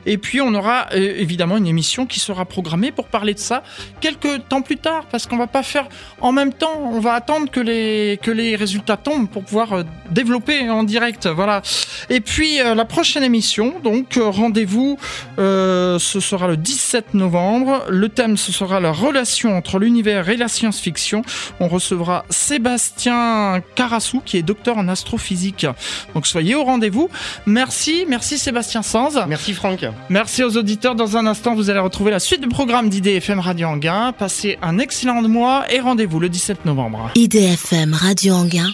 Et 0.06 0.18
puis 0.18 0.40
on 0.40 0.54
aura 0.54 0.86
euh, 0.92 1.14
évidemment 1.16 1.56
une 1.56 1.66
émission 1.66 2.06
qui 2.06 2.20
sera 2.20 2.44
programmée 2.44 2.92
pour 2.92 3.08
parler 3.08 3.34
de 3.34 3.38
ça 3.38 3.62
quelques 4.00 4.48
temps 4.48 4.62
plus 4.62 4.76
tard, 4.76 5.04
parce 5.10 5.26
qu'on 5.26 5.36
va 5.36 5.46
pas 5.46 5.62
faire 5.62 5.88
en 6.20 6.32
même 6.32 6.52
temps, 6.52 6.80
on 6.92 7.00
va 7.00 7.14
attendre 7.14 7.50
que 7.50 7.60
les, 7.60 8.18
que 8.22 8.30
les 8.30 8.56
résultats 8.56 8.96
tombent 8.96 9.28
pour 9.28 9.44
pouvoir 9.44 9.72
euh, 9.72 9.82
développer 10.10 10.68
en 10.70 10.84
direct. 10.84 11.26
Voilà. 11.26 11.62
Et 12.10 12.20
puis, 12.20 12.60
euh, 12.60 12.74
la 12.74 12.84
prochaine 12.84 13.22
émission, 13.22 13.74
donc, 13.82 14.16
euh, 14.16 14.28
rendez-vous, 14.28 14.98
euh, 15.38 15.98
ce 15.98 16.20
sera 16.20 16.48
le 16.48 16.56
17 16.56 17.14
novembre. 17.14 17.84
Le 17.88 18.08
thème, 18.08 18.36
ce 18.36 18.52
sera 18.52 18.80
la 18.80 18.92
relation 18.92 19.56
entre 19.56 19.78
l'univers 19.78 20.28
et 20.28 20.36
la 20.36 20.48
science-fiction. 20.48 21.22
On 21.60 21.68
recevra 21.68 22.24
Sébastien 22.30 23.62
Carassou, 23.74 24.22
qui 24.24 24.36
est 24.36 24.42
docteur 24.42 24.78
en 24.78 24.88
astrophysique. 24.88 25.66
Donc, 26.14 26.26
soyez 26.26 26.54
au 26.54 26.64
rendez-vous. 26.64 27.08
Merci, 27.46 28.04
merci 28.08 28.38
Sébastien 28.38 28.82
Sanz. 28.82 29.18
Merci 29.28 29.52
Franck. 29.52 29.84
Merci 30.08 30.44
aux 30.44 30.56
auditeurs. 30.56 30.94
Dans 30.94 31.16
un 31.16 31.26
instant, 31.26 31.54
vous 31.54 31.70
allez 31.70 31.80
retrouver 31.80 32.10
la 32.10 32.20
suite 32.20 32.40
du 32.40 32.48
programme 32.48 32.88
d'IDFM 32.88 33.40
Radio 33.40 33.68
Anguin. 33.68 34.12
Passez 34.12 34.58
un 34.62 34.78
excellent 34.78 35.22
mois 35.22 35.64
et 35.70 35.80
rendez-vous 35.96 36.20
le 36.20 36.28
17 36.28 36.66
novembre. 36.66 37.10
IDFM 37.14 37.94
Radio 37.94 38.34
Anguin, 38.34 38.70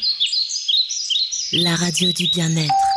la 1.52 1.76
radio 1.76 2.10
du 2.10 2.26
bien-être. 2.26 2.91